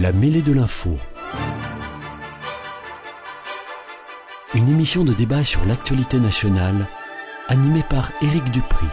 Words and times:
La 0.00 0.12
mêlée 0.12 0.42
de 0.42 0.52
l'info. 0.52 0.96
Une 4.54 4.68
émission 4.68 5.02
de 5.02 5.12
débat 5.12 5.42
sur 5.42 5.64
l'actualité 5.64 6.20
nationale, 6.20 6.86
animée 7.48 7.82
par 7.90 8.12
Éric 8.22 8.48
Dupri. 8.52 8.86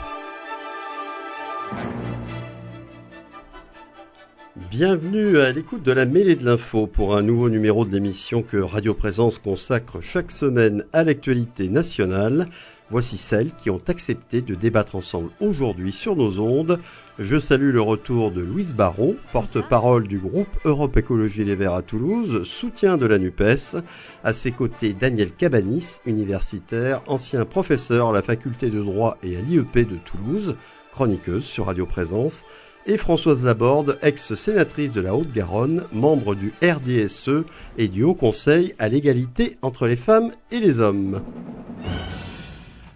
Bienvenue 4.72 5.38
à 5.38 5.52
l'écoute 5.52 5.84
de 5.84 5.92
la 5.92 6.08
mêlée 6.08 6.36
de 6.36 6.44
l'info 6.44 6.88
pour 6.88 7.16
un 7.16 7.22
nouveau 7.22 7.50
numéro 7.50 7.86
de 7.86 7.92
l'émission 7.92 8.42
que 8.42 8.58
Radio 8.58 8.96
Présence 8.96 9.38
consacre 9.38 10.02
chaque 10.02 10.32
semaine 10.32 10.86
à 10.92 11.04
l'actualité 11.04 11.70
nationale. 11.70 12.48
Voici 12.92 13.18
celles 13.18 13.54
qui 13.54 13.72
ont 13.72 13.80
accepté 13.88 14.42
de 14.42 14.54
débattre 14.54 14.96
ensemble 14.96 15.32
aujourd'hui 15.40 15.92
sur 15.92 16.16
nos 16.16 16.40
ondes. 16.40 16.80
Je 17.18 17.40
salue 17.40 17.72
le 17.72 17.82
retour 17.82 18.30
de 18.30 18.42
Louise 18.42 18.76
Barrault, 18.76 19.16
porte-parole 19.34 20.08
du 20.08 20.20
groupe 20.20 20.56
Europe 20.66 20.96
Écologie 20.96 21.44
Les 21.44 21.56
Verts 21.56 21.74
à 21.74 21.82
Toulouse, 21.82 22.44
soutien 22.44 22.98
de 22.98 23.08
la 23.08 23.18
NUPES. 23.18 23.78
À 24.24 24.34
ses 24.34 24.52
côtés, 24.52 24.94
Daniel 24.94 25.32
Cabanis, 25.32 25.98
universitaire, 26.06 27.02
ancien 27.08 27.44
professeur 27.44 28.10
à 28.10 28.14
la 28.14 28.22
faculté 28.22 28.70
de 28.70 28.82
droit 28.82 29.18
et 29.24 29.36
à 29.36 29.42
l'IEP 29.42 29.80
de 29.80 29.96
Toulouse, 29.96 30.56
chroniqueuse 30.92 31.44
sur 31.44 31.66
Radio 31.66 31.88
Présence 31.88 32.44
et 32.86 32.98
Françoise 32.98 33.44
Laborde, 33.44 33.98
ex-sénatrice 34.04 34.92
de 34.92 35.02
la 35.02 35.16
Haute-Garonne, 35.16 35.86
membre 35.92 36.36
du 36.36 36.54
RDSE 36.62 37.46
et 37.80 37.88
du 37.88 38.04
Haut 38.04 38.14
Conseil 38.14 38.76
à 38.78 38.90
l'égalité 38.90 39.58
entre 39.64 39.88
les 39.88 39.96
femmes 39.96 40.32
et 40.52 40.60
les 40.60 40.80
hommes. 40.80 41.22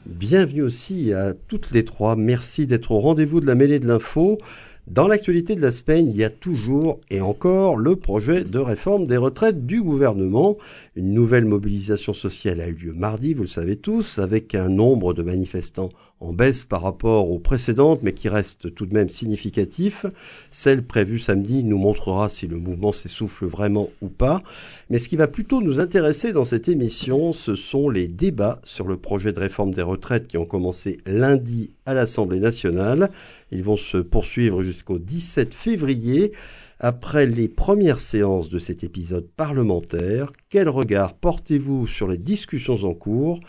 Bienvenue 0.09 0.63
aussi 0.63 1.13
à 1.13 1.35
toutes 1.35 1.69
les 1.69 1.85
trois. 1.85 2.15
Merci 2.15 2.65
d'être 2.65 2.89
au 2.89 2.99
rendez-vous 2.99 3.41
de 3.41 3.45
la 3.45 3.53
mêlée 3.53 3.77
de 3.77 3.87
l'info. 3.87 4.39
Dans 4.87 5.07
l'actualité 5.07 5.53
de 5.53 5.61
la 5.61 5.69
semaine, 5.69 6.09
il 6.09 6.15
y 6.15 6.23
a 6.23 6.31
toujours 6.31 6.99
et 7.11 7.21
encore 7.21 7.75
le 7.75 7.95
projet 7.95 8.43
de 8.43 8.57
réforme 8.57 9.05
des 9.05 9.17
retraites 9.17 9.67
du 9.67 9.83
gouvernement. 9.83 10.57
Une 10.95 11.13
nouvelle 11.13 11.45
mobilisation 11.45 12.13
sociale 12.13 12.59
a 12.59 12.67
eu 12.67 12.73
lieu 12.73 12.93
mardi, 12.93 13.35
vous 13.35 13.43
le 13.43 13.47
savez 13.47 13.75
tous, 13.75 14.17
avec 14.17 14.55
un 14.55 14.67
nombre 14.67 15.13
de 15.13 15.21
manifestants 15.21 15.89
en 16.21 16.33
baisse 16.33 16.65
par 16.65 16.81
rapport 16.81 17.31
aux 17.31 17.39
précédentes, 17.39 18.01
mais 18.03 18.13
qui 18.13 18.29
reste 18.29 18.73
tout 18.75 18.85
de 18.85 18.93
même 18.93 19.09
significatif. 19.09 20.05
Celle 20.51 20.83
prévue 20.83 21.19
samedi 21.19 21.63
nous 21.63 21.77
montrera 21.77 22.29
si 22.29 22.47
le 22.47 22.57
mouvement 22.57 22.91
s'essouffle 22.91 23.45
vraiment 23.45 23.89
ou 24.01 24.09
pas. 24.09 24.43
Mais 24.89 24.99
ce 24.99 25.07
qui 25.07 25.15
va 25.15 25.27
plutôt 25.27 25.61
nous 25.61 25.79
intéresser 25.79 26.33
dans 26.33 26.43
cette 26.43 26.67
émission, 26.67 27.31
ce 27.33 27.55
sont 27.55 27.89
les 27.89 28.07
débats 28.07 28.59
sur 28.63 28.87
le 28.87 28.97
projet 28.97 29.31
de 29.31 29.39
réforme 29.39 29.73
des 29.73 29.81
retraites 29.81 30.27
qui 30.27 30.37
ont 30.37 30.45
commencé 30.45 30.99
lundi 31.05 31.71
à 31.85 31.93
l'Assemblée 31.93 32.39
nationale. 32.39 33.11
Ils 33.51 33.63
vont 33.63 33.77
se 33.77 33.97
poursuivre 33.97 34.63
jusqu'au 34.63 34.99
17 34.99 35.53
février. 35.53 36.33
Après 36.81 37.25
les 37.25 37.49
premières 37.49 37.99
séances 37.99 38.49
de 38.49 38.57
cet 38.57 38.85
épisode 38.85 39.27
parlementaire, 39.35 40.31
quel 40.49 40.69
regard 40.69 41.13
portez-vous 41.13 41.87
sur 41.87 42.07
les 42.07 42.17
discussions 42.17 42.85
en 42.85 42.93
cours? 42.93 43.41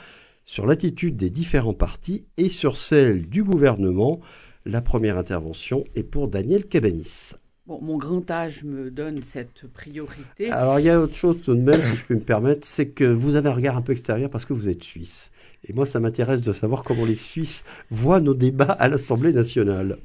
Sur 0.50 0.66
l'attitude 0.66 1.16
des 1.16 1.30
différents 1.30 1.74
partis 1.74 2.26
et 2.36 2.48
sur 2.48 2.76
celle 2.76 3.28
du 3.28 3.44
gouvernement. 3.44 4.18
La 4.64 4.82
première 4.82 5.16
intervention 5.16 5.84
est 5.94 6.02
pour 6.02 6.26
Daniel 6.26 6.66
Cabanis. 6.66 7.34
Bon, 7.68 7.78
mon 7.80 7.96
grand 7.96 8.28
âge 8.32 8.64
me 8.64 8.90
donne 8.90 9.22
cette 9.22 9.68
priorité. 9.68 10.50
Alors 10.50 10.80
il 10.80 10.86
y 10.86 10.90
a 10.90 11.00
autre 11.00 11.14
chose 11.14 11.40
tout 11.44 11.54
de 11.54 11.60
même, 11.60 11.80
si 11.80 11.96
je 11.98 12.04
peux 12.04 12.14
me 12.14 12.20
permettre, 12.20 12.66
c'est 12.66 12.88
que 12.88 13.04
vous 13.04 13.36
avez 13.36 13.48
un 13.48 13.54
regard 13.54 13.76
un 13.76 13.80
peu 13.80 13.92
extérieur 13.92 14.28
parce 14.28 14.44
que 14.44 14.52
vous 14.52 14.68
êtes 14.68 14.82
suisse. 14.82 15.30
Et 15.68 15.72
moi, 15.72 15.86
ça 15.86 16.00
m'intéresse 16.00 16.40
de 16.40 16.52
savoir 16.52 16.82
comment 16.82 17.04
les 17.04 17.14
Suisses 17.14 17.62
voient 17.92 18.18
nos 18.18 18.34
débats 18.34 18.72
à 18.72 18.88
l'Assemblée 18.88 19.32
nationale. 19.32 19.98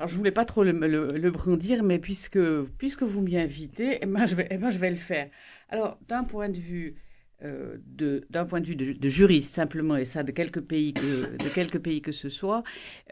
Alors, 0.00 0.08
je 0.08 0.16
voulais 0.16 0.32
pas 0.32 0.44
trop 0.44 0.64
le, 0.64 1.30
brandir, 1.30 1.84
mais 1.84 2.00
puisque, 2.00 2.40
puisque 2.78 3.04
vous 3.04 3.22
m'y 3.22 3.38
invitez, 3.38 3.98
eh 4.02 4.06
ben, 4.06 4.26
je 4.26 4.34
vais, 4.34 4.48
eh 4.50 4.58
ben, 4.58 4.70
je 4.70 4.78
vais 4.78 4.90
le 4.90 4.96
faire. 4.96 5.28
Alors, 5.68 5.98
d'un 6.08 6.24
point 6.24 6.48
de 6.48 6.58
vue 6.58 6.96
euh, 7.44 7.76
d'un 8.30 8.46
point 8.46 8.60
de 8.60 8.66
vue 8.66 8.76
de, 8.76 9.08
juriste 9.10 9.54
simplement, 9.54 9.96
et 9.96 10.06
ça 10.06 10.22
de 10.22 10.32
quelques 10.32 10.62
pays 10.62 10.94
que, 10.94 11.36
de 11.36 11.48
quelques 11.50 11.78
pays 11.78 12.00
que 12.00 12.12
ce 12.12 12.30
soit, 12.30 12.62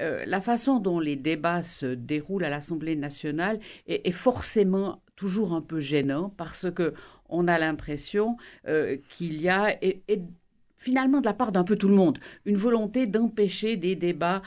euh, 0.01 0.25
la 0.27 0.41
façon 0.41 0.79
dont 0.79 0.99
les 0.99 1.17
débats 1.17 1.63
se 1.63 1.87
déroulent 1.87 2.45
à 2.45 2.49
l'Assemblée 2.49 2.97
nationale 2.97 3.61
est, 3.87 4.11
forcément 4.13 5.03
toujours 5.15 5.53
un 5.53 5.61
peu 5.61 5.79
gênant 5.79 6.33
parce 6.39 6.71
que 6.71 6.95
on 7.29 7.49
a 7.49 7.59
l'impression 7.59 8.39
euh, 8.67 8.97
qu'il 9.11 9.41
y 9.43 9.51
a 9.51 9.77
et, 9.83 10.03
finalement 10.79 11.21
de 11.21 11.27
la 11.27 11.35
part 11.35 11.53
d'un 11.53 11.65
peu 11.65 11.77
tout 11.77 11.89
le 11.89 11.95
monde 11.95 12.19
une 12.47 12.57
volonté 12.57 13.07
d'empêcher 13.07 13.77
des 13.77 13.95
débats 13.95 14.43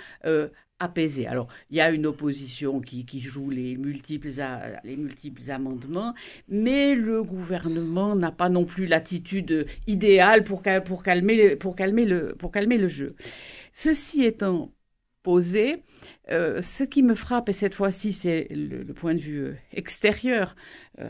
apaisé. 0.80 1.28
Alors, 1.28 1.48
il 1.70 1.78
y 1.78 1.82
a 1.82 1.92
une 1.92 2.06
opposition 2.06 2.80
qui, 2.80 3.20
joue 3.20 3.50
les 3.50 3.78
multiples, 3.78 4.30
les 4.84 4.96
multiples 4.96 5.52
amendements, 5.52 6.14
mais 6.48 6.96
le 6.96 7.24
gouvernement 7.24 8.16
n'a 8.16 8.32
pas 8.32 8.50
non 8.50 8.66
plus 8.66 8.86
l'attitude 8.86 9.68
idéale 9.88 10.44
pour, 10.44 10.62
calmer, 10.62 11.56
pour, 11.56 11.76
calmer 11.76 12.06
le, 12.06 12.36
pour 12.36 12.52
calmer 12.52 12.78
le 12.78 12.88
jeu. 12.88 13.16
Ceci 13.74 14.24
étant 14.24 14.72
posé, 15.24 15.84
euh, 16.32 16.62
ce 16.62 16.84
qui 16.84 17.04
me 17.04 17.16
frappe, 17.16 17.50
et 17.50 17.54
cette 17.54 17.76
fois-ci 17.76 18.14
c'est 18.14 18.48
le, 18.50 18.86
point 18.94 19.14
de 19.14 19.20
vue 19.20 19.56
extérieur, 19.74 20.56
euh, 21.00 21.10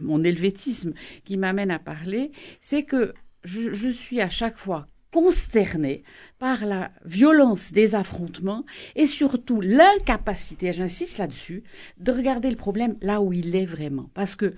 mon 0.00 0.24
helvétisme 0.24 0.94
qui 1.24 1.36
m'amène 1.36 1.70
à 1.70 1.78
parler, 1.78 2.30
c'est 2.60 2.84
que 2.84 3.12
je 3.44 3.88
suis 3.88 4.20
à 4.20 4.28
chaque 4.28 4.58
fois 4.58 4.89
consterné 5.12 6.02
par 6.38 6.64
la 6.64 6.90
violence 7.04 7.72
des 7.72 7.94
affrontements 7.94 8.64
et 8.96 9.06
surtout 9.06 9.60
l'incapacité, 9.60 10.72
j'insiste 10.72 11.18
là-dessus, 11.18 11.62
de 11.98 12.12
regarder 12.12 12.50
le 12.50 12.56
problème 12.56 12.96
là 13.00 13.20
où 13.20 13.32
il 13.32 13.54
est 13.56 13.66
vraiment. 13.66 14.10
Parce 14.14 14.36
que, 14.36 14.54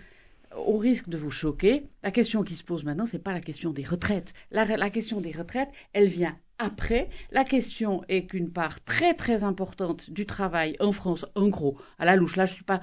au 0.56 0.76
risque 0.76 1.08
de 1.08 1.16
vous 1.16 1.30
choquer, 1.30 1.84
la 2.02 2.10
question 2.10 2.42
qui 2.42 2.56
se 2.56 2.64
pose 2.64 2.84
maintenant, 2.84 3.06
c'est 3.06 3.18
pas 3.18 3.32
la 3.32 3.40
question 3.40 3.70
des 3.70 3.84
retraites. 3.84 4.34
La, 4.50 4.90
question 4.90 5.20
des 5.20 5.32
retraites, 5.32 5.70
elle 5.92 6.08
vient 6.08 6.36
après. 6.58 7.08
La 7.30 7.44
question 7.44 8.02
est 8.08 8.26
qu'une 8.26 8.50
part 8.50 8.82
très 8.84 9.14
très 9.14 9.44
importante 9.44 10.10
du 10.10 10.26
travail 10.26 10.76
en 10.78 10.92
France, 10.92 11.26
en 11.34 11.48
gros, 11.48 11.78
à 11.98 12.04
la 12.04 12.16
louche, 12.16 12.36
là 12.36 12.44
je 12.44 12.54
suis 12.54 12.64
pas, 12.64 12.80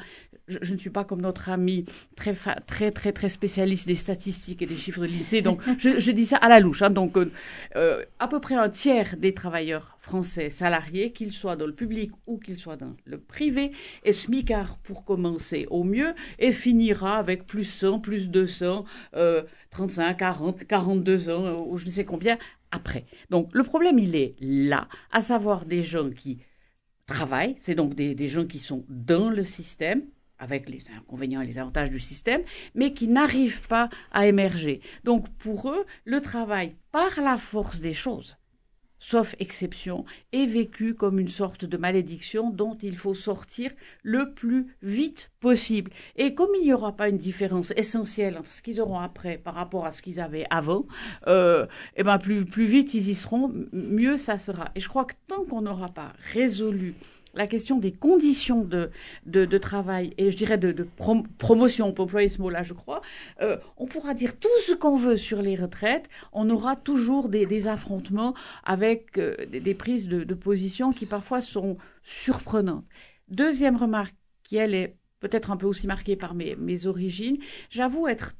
je, 0.50 0.74
ne 0.74 0.80
suis 0.80 0.90
pas 0.90 1.04
comme 1.04 1.22
notre 1.22 1.50
ami 1.50 1.86
très, 2.16 2.34
très, 2.34 2.92
très, 2.92 3.12
très 3.12 3.30
spécialiste 3.30 3.88
des 3.88 3.96
statistiques 3.96 4.62
et 4.62 4.66
des 4.66 4.76
chiffres 4.76 5.02
de 5.02 5.08
l'INSEE, 5.08 5.42
donc 5.42 5.62
je, 5.80 6.12
dis 6.12 6.26
ça 6.26 6.38
à 6.38 6.50
la 6.50 6.60
louche. 6.60 6.82
Hein. 6.82 6.90
donc, 6.90 7.18
euh, 7.18 7.32
euh, 7.76 8.04
à 8.20 8.28
peu 8.28 8.40
près 8.40 8.56
un 8.56 8.70
tiers 8.70 9.16
des 9.18 9.34
travailleurs 9.34 9.98
français 10.00 10.50
salariés, 10.50 11.12
qu'ils 11.12 11.34
soient 11.34 11.56
dans 11.56 11.68
le 11.68 11.74
public 11.74 12.12
ou 12.26 12.40
qu'ils 12.40 12.58
soient 12.58 12.78
dans 12.78 12.96
le 13.06 13.20
privé, 13.20 13.72
est 14.04 14.14
smicard 14.14 14.78
pour 14.80 15.06
commencer 15.06 15.68
au 15.70 15.84
mieux 15.84 16.14
et 16.40 16.52
finira 16.52 17.18
avec 17.18 17.46
plus 17.46 17.66
100, 17.66 18.00
plus 18.00 18.30
200, 18.30 18.86
euh, 19.16 19.44
35, 19.70 20.18
40, 20.18 20.66
42 20.66 21.30
ans, 21.30 21.46
euh, 21.46 21.56
ou 21.56 21.78
je 21.78 21.86
ne 21.86 21.92
sais 21.92 22.06
combien, 22.06 22.38
après. 22.72 23.06
Donc, 23.30 23.50
le 23.54 23.64
problème, 23.64 24.00
il 24.00 24.16
est 24.16 24.36
là, 24.42 24.88
à 25.12 25.22
savoir 25.22 25.66
des 25.66 25.84
gens 25.84 26.10
qui 26.10 26.40
travaillent, 27.06 27.56
c'est 27.58 27.76
donc 27.76 27.96
des 27.96 28.28
gens 28.28 28.46
qui 28.46 28.60
sont 28.60 28.86
dans 28.88 29.30
le 29.30 29.44
système, 29.44 30.04
avec 30.40 30.70
les 30.70 30.84
inconvénients 30.98 31.42
et 31.42 31.48
les 31.48 31.60
avantages 31.60 31.92
du 31.92 32.00
système, 32.00 32.42
mais 32.76 32.94
qui 32.94 33.08
n'arrivent 33.08 33.68
pas 33.68 33.90
à 34.12 34.26
émerger. 34.26 34.82
Donc 35.04 35.30
pour 35.38 35.70
eux, 35.70 35.86
le 36.06 36.22
travail, 36.22 36.76
par 36.92 37.22
la 37.22 37.38
force 37.38 37.80
des 37.82 37.94
choses, 37.94 38.38
sauf 39.00 39.36
exception, 39.40 40.06
est 40.34 40.46
vécu 40.46 40.94
comme 40.94 41.20
une 41.20 41.30
sorte 41.30 41.66
de 41.66 41.78
malédiction 41.78 42.50
dont 42.50 42.78
il 42.82 42.98
faut 42.98 43.14
sortir 43.14 43.72
le 44.04 44.34
plus 44.34 44.68
vite 44.82 45.32
possible. 45.40 45.92
Et 46.18 46.36
comme 46.36 46.50
il 46.60 46.66
n'y 46.66 46.74
aura 46.74 46.96
pas 46.96 47.10
une 47.10 47.18
différence 47.18 47.72
essentielle 47.78 48.38
entre 48.38 48.52
ce 48.52 48.62
qu'ils 48.62 48.82
auront 48.82 49.00
après 49.00 49.38
par 49.38 49.56
rapport 49.56 49.86
à 49.86 49.92
ce 49.92 50.02
qu'ils 50.02 50.20
avaient 50.20 50.46
avant, 50.50 50.86
euh, 51.28 51.66
eh 51.96 52.04
ben 52.04 52.18
plus, 52.18 52.46
plus 52.46 52.66
vite 52.66 52.94
ils 52.94 53.10
y 53.10 53.16
seront, 53.16 53.52
mieux 53.72 54.18
ça 54.18 54.38
sera. 54.38 54.70
Et 54.76 54.80
je 54.80 54.90
crois 54.90 55.06
que 55.06 55.16
tant 55.28 55.46
qu'on 55.46 55.62
n'aura 55.62 55.90
pas 55.90 56.14
résolu 56.34 56.96
la 57.40 57.48
question 57.48 57.78
des 57.78 57.94
conditions 57.94 58.66
de, 58.66 58.92
de, 59.26 59.58
travail 59.58 60.14
et 60.18 60.30
je 60.30 60.36
dirais 60.36 60.58
de, 60.58 60.74
de 60.74 60.86
promotion, 61.38 61.94
pour 61.94 62.04
employer 62.04 62.28
ce 62.28 62.42
mot-là, 62.42 62.64
je 62.64 62.74
crois, 62.74 63.00
euh, 63.42 63.56
on 63.78 63.88
pourra 63.88 64.14
dire 64.14 64.38
tout 64.38 64.50
ce 64.68 64.74
qu'on 64.74 64.98
veut 64.98 65.16
sur 65.16 65.42
les 65.42 65.56
retraites, 65.56 66.10
on 66.34 66.50
aura 66.50 66.76
toujours 66.76 67.30
des, 67.30 67.68
affrontements 67.70 68.34
avec 68.66 69.18
euh, 69.18 69.38
des, 69.46 69.74
prises 69.74 70.10
de, 70.10 70.34
position 70.34 70.92
qui 70.92 71.06
parfois 71.06 71.40
sont 71.40 71.78
surprenantes. 72.04 72.86
Deuxième 73.30 73.78
remarque, 73.78 74.16
qui 74.44 74.58
elle 74.58 74.76
est 74.76 74.98
peut-être 75.22 75.50
un 75.50 75.58
peu 75.58 75.66
aussi 75.66 75.88
marquée 75.88 76.18
par 76.18 76.36
mes, 76.36 76.58
mes 76.58 76.88
origines, 76.88 77.38
j'avoue 77.70 78.10
être, 78.10 78.36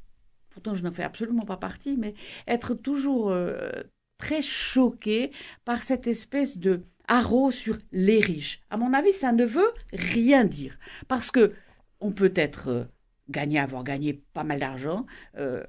pourtant 0.50 0.76
je 0.76 0.84
n'en 0.84 0.92
fais 0.92 1.04
absolument 1.04 1.46
pas 1.46 1.58
partie, 1.58 1.96
mais 1.96 2.16
être 2.48 2.74
toujours 2.74 3.30
euh, 3.30 3.70
très 4.18 4.42
choquée 4.42 5.32
par 5.64 5.84
cette 5.84 6.06
espèce 6.06 6.58
de 6.58 6.84
haro 7.10 7.52
sur 7.52 7.78
les 7.92 8.22
riches. 8.22 8.62
À 8.70 8.78
mon 8.78 8.94
avis, 8.94 9.12
ça 9.12 9.34
ne 9.34 9.44
veut 9.44 9.74
rien 9.92 10.46
dire. 10.46 10.78
Parce 11.10 11.32
que 11.32 11.52
on 12.00 12.12
peut 12.12 12.32
être 12.36 12.70
euh, 12.70 12.84
gagné, 13.30 13.60
avoir 13.60 13.84
gagné 13.84 14.24
pas 14.34 14.46
mal 14.46 14.60
d'argent, 14.60 15.06
euh, 15.38 15.64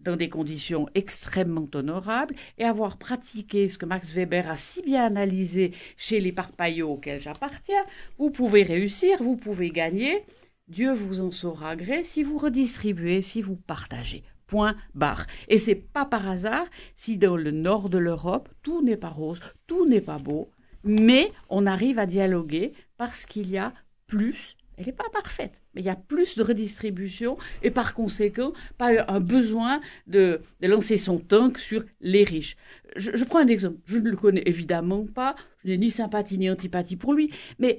dans 0.00 0.16
des 0.16 0.28
conditions 0.28 0.88
extrêmement 0.94 1.68
honorables 1.74 2.34
et 2.58 2.64
avoir 2.64 2.96
pratiqué 2.96 3.68
ce 3.68 3.76
que 3.76 3.86
Max 3.86 4.12
Weber 4.12 4.48
a 4.48 4.56
si 4.56 4.82
bien 4.82 5.04
analysé 5.04 5.72
chez 5.96 6.20
les 6.20 6.32
parpaillots 6.32 6.92
auxquels 6.92 7.20
j'appartiens, 7.20 7.84
vous 8.18 8.30
pouvez 8.30 8.62
réussir, 8.62 9.22
vous 9.22 9.36
pouvez 9.36 9.70
gagner 9.70 10.24
Dieu 10.68 10.92
vous 10.92 11.20
en 11.20 11.30
saura 11.30 11.76
gré 11.76 12.02
si 12.02 12.22
vous 12.22 12.38
redistribuez, 12.38 13.22
si 13.22 13.40
vous 13.40 13.56
partagez. 13.56 14.24
Point 14.46 14.76
barre. 14.94 15.26
Et 15.48 15.58
c'est 15.58 15.74
pas 15.74 16.04
par 16.04 16.28
hasard 16.28 16.66
si 16.94 17.18
dans 17.18 17.36
le 17.36 17.50
nord 17.50 17.88
de 17.88 17.98
l'Europe, 17.98 18.48
tout 18.62 18.82
n'est 18.82 18.96
pas 18.96 19.10
rose, 19.10 19.40
tout 19.66 19.86
n'est 19.86 20.00
pas 20.00 20.18
beau, 20.18 20.50
mais 20.86 21.30
on 21.50 21.66
arrive 21.66 21.98
à 21.98 22.06
dialoguer 22.06 22.72
parce 22.96 23.26
qu'il 23.26 23.50
y 23.50 23.58
a 23.58 23.74
plus 24.06 24.56
elle 24.76 24.86
n'est 24.86 24.92
pas 24.92 25.08
parfaite, 25.10 25.62
mais 25.74 25.80
il 25.80 25.86
y 25.86 25.90
a 25.90 25.96
plus 25.96 26.36
de 26.36 26.42
redistribution 26.42 27.38
et 27.62 27.70
par 27.70 27.94
conséquent, 27.94 28.52
pas 28.76 28.90
un 29.08 29.20
besoin 29.20 29.80
de, 30.06 30.40
lancer 30.60 30.98
son 30.98 31.18
tank 31.18 31.58
sur 31.58 31.82
les 32.00 32.24
riches. 32.24 32.56
Je, 32.96 33.24
prends 33.24 33.38
un 33.38 33.46
exemple. 33.46 33.78
Je 33.86 33.98
ne 33.98 34.10
le 34.10 34.16
connais 34.16 34.42
évidemment 34.44 35.06
pas, 35.06 35.34
je 35.64 35.70
n'ai 35.70 35.78
ni 35.78 35.90
sympathie 35.90 36.38
ni 36.38 36.50
antipathie 36.50 36.96
pour 36.96 37.14
lui, 37.14 37.30
mais 37.58 37.78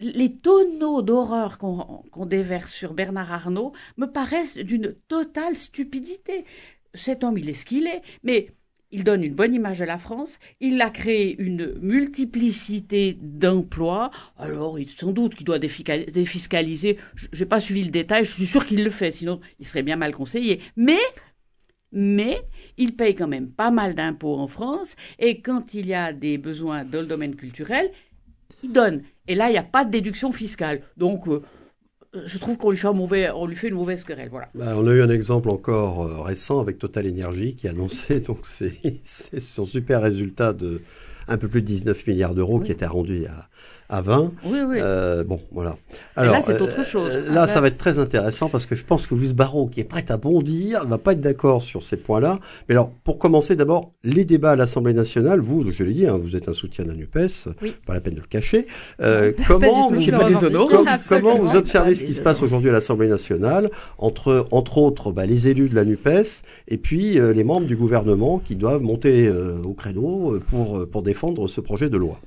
les 0.00 0.36
tonneaux 0.36 1.02
d'horreur 1.02 1.58
qu'on 1.58 2.26
déverse 2.26 2.72
sur 2.72 2.94
Bernard 2.94 3.32
Arnault 3.32 3.72
me 3.96 4.06
paraissent 4.06 4.58
d'une 4.58 4.94
totale 5.08 5.56
stupidité. 5.56 6.44
Cet 6.94 7.24
homme, 7.24 7.38
il 7.38 7.48
est 7.48 7.54
ce 7.54 7.64
qu'il 7.64 7.86
est, 7.86 8.02
mais 8.22 8.50
il 8.90 9.04
donne 9.04 9.22
une 9.22 9.34
bonne 9.34 9.54
image 9.54 9.80
de 9.80 9.84
la 9.84 9.98
France, 9.98 10.38
il 10.60 10.80
a 10.80 10.90
créé 10.90 11.40
une 11.40 11.74
multiplicité 11.80 13.18
d'emplois, 13.20 14.10
alors 14.38 14.78
il, 14.78 14.88
sans 14.88 15.12
doute 15.12 15.34
qu'il 15.34 15.46
doit 15.46 15.58
défiscaliser, 15.58 16.98
je 17.14 17.26
n'ai 17.38 17.46
pas 17.48 17.60
suivi 17.60 17.84
le 17.84 17.90
détail, 17.90 18.24
je 18.24 18.32
suis 18.32 18.46
sûr 18.46 18.64
qu'il 18.64 18.82
le 18.82 18.90
fait, 18.90 19.10
sinon 19.10 19.40
il 19.60 19.66
serait 19.66 19.82
bien 19.82 19.96
mal 19.96 20.14
conseillé, 20.14 20.60
mais, 20.76 20.98
mais 21.92 22.40
il 22.76 22.96
paye 22.96 23.14
quand 23.14 23.28
même 23.28 23.50
pas 23.50 23.70
mal 23.70 23.94
d'impôts 23.94 24.36
en 24.36 24.48
France, 24.48 24.96
et 25.18 25.40
quand 25.40 25.74
il 25.74 25.86
y 25.86 25.94
a 25.94 26.12
des 26.12 26.38
besoins 26.38 26.84
dans 26.84 27.00
le 27.00 27.06
domaine 27.06 27.36
culturel, 27.36 27.90
il 28.62 28.72
donne. 28.72 29.02
Et 29.26 29.34
là, 29.34 29.48
il 29.48 29.52
n'y 29.52 29.58
a 29.58 29.62
pas 29.62 29.84
de 29.84 29.90
déduction 29.90 30.32
fiscale. 30.32 30.82
Donc, 30.96 31.28
euh, 31.28 31.42
je 32.14 32.38
trouve 32.38 32.56
qu'on 32.56 32.70
lui 32.70 32.78
fait 32.78 32.92
mauvais, 32.92 33.30
on 33.30 33.46
lui 33.46 33.56
fait 33.56 33.68
une 33.68 33.74
mauvaise 33.74 34.04
querelle. 34.04 34.28
Voilà. 34.30 34.48
Bah, 34.54 34.74
on 34.76 34.86
a 34.86 34.92
eu 34.92 35.02
un 35.02 35.10
exemple 35.10 35.50
encore 35.50 36.02
euh, 36.02 36.22
récent 36.22 36.60
avec 36.60 36.78
Total 36.78 37.06
Energy 37.06 37.54
qui 37.54 37.68
a 37.68 37.70
annoncé 37.70 38.20
donc 38.28 38.40
c'est 38.44 39.00
son 39.40 39.66
super 39.66 40.02
résultat 40.02 40.52
de 40.52 40.82
un 41.28 41.36
peu 41.36 41.48
plus 41.48 41.60
de 41.60 41.66
19 41.66 42.06
milliards 42.06 42.34
d'euros 42.34 42.58
qui 42.58 42.72
était 42.72 42.86
rendu 42.86 43.26
à, 43.26 43.48
à 43.88 44.02
20. 44.02 44.32
Oui, 44.44 44.58
oui. 44.66 44.78
Euh, 44.80 45.24
bon, 45.24 45.40
voilà. 45.50 45.76
Alors, 46.16 46.34
là, 46.34 46.42
c'est 46.42 46.60
autre 46.60 46.84
chose. 46.84 47.10
Euh, 47.12 47.32
là, 47.32 47.46
ça 47.46 47.60
va 47.60 47.68
être 47.68 47.78
très 47.78 47.98
intéressant 47.98 48.48
parce 48.48 48.66
que 48.66 48.76
je 48.76 48.84
pense 48.84 49.06
que 49.06 49.14
Louise 49.14 49.34
Barrault, 49.34 49.66
qui 49.66 49.80
est 49.80 49.84
prête 49.84 50.10
à 50.10 50.18
bondir, 50.18 50.84
ne 50.84 50.90
va 50.90 50.98
pas 50.98 51.12
être 51.12 51.20
d'accord 51.20 51.62
sur 51.62 51.82
ces 51.82 51.96
points-là. 51.96 52.38
Mais 52.68 52.74
alors, 52.74 52.90
pour 53.04 53.18
commencer, 53.18 53.56
d'abord, 53.56 53.92
les 54.04 54.24
débats 54.24 54.52
à 54.52 54.56
l'Assemblée 54.56 54.92
nationale, 54.92 55.40
vous, 55.40 55.72
je 55.72 55.84
l'ai 55.84 55.94
dit, 55.94 56.06
hein, 56.06 56.18
vous 56.22 56.36
êtes 56.36 56.48
un 56.48 56.52
soutien 56.52 56.84
de 56.84 56.90
la 56.90 56.96
NUPES, 56.96 57.48
oui. 57.62 57.74
pas 57.86 57.94
la 57.94 58.00
peine 58.00 58.14
de 58.14 58.20
le 58.20 58.26
cacher. 58.26 58.66
Euh, 59.00 59.32
comment, 59.46 59.88
vous, 59.88 60.00
comment 61.08 61.38
vous 61.38 61.56
observez 61.56 61.94
ce 61.94 62.04
qui 62.04 62.12
se 62.12 62.20
passe 62.20 62.42
aujourd'hui 62.42 62.68
à 62.68 62.72
l'Assemblée 62.72 63.08
nationale 63.08 63.70
entre, 63.96 64.46
entre 64.50 64.78
autres, 64.78 65.12
bah, 65.12 65.24
les 65.24 65.48
élus 65.48 65.70
de 65.70 65.74
la 65.74 65.84
NUPES 65.84 66.42
et 66.68 66.76
puis 66.76 67.18
euh, 67.18 67.32
les 67.32 67.44
membres 67.44 67.66
du 67.66 67.76
gouvernement 67.76 68.38
qui 68.38 68.54
doivent 68.54 68.82
monter 68.82 69.26
euh, 69.28 69.62
au 69.62 69.72
créneau 69.72 70.38
pour, 70.48 70.86
pour 70.88 71.02
défendre 71.02 71.48
ce 71.48 71.60
projet 71.62 71.88
de 71.88 71.96
loi? 71.96 72.20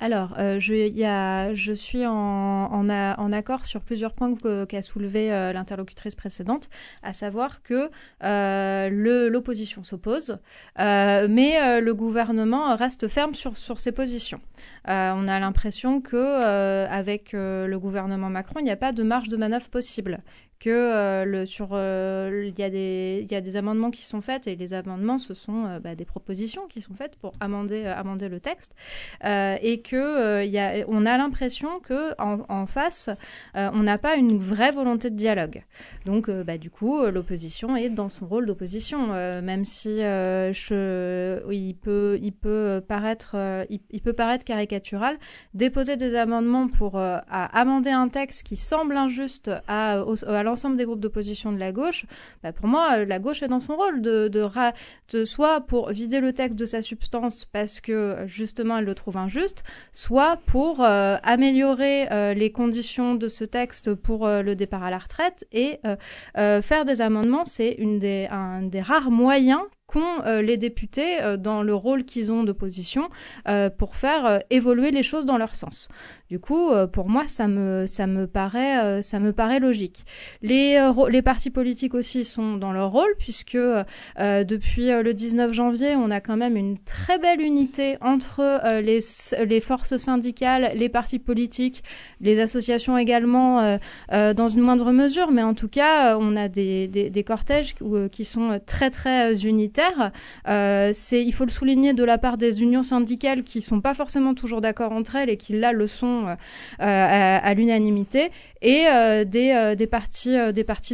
Alors, 0.00 0.34
euh, 0.38 0.60
je, 0.60 1.72
suis 1.74 2.06
en, 2.06 2.88
accord 3.32 3.66
sur 3.66 3.80
plusieurs 3.80 4.12
points 4.12 4.34
qu'a 4.66 4.82
soulevé 4.82 5.32
euh, 5.32 5.52
l'interlocutrice 5.52 6.14
précédente, 6.14 6.68
à 7.02 7.12
savoir 7.12 7.62
que 7.62 7.90
euh, 8.22 9.28
l'opposition 9.28 9.82
s'oppose, 9.82 10.38
mais 10.76 11.80
le 11.80 11.92
gouvernement 11.92 12.76
reste 12.76 13.08
ferme 13.08 13.34
sur, 13.34 13.56
sur 13.56 13.80
ses 13.80 13.92
positions. 13.92 14.40
on 14.86 15.28
a 15.28 15.40
l'impression 15.40 16.00
que 16.00 16.86
avec 16.86 17.32
le 17.32 17.76
gouvernement 17.76 18.30
Macron, 18.30 18.60
il 18.60 18.64
n'y 18.64 18.70
a 18.70 18.76
pas 18.76 18.92
de 18.92 19.02
marge 19.02 19.28
de 19.28 19.36
manœuvre 19.36 19.68
possible 19.68 20.20
que 20.60 20.70
euh, 20.70 21.24
le, 21.24 21.46
sur 21.46 21.68
euh, 21.72 22.48
il 22.48 22.58
y 22.58 22.64
a 22.64 22.70
des 22.70 23.26
y 23.30 23.34
a 23.34 23.40
des 23.40 23.56
amendements 23.56 23.90
qui 23.90 24.04
sont 24.04 24.20
faits 24.20 24.46
et 24.48 24.56
les 24.56 24.74
amendements 24.74 25.18
ce 25.18 25.34
sont 25.34 25.66
euh, 25.66 25.78
bah, 25.78 25.94
des 25.94 26.04
propositions 26.04 26.66
qui 26.68 26.82
sont 26.82 26.94
faites 26.94 27.16
pour 27.16 27.32
amender 27.40 27.86
amender 27.86 28.28
le 28.28 28.40
texte. 28.40 28.74
Et 29.24 29.80
que 29.82 30.44
y 30.44 30.58
a 30.58 30.84
on 30.88 31.06
a 31.06 31.16
l'impression 31.16 31.78
que 31.80 32.12
en, 32.18 32.66
face 32.66 33.08
on 33.54 33.82
n'a 33.82 33.98
pas 33.98 34.16
une 34.16 34.38
vraie 34.38 34.72
volonté 34.72 35.10
de 35.10 35.16
dialogue. 35.16 35.62
Donc 36.06 36.30
bah, 36.30 36.58
du 36.58 36.70
coup 36.70 37.04
l'opposition 37.06 37.76
est 37.76 37.90
dans 37.90 38.08
son 38.08 38.26
rôle 38.26 38.46
d'opposition 38.46 39.08
même 39.42 39.64
si 39.64 39.98
il 39.98 41.76
peut 41.82 42.18
il 42.20 42.32
peut 42.32 42.82
paraître 42.86 43.36
il, 43.70 43.80
il, 43.90 44.00
peut 44.00 44.12
paraître 44.12 44.44
caricatural 44.44 45.18
déposer 45.54 45.96
des 45.96 46.14
amendements 46.14 46.66
pour 46.66 46.98
amender 46.98 47.90
un 47.90 48.08
texte 48.08 48.42
qui 48.44 48.56
semble 48.56 48.96
injuste 48.96 49.50
à, 49.68 50.00
à 50.26 50.42
l'ensemble 50.48 50.76
des 50.76 50.84
groupes 50.84 51.00
d'opposition 51.00 51.52
de 51.52 51.58
la 51.58 51.72
gauche, 51.72 52.06
bah 52.42 52.52
pour 52.52 52.66
moi, 52.66 53.04
la 53.04 53.18
gauche 53.18 53.42
est 53.42 53.48
dans 53.48 53.60
son 53.60 53.76
rôle 53.76 54.02
de, 54.02 54.28
de, 54.28 54.46
de, 55.12 55.24
soit 55.24 55.60
pour 55.60 55.90
vider 55.90 56.20
le 56.20 56.32
texte 56.32 56.58
de 56.58 56.66
sa 56.66 56.82
substance 56.82 57.44
parce 57.44 57.80
que 57.80 58.16
justement 58.26 58.78
elle 58.78 58.84
le 58.84 58.94
trouve 58.94 59.16
injuste, 59.16 59.64
soit 59.92 60.36
pour 60.46 60.82
euh, 60.82 61.16
améliorer 61.22 62.10
euh, 62.10 62.34
les 62.34 62.50
conditions 62.50 63.14
de 63.14 63.28
ce 63.28 63.44
texte 63.44 63.94
pour 63.94 64.26
euh, 64.26 64.42
le 64.42 64.54
départ 64.56 64.82
à 64.82 64.90
la 64.90 64.98
retraite 64.98 65.46
et 65.52 65.80
faire 66.34 66.84
des 66.84 67.00
amendements, 67.00 67.44
c'est 67.44 67.72
une 67.72 67.98
un 68.30 68.62
des 68.62 68.80
rares 68.80 69.10
moyens 69.10 69.60
qu'ont 69.88 70.22
les 70.40 70.56
députés 70.56 71.18
dans 71.38 71.62
le 71.62 71.74
rôle 71.74 72.04
qu'ils 72.04 72.30
ont 72.30 72.44
d'opposition 72.44 73.08
pour 73.78 73.96
faire 73.96 74.42
évoluer 74.50 74.90
les 74.90 75.02
choses 75.02 75.26
dans 75.26 75.38
leur 75.38 75.56
sens. 75.56 75.88
Du 76.28 76.38
coup, 76.38 76.70
euh, 76.70 76.86
pour 76.86 77.08
moi, 77.08 77.24
ça 77.26 77.48
me, 77.48 77.86
ça 77.86 78.06
me, 78.06 78.26
paraît, 78.26 78.84
euh, 78.84 79.02
ça 79.02 79.18
me 79.18 79.32
paraît 79.32 79.60
logique. 79.60 80.04
Les, 80.42 80.76
euh, 80.76 81.08
les 81.08 81.22
partis 81.22 81.48
politiques 81.48 81.94
aussi 81.94 82.26
sont 82.26 82.58
dans 82.58 82.72
leur 82.72 82.90
rôle, 82.90 83.14
puisque 83.18 83.56
depuis 84.18 84.88
le 84.88 85.14
19 85.14 85.52
janvier, 85.52 85.96
on 85.96 86.10
a 86.10 86.20
quand 86.20 86.36
même 86.36 86.56
une 86.56 86.78
très 86.78 87.18
belle 87.18 87.40
unité 87.40 87.96
entre 88.00 88.60
les, 88.80 89.00
les 89.46 89.60
forces 89.60 89.96
syndicales, 89.96 90.72
les 90.74 90.88
partis 90.88 91.18
politiques, 91.18 91.82
les 92.20 92.40
associations 92.40 92.98
également, 92.98 93.78
dans 94.10 94.48
une 94.48 94.60
moindre 94.60 94.92
mesure, 94.92 95.30
mais 95.30 95.42
en 95.42 95.54
tout 95.54 95.68
cas, 95.68 96.18
on 96.18 96.36
a 96.36 96.48
des, 96.48 96.88
des, 96.88 97.10
des 97.10 97.24
cortèges 97.24 97.74
qui 98.10 98.24
sont 98.24 98.60
très, 98.66 98.90
très 98.90 99.44
c'est, 100.92 101.24
il 101.24 101.32
faut 101.32 101.44
le 101.44 101.50
souligner 101.50 101.94
de 101.94 102.04
la 102.04 102.18
part 102.18 102.38
des 102.38 102.62
unions 102.62 102.82
syndicales 102.82 103.42
qui 103.42 103.62
sont 103.62 103.80
pas 103.80 103.94
forcément 103.94 104.34
toujours 104.34 104.60
d'accord 104.60 104.92
entre 104.92 105.16
elles 105.16 105.30
et 105.30 105.36
qui, 105.36 105.58
là, 105.58 105.72
le 105.72 105.86
sont 105.86 106.26
euh, 106.26 106.36
à, 106.78 107.54
l'unanimité 107.54 108.30
et 108.62 108.86
euh, 108.88 109.24
des, 109.24 109.86
partis, 109.86 110.36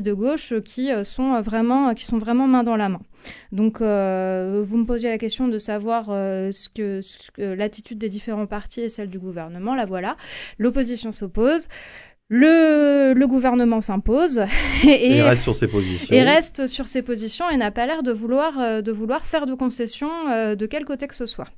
de 0.02 0.12
gauche 0.12 0.54
qui 0.64 0.90
sont 1.04 1.40
vraiment 1.40 2.46
main 2.46 2.62
dans 2.62 2.76
la 2.76 2.88
main. 2.88 3.00
Donc, 3.52 3.78
vous 3.80 4.76
me 4.76 4.84
posiez 4.84 5.10
la 5.10 5.18
question 5.18 5.48
de 5.48 5.58
savoir 5.58 6.10
l'attitude 7.38 7.98
des 7.98 8.08
différents 8.08 8.46
partis 8.46 8.80
et 8.82 8.88
celle 8.88 9.08
du 9.08 9.18
gouvernement. 9.18 9.74
La 9.74 9.86
voilà. 9.86 10.16
L'opposition 10.58 11.12
s'oppose. 11.12 11.68
Le, 12.28 13.12
le, 13.14 13.26
gouvernement 13.26 13.80
s'impose 13.80 14.40
et, 14.84 15.22
reste 15.22 15.42
sur 15.42 15.54
ses 15.54 15.68
positions. 15.68 16.14
Et 16.14 16.22
reste 16.22 16.66
sur 16.66 16.86
ses 16.86 17.02
positions 17.02 17.48
et 17.50 17.56
n'a 17.56 17.70
pas 17.70 17.86
l'air 17.86 18.02
de 18.02 18.12
vouloir, 18.12 18.82
de 18.82 18.92
vouloir 18.92 19.26
faire 19.26 19.46
de 19.46 19.54
concessions 19.54 20.54
de 20.56 20.66
quel 20.66 20.84
côté 20.84 21.06
que 21.06 21.14
ce 21.14 21.26
soit. 21.26 21.48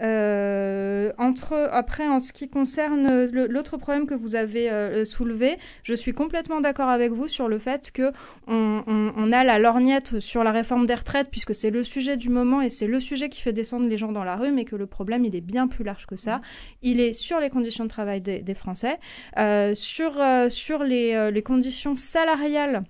Euh, 0.00 1.12
entre 1.18 1.68
après 1.72 2.06
en 2.06 2.20
ce 2.20 2.32
qui 2.32 2.48
concerne 2.48 3.26
l'autre 3.26 3.76
problème 3.76 4.06
que 4.06 4.14
vous 4.14 4.36
avez 4.36 4.70
euh, 4.70 5.04
soulevé, 5.04 5.58
je 5.82 5.94
suis 5.94 6.12
complètement 6.12 6.60
d'accord 6.60 6.88
avec 6.88 7.12
vous 7.12 7.26
sur 7.26 7.48
le 7.48 7.58
fait 7.58 7.90
que 7.90 8.12
on, 8.46 8.82
on, 8.86 9.12
on, 9.16 9.32
a 9.32 9.42
la 9.42 9.58
lorgnette 9.58 10.20
sur 10.20 10.44
la 10.44 10.52
réforme 10.52 10.86
des 10.86 10.94
retraites 10.94 11.28
puisque 11.30 11.54
c'est 11.54 11.70
le 11.70 11.82
sujet 11.82 12.16
du 12.16 12.28
moment 12.28 12.60
et 12.60 12.70
c'est 12.70 12.86
le 12.86 13.00
sujet 13.00 13.28
qui 13.28 13.40
fait 13.40 13.52
descendre 13.52 13.88
les 13.88 13.98
gens 13.98 14.12
dans 14.12 14.24
la 14.24 14.36
rue, 14.36 14.52
mais 14.52 14.64
que 14.64 14.76
le 14.76 14.86
problème 14.86 15.24
il 15.24 15.34
est 15.34 15.40
bien 15.40 15.66
plus 15.66 15.84
large 15.84 16.06
que 16.06 16.16
ça. 16.16 16.40
Il 16.82 17.00
est 17.00 17.12
sur 17.12 17.40
les 17.40 17.50
conditions 17.50 17.84
de 17.84 17.90
travail 17.90 18.20
des, 18.20 18.40
des 18.40 18.54
Français, 18.54 18.98
euh, 19.38 19.74
sur 19.74 20.20
euh, 20.20 20.48
sur 20.48 20.84
les, 20.84 21.14
euh, 21.14 21.30
les 21.30 21.42
conditions 21.42 21.96
salariales 21.96 22.84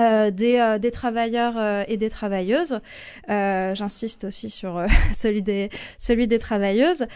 euh, 0.00 0.30
des, 0.30 0.56
euh, 0.56 0.78
des, 0.78 0.90
travailleurs 0.90 1.58
euh, 1.58 1.84
et 1.86 1.96
des 1.96 2.10
travailleuses. 2.10 2.80
J'insiste 3.28 4.24
aussi 4.24 4.50
sur 4.50 4.84
celui, 5.12 5.42
des, 5.42 6.38
travailleuses. 6.38 7.06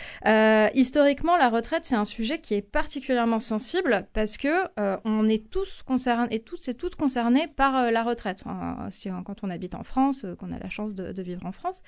historiquement, 0.74 1.36
la 1.36 1.48
retraite, 1.48 1.84
c'est 1.84 1.94
un 1.94 2.04
sujet 2.04 2.38
qui 2.38 2.54
est 2.54 2.62
particulièrement 2.62 3.40
sensible 3.40 4.06
parce 4.12 4.36
que 4.36 4.68
on 5.04 5.28
est 5.28 5.50
tous 5.50 5.82
concernés 5.82 6.34
et 6.34 6.40
tous 6.40 6.68
et 6.68 6.74
toutes 6.74 6.96
concernés 6.96 7.46
par 7.48 7.90
la 7.90 8.02
retraite. 8.02 8.44
Quand 8.44 9.36
on 9.42 9.50
habite 9.50 9.74
en 9.74 9.82
France, 9.82 10.24
qu'on 10.38 10.52
a 10.52 10.58
la 10.58 10.70
chance 10.70 10.94
de, 10.94 11.12
de 11.12 11.22
vivre 11.22 11.44
en 11.46 11.52
France. 11.52 11.82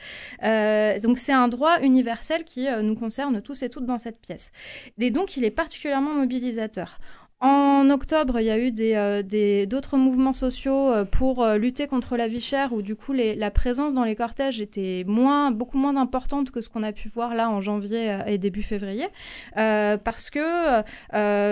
donc 1.03 1.19
c'est 1.19 1.33
un 1.33 1.49
droit 1.49 1.81
universel 1.83 2.45
qui 2.45 2.67
nous 2.83 2.95
concerne 2.95 3.41
tous 3.43 3.63
et 3.63 3.71
toutes 3.71 3.87
dans 3.87 3.99
cette 3.99 4.21
pièce. 4.21 4.51
Et 4.99 5.11
donc 5.11 5.37
il 5.37 5.45
est 5.45 5.51
particulièrement 5.51 6.15
mobilisateur. 6.15 6.99
En 7.47 7.91
octobre, 7.91 8.41
il 8.41 8.47
y 8.47 8.51
a 8.51 8.59
eu 8.59 8.73
des, 8.73 9.67
d'autres 9.67 9.97
mouvements 9.97 10.33
sociaux 10.33 10.93
pour 11.11 11.47
lutter 11.47 11.87
contre 11.87 12.17
la 12.17 12.29
vie 12.29 12.41
chère, 12.41 12.73
où 12.73 12.83
du 12.83 12.97
coup 12.97 13.13
la 13.13 13.51
présence 13.51 13.95
dans 13.95 14.05
les 14.05 14.17
cortèges 14.17 14.61
était 14.61 15.05
moins, 15.07 15.51
beaucoup 15.51 15.79
moins 15.79 15.97
importante 15.97 16.51
que 16.51 16.61
ce 16.61 16.69
qu'on 16.69 16.83
a 16.83 16.93
pu 16.93 17.09
voir 17.09 17.35
là 17.35 17.51
en 17.51 17.61
janvier 17.61 18.19
et 18.27 18.39
début 18.39 18.63
février, 18.63 19.07
parce 19.55 20.31
que 20.31 20.81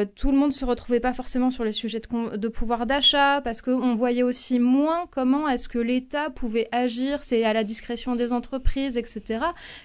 tout 0.05 0.31
le 0.31 0.37
monde 0.37 0.53
se 0.53 0.65
retrouvait 0.65 1.01
pas 1.01 1.13
forcément 1.13 1.51
sur 1.51 1.65
les 1.65 1.73
sujets 1.73 2.01
de, 2.01 2.49
pouvoir 2.49 2.87
d'achat, 2.87 3.41
parce 3.43 3.63
qu'on 3.63 3.95
voyait 3.95 4.23
aussi 4.23 4.59
moins 4.59 5.07
comment 5.11 5.49
est-ce 5.49 5.69
que 5.69 5.79
l'État 5.79 6.31
pouvait 6.31 6.69
agir, 6.73 7.21
c'est 7.23 7.45
à 7.45 7.53
la 7.53 7.65
discrétion 7.65 8.17
des 8.17 8.33
entreprises, 8.33 8.97
etc. 8.97 9.41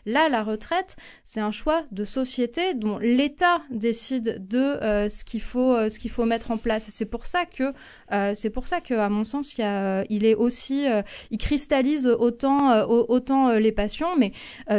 Là, 0.06 0.30
la 0.30 0.44
retraite, 0.44 0.96
c'est 1.24 1.39
un 1.39 1.51
choix 1.51 1.84
de 1.92 2.06
société 2.06 2.74
dont 2.74 2.98
l'État 3.00 3.62
décide 3.70 4.48
de 4.48 4.58
euh, 4.58 5.10
ce 5.10 5.24
qu'il 5.24 5.42
faut, 5.42 5.74
euh, 5.74 5.89
qu'il 6.00 6.12
faut 6.12 6.25
mettre 6.25 6.51
en 6.51 6.58
place. 6.58 6.86
C'est 6.89 7.06
pour 7.06 7.25
ça 7.25 7.46
que, 7.46 7.74
euh, 8.12 8.34
c'est 8.36 8.50
pour 8.50 8.68
ça 8.68 8.82
que, 8.82 8.94
à 8.94 9.10
mon 9.10 9.24
sens, 9.24 9.58
il, 9.58 10.06
il 10.10 10.25
est 10.25 10.36
aussi, 10.36 10.86
il 11.32 11.38
cristallise 11.38 12.08
autant, 12.08 13.53
les 13.53 13.72
passions. 13.72 14.15
Mais 14.18 14.32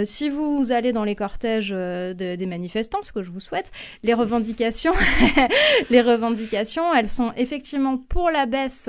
si 0.05 0.29
vous 0.29 0.73
allez 0.73 0.93
dans 0.93 1.05
les 1.05 1.15
cortèges 1.15 1.71
des 1.71 2.47
manifestants, 2.47 3.03
ce 3.03 3.13
que 3.13 3.23
je 3.23 3.31
vous 3.31 3.41
souhaite, 3.41 3.71
les 4.03 4.15
revendications, 4.15 4.95
les 5.91 6.01
revendications, 6.01 6.95
elles 6.95 7.09
sont 7.09 7.33
effectivement 7.37 7.99
pour 7.99 8.31
la 8.31 8.47
baisse 8.47 8.89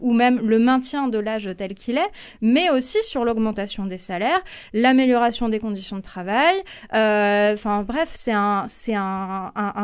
ou 0.00 0.12
même 0.12 0.40
le 0.40 0.58
maintien 0.58 1.08
de 1.08 1.18
l'âge 1.18 1.48
tel 1.56 1.74
qu'il 1.74 1.98
est, 1.98 2.10
mais 2.40 2.70
aussi 2.70 2.98
sur 3.02 3.24
l'augmentation 3.24 3.86
des 3.86 3.98
salaires, 3.98 4.40
l'amélioration 4.72 5.48
des 5.48 5.60
conditions 5.60 5.96
de 5.96 6.02
travail. 6.02 6.56
Euh, 6.92 7.54
enfin 7.54 7.82
bref, 7.82 8.10
c'est 8.14 8.32
un, 8.32 8.66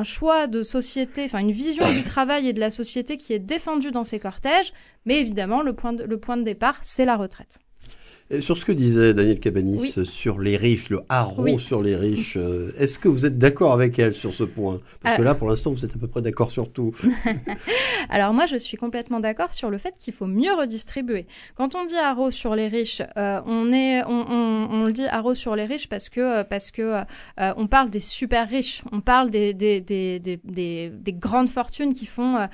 choix 0.05 0.47
de 0.47 0.63
société, 0.63 1.25
enfin 1.25 1.41
une 1.51 1.57
vision 1.57 1.91
du 1.91 2.05
travail 2.05 2.47
et 2.47 2.53
de 2.53 2.61
la 2.61 2.71
société 2.71 3.17
qui 3.17 3.33
est 3.33 3.41
défendue 3.41 3.91
dans 3.91 4.05
ces 4.05 4.21
cortèges. 4.21 4.73
Mais 5.05 5.21
évidemment, 5.21 5.63
le 5.63 5.75
point 5.75 5.93
de, 5.93 6.05
le 6.05 6.21
point 6.21 6.37
de 6.37 6.45
départ, 6.45 6.79
c'est 6.83 7.05
la 7.05 7.17
retraite 7.17 7.59
sur 8.39 8.57
ce 8.57 8.65
que 8.65 8.71
disait 8.71 9.13
Daniel 9.13 9.41
Cabanis 9.41 10.05
sur 10.05 10.39
les 10.39 10.57
riches, 10.57 10.89
le 10.91 11.01
haro 11.09 11.59
sur 11.59 11.83
les 11.83 11.97
riches, 11.97 12.37
euh, 12.37 12.73
est-ce 12.79 12.99
que 13.01 13.09
vous 13.09 13.27
êtes 13.27 13.39
d'accord 13.39 13.73
avec 13.73 13.99
elle 13.99 14.15
sur 14.15 14.33
ce 14.33 14.45
point? 14.45 14.81
Parce 15.03 15.17
que 15.17 15.23
là, 15.23 15.35
pour 15.35 15.49
l'instant, 15.49 15.73
vous 15.73 15.85
êtes 15.85 15.97
à 15.97 15.99
peu 15.99 16.07
près 16.07 16.23
d'accord 16.23 16.51
sur 16.51 16.71
tout. 16.71 16.95
Alors 18.09 18.33
moi, 18.33 18.47
je 18.47 18.57
suis 18.57 18.77
complètement 18.77 19.19
d'accord 19.19 19.53
sur 19.53 19.69
le 19.69 19.79
fait 19.79 19.95
qu'il 19.99 20.15
faut 20.15 20.29
mieux 20.29 20.53
redistribuer. 20.53 21.27
Quand 21.57 21.75
on 21.75 21.85
dit 21.87 21.97
haro 21.97 22.31
sur 22.31 22.55
les 22.55 22.69
riches, 22.69 23.03
euh, 23.17 23.41
on 23.47 23.73
est, 23.73 24.05
on, 24.05 24.25
on, 24.31 24.69
on, 24.71 24.85
le 24.85 24.93
dit 24.93 25.07
haro 25.07 25.35
sur 25.35 25.57
les 25.57 25.65
riches 25.65 25.89
parce 25.89 26.09
que 26.09 26.45
parce 26.45 26.71
que 26.71 26.83
euh, 26.83 27.53
on 27.57 27.67
parle 27.67 27.91
des 27.91 28.01
super 28.01 28.49
riches, 28.49 28.83
on 28.93 29.01
parle 29.01 29.31
des 29.31 29.55
des, 29.55 29.81
des, 29.81 30.21
des, 30.21 30.39
des, 30.45 30.91
des 30.91 31.13
grandes 31.13 31.49
fortunes 31.49 31.95
qui 31.95 32.07
font 32.07 32.49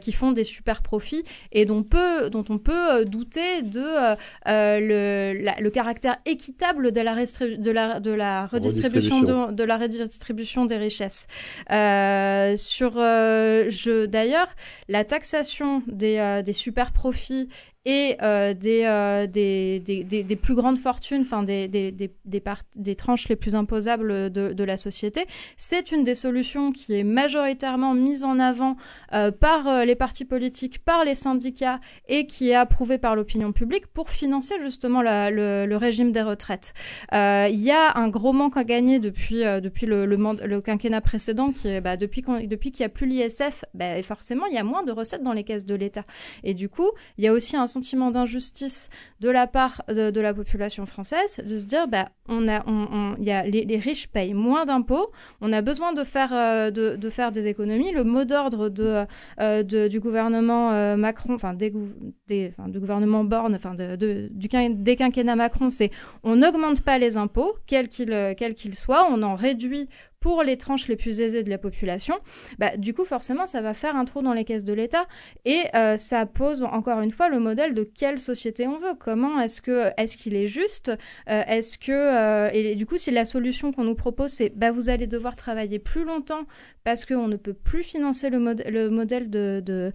qui 0.00 0.12
font 0.12 0.32
des 0.32 0.44
super 0.44 0.82
profits 0.82 1.24
et 1.52 1.64
dont 1.64 1.82
peut 1.82 2.28
dont 2.28 2.44
on 2.50 2.58
peut 2.58 3.04
douter 3.06 3.62
de 3.62 4.14
le 4.46 5.21
le 5.32 5.70
caractère 5.70 6.18
équitable 6.26 6.92
de 6.92 7.00
la, 7.00 7.14
de 7.14 7.70
la, 7.70 8.00
de 8.00 8.10
la 8.10 8.46
redistribution, 8.46 9.20
de, 9.20 9.52
de, 9.52 9.64
la 9.64 9.76
redistribution 9.76 10.66
des 10.66 10.76
richesses. 10.76 11.26
Euh, 11.70 12.56
sur, 12.56 12.94
euh, 12.96 13.66
je, 13.68 14.06
d'ailleurs, 14.06 14.48
la 14.88 15.04
taxation 15.04 15.82
des, 15.86 16.18
euh, 16.18 16.42
des 16.42 16.52
super 16.52 16.92
profits 16.92 17.48
et 17.84 18.16
euh, 18.22 18.54
des, 18.54 18.84
euh, 18.84 19.26
des, 19.26 19.80
des, 19.80 20.04
des, 20.04 20.36
plus 20.36 20.54
grandes 20.54 20.78
fortunes, 20.78 21.22
enfin 21.22 21.42
des, 21.42 21.66
des, 21.66 22.94
tranches 22.94 23.28
les 23.28 23.36
plus 23.36 23.54
imposables 23.54 24.30
de, 24.30 24.52
de 24.52 24.64
la 24.64 24.76
société. 24.76 25.26
C'est 25.56 25.90
une 25.90 26.04
des 26.04 26.14
solutions 26.14 26.70
qui 26.70 26.94
est 26.94 27.02
majoritairement 27.04 27.94
mise 27.94 28.22
en 28.24 28.38
avant 28.38 28.76
euh, 29.12 29.32
par 29.32 29.66
euh, 29.66 29.84
les 29.84 29.96
partis 29.96 30.24
politiques, 30.24 30.84
par 30.84 31.04
les 31.04 31.16
syndicats 31.16 31.80
et 32.08 32.26
qui 32.26 32.50
est 32.50 32.54
approuvée 32.54 32.98
par 32.98 33.16
l'opinion 33.16 33.52
publique 33.52 33.88
pour 33.88 34.10
financer 34.10 34.54
justement 34.60 35.02
la, 35.02 35.30
le, 35.30 35.66
le, 35.66 35.76
régime 35.76 36.12
des 36.12 36.22
retraites. 36.22 36.74
Euh, 37.12 37.48
il 37.50 37.60
y 37.60 37.72
a 37.72 37.98
un 37.98 38.08
gros 38.08 38.32
manque 38.32 38.56
à 38.56 38.64
gagner 38.64 39.00
depuis, 39.00 39.42
depuis 39.42 39.86
le, 39.86 40.06
le, 40.06 40.16
le, 40.16 40.60
quinquennat 40.60 41.00
précédent, 41.00 41.50
qui 41.50 41.68
est, 41.68 41.80
bah, 41.80 41.96
depuis, 41.96 42.22
qu'il 42.22 42.80
n'y 42.80 42.84
a 42.84 42.88
plus 42.88 43.06
l'ISF, 43.06 43.64
bah, 43.74 44.00
forcément 44.02 44.46
il 44.46 44.54
y 44.54 44.58
a 44.58 44.64
moins 44.64 44.84
de 44.84 44.92
recettes 44.92 45.24
dans 45.24 45.32
les 45.32 45.42
caisses 45.42 45.66
de 45.66 45.74
l'État. 45.74 46.04
Et 46.44 46.54
du 46.54 46.68
coup, 46.68 46.90
il 47.18 47.24
y 47.24 47.28
a 47.28 47.32
aussi 47.32 47.56
un 47.56 47.66
sentiment 47.72 48.10
d'injustice 48.10 48.90
de 49.20 49.30
la 49.30 49.46
part 49.46 49.82
de, 49.88 50.20
la 50.20 50.34
population 50.34 50.86
française, 50.86 51.40
de 51.44 51.56
se 51.58 51.66
dire, 51.66 51.88
bah, 51.88 52.10
on 52.28 52.48
a, 52.48 52.62
on, 52.66 53.16
y 53.18 53.30
a 53.30 53.44
les, 53.44 53.78
riches 53.78 54.08
payent 54.08 54.34
moins 54.34 54.64
d'impôts, 54.64 55.10
on 55.40 55.52
a 55.52 55.62
besoin 55.62 55.92
de 55.92 56.04
faire, 56.04 56.32
euh, 56.32 56.70
de, 56.70 56.96
de, 56.96 57.10
faire 57.10 57.32
des 57.32 57.46
économies. 57.46 57.92
Le 57.92 58.04
mot 58.04 58.24
d'ordre 58.24 58.68
de, 58.68 59.04
euh, 59.40 59.62
de, 59.62 59.88
du 59.88 60.00
gouvernement 60.00 60.72
euh, 60.72 60.96
Macron, 60.96 61.34
enfin 61.34 61.54
des, 61.54 61.70
du 61.70 62.80
gouvernement 62.80 63.24
Borne, 63.24 63.54
enfin 63.54 63.74
de, 63.74 64.28
du 64.30 64.48
des 64.48 64.96
quinquennats 64.96 65.36
Macron, 65.36 65.70
c'est 65.70 65.90
on 66.22 66.36
n'augmente 66.36 66.82
pas 66.82 66.98
les 66.98 67.16
impôts, 67.16 67.56
quels 67.66 67.88
qu'ils 67.88 68.34
quel 68.36 68.54
qu'ils 68.54 68.74
soient, 68.74 69.08
on 69.10 69.22
en 69.22 69.34
réduit 69.34 69.88
pour 70.22 70.44
les 70.44 70.56
tranches 70.56 70.88
les 70.88 70.96
plus 70.96 71.20
aisées 71.20 71.42
de 71.42 71.50
la 71.50 71.58
population, 71.58 72.14
bah, 72.58 72.76
du 72.76 72.94
coup, 72.94 73.04
forcément, 73.04 73.46
ça 73.46 73.60
va 73.60 73.74
faire 73.74 73.96
un 73.96 74.04
trou 74.04 74.22
dans 74.22 74.32
les 74.32 74.44
caisses 74.44 74.64
de 74.64 74.72
l'État 74.72 75.06
et 75.44 75.64
euh, 75.74 75.96
ça 75.96 76.24
pose 76.26 76.62
encore 76.62 77.00
une 77.00 77.10
fois 77.10 77.28
le 77.28 77.40
modèle 77.40 77.74
de 77.74 77.82
quelle 77.82 78.20
société 78.20 78.66
on 78.68 78.78
veut. 78.78 78.94
Comment 78.98 79.40
est-ce 79.40 79.60
que 79.60 79.90
est-ce 79.96 80.16
qu'il 80.16 80.36
est 80.36 80.46
juste? 80.46 80.90
Euh, 81.28 81.42
Est-ce 81.48 81.76
que 81.76 81.92
euh, 81.92 82.50
et 82.52 82.76
du 82.76 82.86
coup, 82.86 82.96
si 82.96 83.10
la 83.10 83.24
solution 83.24 83.72
qu'on 83.72 83.82
nous 83.82 83.96
propose, 83.96 84.30
c'est 84.30 84.50
bah, 84.54 84.70
vous 84.70 84.88
allez 84.88 85.08
devoir 85.08 85.34
travailler 85.34 85.80
plus 85.80 86.04
longtemps 86.04 86.46
parce 86.84 87.04
qu'on 87.04 87.26
ne 87.26 87.36
peut 87.36 87.52
plus 87.52 87.82
financer 87.82 88.30
le, 88.30 88.38
le 88.70 88.90
modèle 88.90 89.28
de, 89.28 89.60
de 89.64 89.92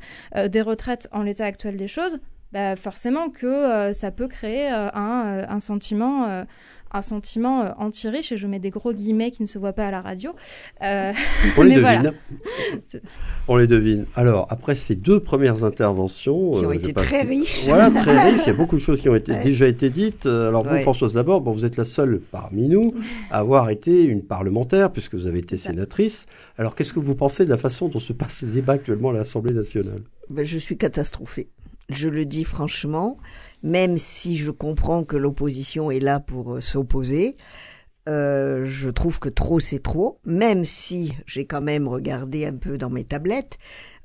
des 0.48 0.62
retraites 0.62 1.08
en 1.14 1.24
l'état 1.24 1.46
actuel 1.46 1.78
des 1.78 1.88
choses, 1.88 2.20
bah, 2.52 2.76
forcément 2.76 3.30
que 3.30 3.92
ça 3.94 4.12
peut 4.12 4.28
créer 4.28 4.68
un, 4.70 5.60
sentiment 5.60 6.46
un 6.92 7.02
sentiment 7.02 7.62
euh, 7.62 7.70
anti-riche, 7.78 8.32
et 8.32 8.38
je 8.38 8.48
mets 8.48 8.60
des 8.60 8.70
gros 8.70 8.94
guillemets 8.94 9.32
qui 9.32 9.42
ne 9.42 9.48
se 9.48 9.58
voient 9.58 9.74
pas 9.74 9.88
à 9.88 9.92
la 9.92 10.02
radio. 10.02 10.32
Euh, 10.84 11.14
On 11.58 11.64
les 11.64 11.76
devine. 11.82 12.14
On 13.48 13.58
les 13.58 13.68
devine. 13.68 14.06
Alors, 14.16 14.48
après 14.50 14.76
ces 14.76 14.96
deux 14.96 15.20
premières 15.20 15.64
interventions... 15.64 16.52
Qui 16.52 16.66
ont 16.66 16.70
euh, 16.70 16.74
été 16.74 16.94
très 16.94 17.22
riches. 17.22 17.66
Voilà, 17.66 17.90
très 17.90 18.20
riches. 18.30 18.42
Il 18.46 18.48
y 18.48 18.52
a 18.52 18.58
beaucoup 18.58 18.76
de 18.76 18.82
choses 18.82 19.02
qui 19.02 19.10
ont 19.10 19.16
été, 19.16 19.36
déjà 19.36 19.68
été 19.68 19.90
dites. 19.90 20.26
Alors, 20.26 20.64
vous, 20.64 20.78
Françoise, 20.80 21.14
d'abord, 21.14 21.42
bon, 21.42 21.52
vous 21.52 21.66
êtes 21.66 21.78
la 21.78 21.86
seule 21.86 22.22
parmi 22.32 22.68
nous 22.68 22.94
à 23.32 23.40
avoir 23.40 23.70
été 23.70 24.04
une 24.04 24.24
parlementaire, 24.24 24.92
puisque 24.92 25.16
vous 25.16 25.28
avez 25.28 25.40
été 25.40 25.58
sénatrice. 25.58 26.26
Alors, 26.58 26.76
qu'est-ce 26.76 26.94
que 26.94 27.00
vous 27.00 27.16
pensez 27.16 27.46
de 27.46 27.50
la 27.50 27.58
façon 27.58 27.88
dont 27.90 28.00
se 28.00 28.14
passe 28.14 28.44
le 28.44 28.50
débat 28.50 28.74
actuellement 28.74 29.10
à 29.10 29.14
l'Assemblée 29.14 29.54
nationale? 29.54 30.02
Ben, 30.30 30.44
Je 30.44 30.58
suis 30.58 30.78
catastrophée 30.78 31.50
je 31.90 32.10
le 32.10 32.26
dis 32.26 32.44
franchement, 32.44 33.18
même 33.64 33.98
si 33.98 34.36
je 34.36 34.52
comprends 34.52 35.04
que 35.04 35.18
l'opposition 35.18 35.92
est 35.92 36.00
là 36.00 36.20
pour 36.20 36.56
euh, 36.56 36.62
s'opposer, 36.62 37.36
euh, 38.08 38.66
je 38.66 38.90
trouve 38.90 39.20
que 39.20 39.30
trop 39.30 39.60
c'est 39.60 39.82
trop, 39.82 40.20
même 40.24 40.64
si 40.64 41.14
j'ai 41.26 41.46
quand 41.46 41.62
même 41.62 41.88
regardé 41.88 42.46
un 42.46 42.56
peu 42.56 42.78
dans 42.78 42.90
mes 42.90 43.04
tablettes. 43.04 43.58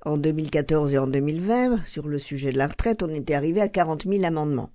En 0.05 0.17
2014 0.17 0.95
et 0.95 0.99
en 0.99 1.07
2020, 1.07 1.87
sur 1.87 2.09
le 2.09 2.19
sujet 2.19 2.51
de 2.51 2.59
la 2.59 2.67
retraite, 2.67 3.05
on 3.05 3.09
était 3.09 3.35
arrivé 3.35 3.61
à 3.61 3.69
40 3.69 4.09
000 4.09 4.25
amendements. 4.25 4.71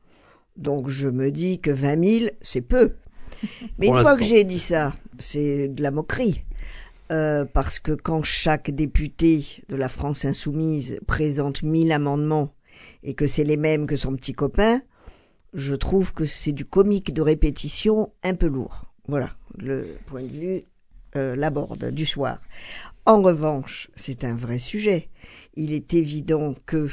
Donc 0.56 0.88
je 0.88 1.10
me 1.10 1.32
dis 1.32 1.60
que 1.60 1.72
20 1.72 2.20
000, 2.20 2.32
c'est 2.42 2.62
peu. 2.62 2.94
Mais 3.78 3.88
une 3.88 3.98
fois 3.98 4.16
que 4.16 4.24
j'ai 4.24 4.46
dit 4.46 4.60
ça, 4.60 4.94
c'est 5.20 5.68
de 5.68 5.84
la 5.84 5.92
moquerie. 5.92 6.46
Euh, 7.12 7.46
parce 7.46 7.80
que 7.80 7.94
quand 7.94 8.22
chaque 8.22 8.70
député 8.72 9.64
de 9.70 9.78
la 9.78 9.88
France 9.88 10.26
insoumise 10.26 11.00
présente 11.08 11.64
1000 11.64 11.94
amendements 11.94 12.54
et 13.04 13.14
que 13.14 13.28
c'est 13.28 13.44
les 13.44 13.58
mêmes 13.58 13.88
que 13.88 13.96
son 13.96 14.16
petit 14.16 14.34
copain, 14.34 14.82
je 15.54 15.76
trouve 15.76 16.14
que 16.14 16.26
c'est 16.26 16.52
du 16.52 16.66
comique 16.66 17.14
de 17.14 17.22
répétition 17.22 18.12
un 18.24 18.36
peu 18.36 18.48
lourd. 18.48 18.86
Voilà 19.08 19.32
le 19.58 19.98
point 20.06 20.24
de 20.24 20.28
vue 20.28 20.64
euh, 21.16 21.36
Laborde 21.36 21.92
du 21.92 22.06
soir. 22.06 22.42
En 23.06 23.22
revanche, 23.22 23.90
c'est 23.96 24.24
un 24.24 24.36
vrai 24.36 24.60
sujet. 24.60 25.10
Il 25.56 25.74
est 25.74 25.94
évident 25.94 26.56
que 26.66 26.90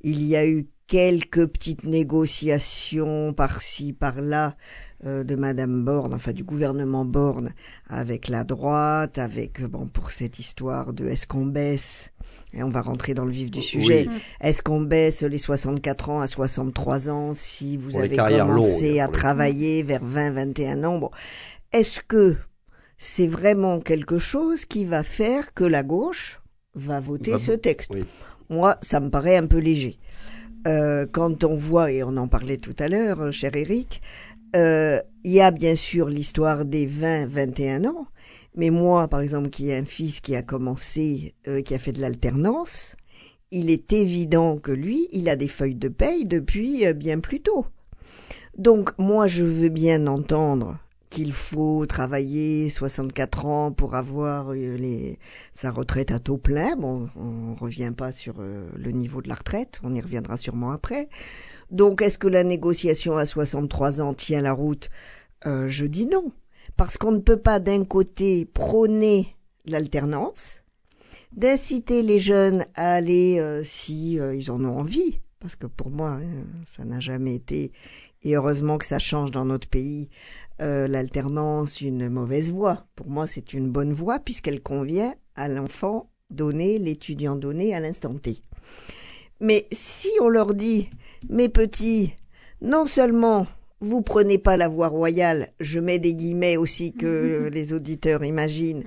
il 0.00 0.22
y 0.22 0.36
a 0.36 0.46
eu 0.46 0.66
quelques 0.90 1.46
petites 1.46 1.84
négociations 1.84 3.32
par-ci, 3.32 3.92
par-là 3.92 4.56
euh, 5.06 5.22
de 5.22 5.36
Madame 5.36 5.84
Borne, 5.84 6.12
enfin 6.12 6.32
du 6.32 6.42
gouvernement 6.42 7.04
Borne, 7.04 7.54
avec 7.88 8.28
la 8.28 8.42
droite, 8.42 9.16
avec 9.16 9.62
bon 9.62 9.86
pour 9.86 10.10
cette 10.10 10.40
histoire 10.40 10.92
de 10.92 11.06
est-ce 11.06 11.28
qu'on 11.28 11.46
baisse 11.46 12.10
et 12.52 12.64
on 12.64 12.68
va 12.68 12.82
rentrer 12.82 13.14
dans 13.14 13.24
le 13.24 13.30
vif 13.30 13.52
du 13.52 13.62
sujet. 13.62 14.08
Est-ce 14.40 14.62
qu'on 14.62 14.80
baisse 14.80 15.22
les 15.22 15.38
64 15.38 16.10
ans 16.10 16.20
à 16.20 16.26
63 16.26 17.08
ans 17.08 17.34
si 17.34 17.76
vous 17.76 17.96
avez 17.96 18.16
commencé 18.16 18.98
à 18.98 19.06
travailler 19.06 19.84
vers 19.84 20.04
20, 20.04 20.32
21 20.32 20.84
ans 20.84 20.98
bon. 20.98 21.10
Est-ce 21.72 22.00
que 22.00 22.36
c'est 22.98 23.28
vraiment 23.28 23.78
quelque 23.78 24.18
chose 24.18 24.64
qui 24.64 24.84
va 24.84 25.04
faire 25.04 25.54
que 25.54 25.64
la 25.64 25.84
gauche 25.84 26.40
va 26.74 26.98
voter 26.98 27.38
ce 27.38 27.52
texte? 27.52 27.92
Moi, 28.48 28.76
ça 28.82 28.98
me 28.98 29.10
paraît 29.10 29.36
un 29.36 29.46
peu 29.46 29.58
léger. 29.58 30.00
Euh, 30.66 31.06
quand 31.10 31.44
on 31.44 31.54
voit, 31.54 31.90
et 31.90 32.02
on 32.02 32.16
en 32.16 32.28
parlait 32.28 32.58
tout 32.58 32.76
à 32.78 32.88
l'heure, 32.88 33.20
euh, 33.20 33.30
cher 33.30 33.56
Eric, 33.56 34.02
euh, 34.56 35.00
il 35.24 35.32
y 35.32 35.40
a 35.40 35.50
bien 35.50 35.76
sûr 35.76 36.08
l'histoire 36.08 36.64
des 36.64 36.86
20-21 36.86 37.86
ans, 37.86 38.06
Mais 38.56 38.70
moi, 38.70 39.06
par 39.06 39.20
exemple, 39.20 39.48
qui 39.48 39.70
ai 39.70 39.76
un 39.76 39.84
fils 39.84 40.20
qui 40.20 40.34
a 40.34 40.42
commencé, 40.42 41.34
euh, 41.46 41.62
qui 41.62 41.74
a 41.74 41.78
fait 41.78 41.92
de 41.92 42.00
l'alternance, 42.00 42.96
il 43.52 43.70
est 43.70 43.92
évident 43.92 44.58
que 44.58 44.72
lui, 44.72 45.08
il 45.12 45.28
a 45.28 45.36
des 45.36 45.48
feuilles 45.48 45.76
de 45.76 45.88
paye 45.88 46.24
depuis 46.24 46.84
euh, 46.86 46.92
bien 46.92 47.20
plus 47.20 47.40
tôt. 47.40 47.66
Donc 48.58 48.90
moi, 48.98 49.28
je 49.28 49.44
veux 49.44 49.68
bien 49.68 50.06
entendre 50.08 50.78
qu'il 51.10 51.32
faut 51.32 51.84
travailler 51.86 52.70
64 52.70 53.44
ans 53.44 53.72
pour 53.72 53.96
avoir 53.96 54.52
euh, 54.52 54.76
les, 54.76 55.18
sa 55.52 55.72
retraite 55.72 56.12
à 56.12 56.20
taux 56.20 56.38
plein. 56.38 56.76
Bon, 56.76 57.08
on 57.16 57.54
revient 57.56 57.92
pas 57.94 58.12
sur 58.12 58.36
euh, 58.38 58.70
le 58.76 58.92
niveau 58.92 59.20
de 59.20 59.28
la 59.28 59.34
retraite, 59.34 59.80
on 59.82 59.94
y 59.94 60.00
reviendra 60.00 60.36
sûrement 60.36 60.70
après. 60.70 61.08
Donc, 61.70 62.00
est-ce 62.00 62.16
que 62.16 62.28
la 62.28 62.44
négociation 62.44 63.16
à 63.16 63.26
63 63.26 64.00
ans 64.00 64.14
tient 64.14 64.40
la 64.40 64.52
route? 64.52 64.88
Euh, 65.46 65.68
Je 65.68 65.84
dis 65.84 66.06
non, 66.06 66.32
parce 66.76 66.96
qu'on 66.96 67.12
ne 67.12 67.18
peut 67.18 67.40
pas 67.40 67.58
d'un 67.58 67.84
côté 67.84 68.44
prôner 68.44 69.36
l'alternance, 69.66 70.62
d'inciter 71.32 72.02
les 72.02 72.20
jeunes 72.20 72.64
à 72.74 72.94
aller 72.94 73.62
si 73.64 74.14
ils 74.14 74.50
en 74.50 74.64
ont 74.64 74.78
envie, 74.78 75.20
parce 75.40 75.56
que 75.56 75.66
pour 75.66 75.90
moi, 75.90 76.18
hein, 76.22 76.44
ça 76.66 76.84
n'a 76.84 77.00
jamais 77.00 77.34
été, 77.34 77.72
et 78.22 78.36
heureusement 78.36 78.78
que 78.78 78.86
ça 78.86 78.98
change 78.98 79.30
dans 79.30 79.44
notre 79.44 79.68
pays, 79.68 80.08
euh, 80.60 80.88
l'alternance 80.88 81.80
une 81.80 82.08
mauvaise 82.08 82.50
voie. 82.50 82.86
Pour 82.94 83.08
moi, 83.08 83.26
c'est 83.26 83.54
une 83.54 83.70
bonne 83.70 83.92
voie 83.92 84.18
puisqu'elle 84.18 84.62
convient 84.62 85.14
à 85.34 85.48
l'enfant 85.48 86.10
donné, 86.30 86.78
l'étudiant 86.78 87.36
donné 87.36 87.74
à 87.74 87.80
l'instant 87.80 88.14
T. 88.14 88.42
Mais 89.40 89.66
si 89.72 90.10
on 90.20 90.28
leur 90.28 90.54
dit, 90.54 90.90
mes 91.28 91.48
petits, 91.48 92.14
non 92.60 92.86
seulement 92.86 93.46
vous 93.80 94.02
prenez 94.02 94.36
pas 94.36 94.58
la 94.58 94.68
voie 94.68 94.88
royale, 94.88 95.48
je 95.60 95.80
mets 95.80 95.98
des 95.98 96.14
guillemets 96.14 96.58
aussi 96.58 96.92
que 96.92 97.48
les 97.52 97.72
auditeurs 97.72 98.24
imaginent, 98.24 98.84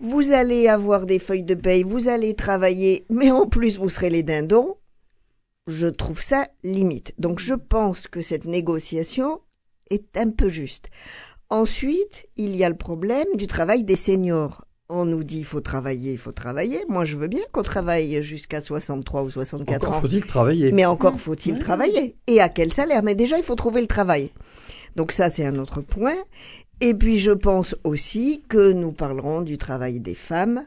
vous 0.00 0.32
allez 0.32 0.66
avoir 0.66 1.06
des 1.06 1.20
feuilles 1.20 1.44
de 1.44 1.54
paye, 1.54 1.84
vous 1.84 2.08
allez 2.08 2.34
travailler, 2.34 3.06
mais 3.08 3.30
en 3.30 3.46
plus 3.46 3.78
vous 3.78 3.88
serez 3.88 4.10
les 4.10 4.24
dindons, 4.24 4.76
je 5.68 5.86
trouve 5.86 6.20
ça 6.20 6.48
limite. 6.64 7.14
Donc 7.18 7.38
je 7.38 7.54
pense 7.54 8.08
que 8.08 8.20
cette 8.20 8.44
négociation 8.44 9.40
est 9.90 10.16
un 10.16 10.30
peu 10.30 10.48
juste. 10.48 10.88
Ensuite, 11.50 12.26
il 12.36 12.56
y 12.56 12.64
a 12.64 12.68
le 12.68 12.76
problème 12.76 13.26
du 13.34 13.46
travail 13.46 13.84
des 13.84 13.96
seniors. 13.96 14.64
On 14.88 15.04
nous 15.04 15.24
dit 15.24 15.38
il 15.38 15.44
faut 15.44 15.60
travailler, 15.60 16.12
il 16.12 16.18
faut 16.18 16.32
travailler. 16.32 16.84
Moi, 16.88 17.04
je 17.04 17.16
veux 17.16 17.28
bien 17.28 17.42
qu'on 17.52 17.62
travaille 17.62 18.22
jusqu'à 18.22 18.60
63 18.60 19.22
ou 19.22 19.30
64 19.30 19.84
encore 19.84 19.96
ans. 19.96 20.00
faut-il 20.00 20.26
travailler 20.26 20.72
Mais 20.72 20.84
encore 20.84 21.18
faut-il 21.18 21.58
travailler. 21.58 22.16
Et 22.26 22.40
à 22.40 22.48
quel 22.48 22.72
salaire? 22.72 23.02
Mais 23.02 23.14
déjà, 23.14 23.38
il 23.38 23.44
faut 23.44 23.54
trouver 23.54 23.80
le 23.80 23.86
travail. 23.86 24.30
Donc 24.96 25.12
ça, 25.12 25.30
c'est 25.30 25.44
un 25.44 25.58
autre 25.58 25.80
point. 25.80 26.16
Et 26.80 26.92
puis, 26.92 27.18
je 27.18 27.30
pense 27.30 27.74
aussi 27.84 28.42
que 28.48 28.72
nous 28.72 28.92
parlerons 28.92 29.42
du 29.42 29.58
travail 29.58 30.00
des 30.00 30.14
femmes. 30.14 30.64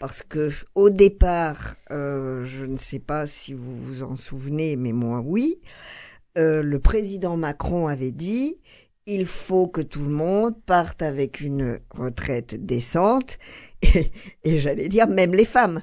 Parce 0.00 0.22
que 0.22 0.50
au 0.74 0.90
départ, 0.90 1.76
euh, 1.90 2.44
je 2.44 2.64
ne 2.64 2.76
sais 2.76 2.98
pas 2.98 3.26
si 3.26 3.54
vous 3.54 3.76
vous 3.76 4.02
en 4.02 4.16
souvenez, 4.16 4.76
mais 4.76 4.92
moi 4.92 5.22
oui, 5.24 5.60
euh, 6.38 6.62
le 6.62 6.78
président 6.78 7.36
Macron 7.36 7.86
avait 7.86 8.12
dit 8.12 8.58
il 9.06 9.26
faut 9.26 9.66
que 9.66 9.80
tout 9.80 10.02
le 10.02 10.10
monde 10.10 10.54
parte 10.64 11.02
avec 11.02 11.40
une 11.40 11.78
retraite 11.90 12.64
décente 12.64 13.38
et, 13.82 14.58
j'allais 14.58 14.88
dire 14.88 15.06
même 15.06 15.32
les 15.32 15.44
femmes. 15.44 15.82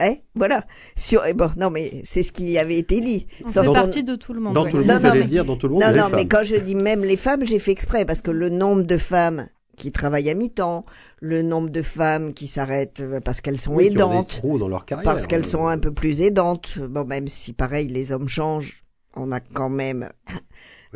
Eh, 0.00 0.20
voilà. 0.36 0.64
Sur, 0.94 1.26
eh 1.26 1.32
bon, 1.32 1.50
non, 1.56 1.68
mais 1.68 2.02
c'est 2.04 2.22
ce 2.22 2.30
qui 2.30 2.56
avait 2.58 2.78
été 2.78 3.00
dit. 3.00 3.26
On 3.44 3.48
fait 3.48 3.72
partie 3.72 4.04
de 4.04 4.14
tout 4.14 4.32
le 4.32 4.40
monde. 4.40 4.54
Dans 4.54 4.66
tout 4.66 4.78
le 4.78 4.84
monde, 4.84 5.02
non, 5.02 5.26
dire 5.26 5.44
dans 5.44 5.56
tout 5.56 5.66
le 5.66 5.74
monde. 5.74 5.82
Non, 5.82 5.92
non, 5.92 6.08
mais 6.14 6.26
quand 6.26 6.44
je 6.44 6.54
dis 6.54 6.76
même 6.76 7.02
les 7.02 7.16
femmes, 7.16 7.44
j'ai 7.44 7.58
fait 7.58 7.72
exprès 7.72 8.04
parce 8.04 8.22
que 8.22 8.30
le 8.30 8.50
nombre 8.50 8.82
de 8.82 8.96
femmes 8.98 9.48
qui 9.76 9.90
travaillent 9.90 10.30
à 10.30 10.34
mi-temps, 10.34 10.84
le 11.20 11.42
nombre 11.42 11.70
de 11.70 11.82
femmes 11.82 12.34
qui 12.34 12.46
s'arrêtent 12.46 13.00
euh, 13.00 13.18
parce 13.18 13.40
qu'elles 13.40 13.58
sont 13.58 13.80
aidantes, 13.80 14.40
dans 14.44 14.68
leur 14.68 14.84
carrière, 14.84 15.02
parce 15.02 15.26
qu'elles 15.26 15.44
sont 15.44 15.66
un 15.66 15.78
peu 15.78 15.92
plus 15.92 16.20
aidantes. 16.20 16.78
Bon, 16.78 17.04
même 17.04 17.26
si 17.26 17.52
pareil, 17.52 17.88
les 17.88 18.12
hommes 18.12 18.28
changent, 18.28 18.83
on 19.16 19.32
a 19.32 19.40
quand 19.40 19.70
même. 19.70 20.10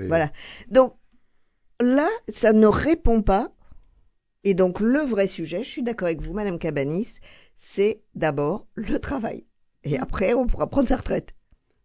Voilà. 0.07 0.31
Donc 0.71 0.95
là, 1.81 2.09
ça 2.29 2.53
ne 2.53 2.69
répond 2.69 3.21
pas. 3.21 3.51
Et 4.45 4.55
donc 4.55 4.79
le 4.79 5.01
vrai 5.01 5.27
sujet, 5.27 5.65
je 5.65 5.69
suis 5.69 5.83
d'accord 5.83 6.07
avec 6.07 6.23
vous, 6.23 6.33
Madame 6.33 6.61
Cabanis, 6.61 7.19
c'est 7.57 8.01
d'abord 8.15 8.69
le 8.77 9.01
travail. 9.01 9.45
Et 9.83 9.99
après, 9.99 10.35
on 10.35 10.47
pourra 10.47 10.69
prendre 10.71 10.87
sa 10.87 10.99
retraite. 10.99 11.35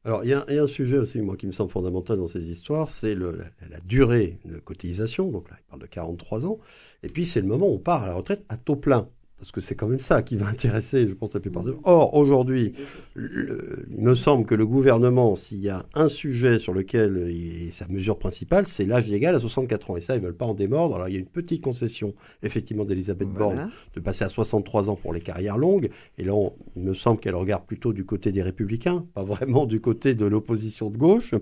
Alors, 0.05 0.23
il 0.23 0.29
y, 0.29 0.33
a 0.33 0.45
un 0.47 0.67
sujet 0.67 0.97
aussi, 0.97 1.21
moi, 1.21 1.37
qui 1.37 1.47
me 1.47 1.53
semble 1.53 1.71
fondamental 1.71 2.17
dans 2.17 2.27
ces 2.27 2.51
histoires, 2.51 2.89
c'est 2.89 3.15
la, 3.15 3.31
la, 3.69 3.79
durée 3.85 4.37
de 4.43 4.57
cotisation. 4.57 5.31
Donc 5.31 5.49
là, 5.49 5.55
il 5.59 5.63
parle 5.69 5.81
de 5.81 5.87
43 5.87 6.45
ans. 6.45 6.59
Et 7.03 7.07
puis, 7.07 7.25
c'est 7.25 7.39
le 7.39 7.47
moment 7.47 7.67
où 7.67 7.75
on 7.75 7.79
part 7.79 8.03
à 8.03 8.07
la 8.07 8.13
retraite 8.13 8.43
à 8.49 8.57
taux 8.57 8.75
plein 8.75 9.09
parce 9.37 9.51
que 9.51 9.61
c'est 9.61 9.75
quand 9.75 9.87
même 9.87 9.99
ça 9.99 10.21
qui 10.21 10.37
va 10.37 10.47
intéresser, 10.53 11.07
je 11.07 11.13
pense, 11.13 11.33
la 11.33 11.39
plupart 11.39 11.63
d'eux. 11.63 11.77
Or, 11.83 12.15
aujourd'hui, 12.15 12.73
il 13.15 14.01
me 14.01 14.15
semble 14.15 14.45
que 14.45 14.55
le 14.55 14.65
gouvernement, 14.65 15.35
s'il 15.35 15.59
y 15.59 15.69
a 15.69 15.83
un 15.95 16.07
sujet 16.07 16.59
sur 16.59 16.73
lequel 16.73 17.27
il, 17.29 17.71
sa 17.73 17.87
mesure 17.87 18.17
principale, 18.17 18.67
c'est 18.67 18.85
l'âge 18.85 19.07
légal 19.07 19.35
à 19.35 19.39
64 19.39 19.91
ans. 19.91 19.97
Et 19.97 20.01
ça, 20.01 20.15
ils 20.15 20.21
veulent 20.21 20.35
pas 20.35 20.45
en 20.45 20.53
démordre. 20.53 20.95
Alors, 20.95 21.09
il 21.09 21.13
y 21.13 21.17
a 21.17 21.19
une 21.19 21.25
petite 21.25 21.61
concession, 21.61 22.13
effectivement, 22.41 22.85
d'Elisabeth 22.85 23.27
Borne, 23.27 23.69
de 23.95 23.99
passer 23.99 24.23
à 24.23 24.29
63 24.29 24.89
ans 24.89 24.95
pour 24.95 25.13
les 25.13 25.21
carrières 25.21 25.57
longues. 25.57 25.89
Et 26.17 26.23
là, 26.23 26.33
il 26.75 26.83
me 26.83 26.93
semble 26.93 27.19
qu'elle 27.19 27.35
regarde 27.35 27.65
plutôt 27.65 27.91
du 27.91 28.05
côté 28.05 28.31
des 28.31 28.43
Républicains, 28.43 29.05
pas 29.13 29.23
vraiment 29.23 29.65
du 29.65 29.81
côté 29.81 30.15
de 30.15 30.25
l'opposition 30.25 30.89
de 30.89 30.97
gauche. 30.97 31.33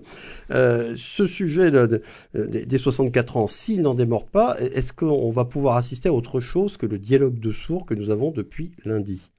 Euh, 0.50 0.94
ce 0.96 1.26
sujet 1.26 1.70
des 2.34 2.78
64 2.78 3.36
ans, 3.36 3.46
s'il 3.46 3.82
n'en 3.82 3.94
démorde 3.94 4.28
pas, 4.28 4.56
est-ce 4.60 4.92
qu'on 4.92 5.30
va 5.30 5.44
pouvoir 5.44 5.76
assister 5.76 6.08
à 6.08 6.12
autre 6.12 6.40
chose 6.40 6.76
que 6.76 6.86
le 6.86 6.98
dialogue 6.98 7.38
de 7.38 7.52
sourds 7.52 7.81
nous 7.90 8.10
avons 8.10 8.30
depuis 8.30 8.72
lundi 8.84 9.30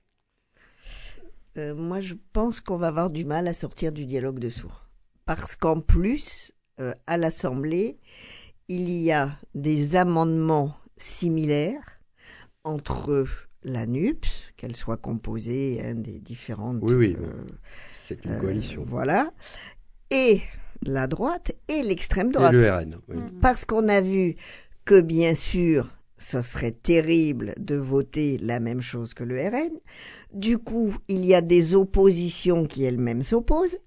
euh, 1.58 1.76
Moi, 1.76 2.02
je 2.02 2.16
pense 2.34 2.62
qu'on 2.62 2.78
va 2.78 2.88
avoir 2.88 3.10
du 3.10 3.26
mal 3.26 3.48
à 3.48 3.54
sortir 3.54 3.92
du 3.92 4.06
dialogue 4.06 4.40
de 4.40 4.50
sourds. 4.50 4.88
Parce 5.26 5.56
qu'en 5.56 5.80
plus, 5.80 6.54
euh, 6.80 6.94
à 7.08 7.18
l'Assemblée, 7.18 7.98
il 8.68 8.90
y 8.90 9.12
a 9.12 9.38
des 9.56 9.96
amendements 9.96 10.76
similaires 10.98 12.00
entre 12.64 13.26
la 13.64 13.86
NUPS, 13.86 14.54
qu'elle 14.58 14.76
soit 14.76 14.98
composée 14.98 15.82
hein, 15.84 15.96
des 15.96 16.20
différentes. 16.20 16.80
Oui, 16.82 16.94
oui. 16.94 17.18
Euh, 17.20 17.32
c'est 18.06 18.24
une 18.26 18.40
coalition. 18.40 18.84
Voilà. 18.86 19.32
Et 20.12 20.42
la 20.82 21.08
droite 21.08 21.54
et 21.68 21.82
l'extrême 21.82 22.32
droite. 22.32 22.54
Et 22.54 22.58
le 22.58 22.72
RN. 22.72 23.00
Parce 23.42 23.66
qu'on 23.66 23.88
a 23.88 24.02
vu 24.02 24.36
que, 24.86 25.00
bien 25.00 25.36
sûr, 25.36 25.88
ce 26.18 26.42
serait 26.42 26.72
terrible 26.72 27.54
de 27.58 27.76
voter 27.76 28.38
la 28.38 28.60
même 28.60 28.82
chose 28.82 29.14
que 29.14 29.24
le 29.24 29.42
RN. 29.42 29.72
Du 30.34 30.58
coup, 30.58 30.96
il 31.08 31.26
y 31.26 31.36
a 31.36 31.42
des 31.42 31.76
oppositions 31.76 32.66
qui 32.66 32.84
elles-mêmes 32.84 33.24
s'opposent. 33.24 33.78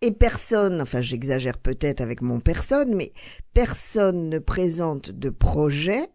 Et 0.00 0.10
personne, 0.10 0.80
enfin 0.82 1.00
j'exagère 1.00 1.58
peut-être 1.58 2.00
avec 2.00 2.22
mon 2.22 2.40
personne, 2.40 2.94
mais 2.94 3.12
personne 3.54 4.28
ne 4.28 4.40
présente 4.40 5.12
de 5.12 5.30
projet 5.30 6.08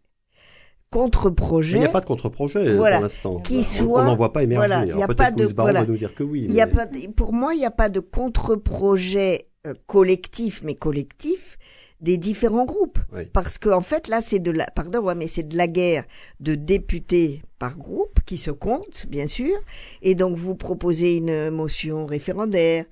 contre-projet. 0.90 1.78
Il 1.78 1.82
n'y 1.82 1.86
a 1.86 1.90
pas 1.90 2.02
de 2.02 2.06
contre-projet 2.06 2.76
pour 2.76 2.86
l'instant. 2.86 3.40
Qui 3.40 3.64
soit, 3.64 4.02
on 4.02 4.06
n'en 4.06 4.16
voit 4.16 4.34
pas 4.34 4.44
émerger. 4.44 4.68
Voilà, 4.68 4.86
il 4.86 4.98
y 4.98 5.04
a 5.04 5.08
pas 5.08 5.32
de, 5.32 5.46
voilà, 5.46 5.86
nous 5.86 5.98
dire 5.98 6.14
que 6.14 6.24
oui. 6.24 6.46
Il 6.48 6.54
y 6.54 6.62
a 6.62 6.68
pas, 6.68 6.88
pour 7.16 7.34
moi, 7.34 7.54
il 7.54 7.60
n'y 7.60 7.66
a 7.66 7.72
pas 7.72 7.90
de 7.90 8.00
contre-projet 8.00 9.48
euh, 9.66 9.74
collectif, 9.86 10.62
mais 10.64 10.76
collectif 10.76 11.58
des 12.02 12.18
différents 12.18 12.66
groupes. 12.66 13.00
Parce 13.34 13.58
qu'en 13.58 13.78
en 13.78 13.82
fait, 13.82 14.08
là, 14.08 14.22
c'est 14.22 14.40
de 14.40 14.52
la, 14.52 14.66
pardon, 14.66 15.00
ouais, 15.00 15.16
mais 15.16 15.28
c'est 15.28 15.48
de 15.48 15.58
la 15.58 15.68
guerre 15.68 16.06
de 16.40 16.56
députés 16.56 17.42
par 17.60 17.78
groupe 17.78 18.20
qui 18.26 18.38
se 18.38 18.52
comptent, 18.52 19.06
bien 19.08 19.28
sûr. 19.28 19.58
Et 20.02 20.16
donc, 20.16 20.38
vous 20.38 20.56
proposez 20.56 21.16
une 21.16 21.50
motion 21.50 22.06
référendaire. 22.06 22.86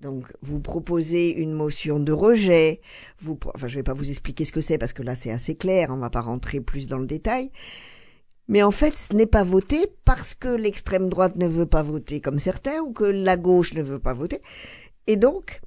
Donc, 0.00 0.26
vous 0.42 0.60
proposez 0.60 1.28
une 1.30 1.52
motion 1.52 2.00
de 2.00 2.12
rejet. 2.12 2.80
Vous, 3.20 3.38
enfin, 3.54 3.68
je 3.68 3.76
vais 3.76 3.84
pas 3.84 3.94
vous 3.94 4.10
expliquer 4.10 4.44
ce 4.44 4.52
que 4.52 4.60
c'est 4.60 4.78
parce 4.78 4.92
que 4.92 5.02
là, 5.02 5.14
c'est 5.14 5.30
assez 5.30 5.54
clair. 5.54 5.88
On 5.90 5.96
va 5.96 6.10
pas 6.10 6.20
rentrer 6.20 6.60
plus 6.60 6.88
dans 6.88 6.98
le 6.98 7.06
détail. 7.06 7.50
Mais 8.48 8.62
en 8.62 8.72
fait, 8.72 8.96
ce 8.96 9.14
n'est 9.14 9.26
pas 9.26 9.44
voté 9.44 9.86
parce 10.04 10.34
que 10.34 10.48
l'extrême 10.48 11.08
droite 11.08 11.36
ne 11.36 11.46
veut 11.46 11.66
pas 11.66 11.82
voter 11.82 12.20
comme 12.20 12.38
certains 12.38 12.80
ou 12.80 12.92
que 12.92 13.04
la 13.04 13.36
gauche 13.36 13.74
ne 13.74 13.82
veut 13.82 14.00
pas 14.00 14.12
voter. 14.12 14.42
Et 15.06 15.16
donc, 15.16 15.61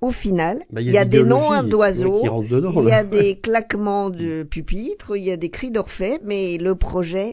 au 0.00 0.10
final, 0.10 0.62
bah, 0.70 0.80
il 0.80 0.90
y, 0.90 0.98
a, 0.98 1.04
des 1.04 1.24
noms 1.24 1.62
d'oiseaux, 1.62 2.22
il 2.24 2.84
y 2.84 2.92
a 2.92 3.04
des 3.04 3.36
claquements 3.40 4.10
de 4.10 4.42
pupitres, 4.42 5.16
il 5.16 5.24
y 5.24 5.30
a 5.30 5.36
des 5.36 5.48
cris 5.48 5.70
d'orphée, 5.70 6.18
mais 6.24 6.58
le 6.58 6.74
projet. 6.74 7.32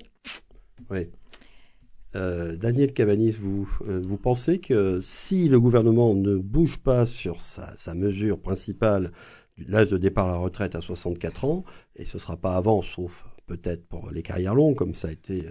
Oui. 0.89 1.09
Euh, 2.15 2.55
Daniel 2.55 2.93
Cabanis, 2.93 3.31
vous, 3.31 3.67
euh, 3.87 4.01
vous 4.05 4.17
pensez 4.17 4.59
que 4.59 4.99
si 5.01 5.49
le 5.49 5.59
gouvernement 5.59 6.13
ne 6.13 6.35
bouge 6.35 6.77
pas 6.77 7.05
sur 7.05 7.41
sa, 7.41 7.75
sa 7.75 7.95
mesure 7.95 8.39
principale, 8.39 9.11
l'âge 9.67 9.89
de 9.89 9.97
départ 9.97 10.29
à 10.29 10.33
la 10.33 10.37
retraite 10.37 10.75
à 10.75 10.81
64 10.81 11.45
ans, 11.45 11.63
et 11.95 12.05
ce 12.05 12.17
ne 12.17 12.21
sera 12.21 12.37
pas 12.37 12.55
avant, 12.55 12.81
sauf 12.81 13.25
peut-être 13.47 13.85
pour 13.87 14.11
les 14.11 14.21
carrières 14.21 14.55
longues, 14.55 14.75
comme 14.75 14.93
ça 14.93 15.09
a 15.09 15.11
été 15.11 15.45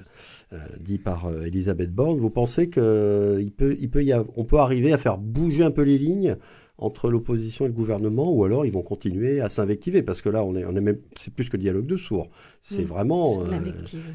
euh, 0.53 0.59
dit 0.81 0.99
par 0.99 1.31
Elisabeth 1.45 1.93
Borne, 1.93 2.19
vous 2.19 2.31
pensez 2.31 2.71
qu'on 2.71 3.51
peut, 3.57 3.77
il 3.79 3.91
peut 3.91 4.05
y 4.05 4.15
on 4.15 4.45
peut 4.45 4.59
arriver 4.59 4.93
à 4.93 4.99
faire 4.99 5.19
bouger 5.19 5.65
un 5.65 5.71
peu 5.71 5.83
les 5.83 5.99
lignes 5.99 6.37
entre 6.83 7.11
l'opposition 7.11 7.65
et 7.65 7.69
le 7.69 7.75
gouvernement, 7.75 8.33
ou 8.33 8.45
alors 8.45 8.67
ils 8.67 8.73
vont 8.73 8.83
continuer 8.83 9.41
à 9.41 9.49
s'invectiver, 9.49 10.03
parce 10.03 10.23
que 10.23 10.29
là, 10.29 10.45
on 10.45 10.55
est, 10.57 10.65
on 10.65 10.77
est 10.77 10.81
même, 10.81 10.99
c'est 11.17 11.33
plus 11.33 11.49
que 11.49 11.57
le 11.57 11.63
dialogue 11.63 11.87
de 11.87 11.97
sourds. 11.97 12.29
C'est 12.63 12.83
Mm, 12.83 12.87
vraiment 12.87 13.43
euh, 13.43 13.61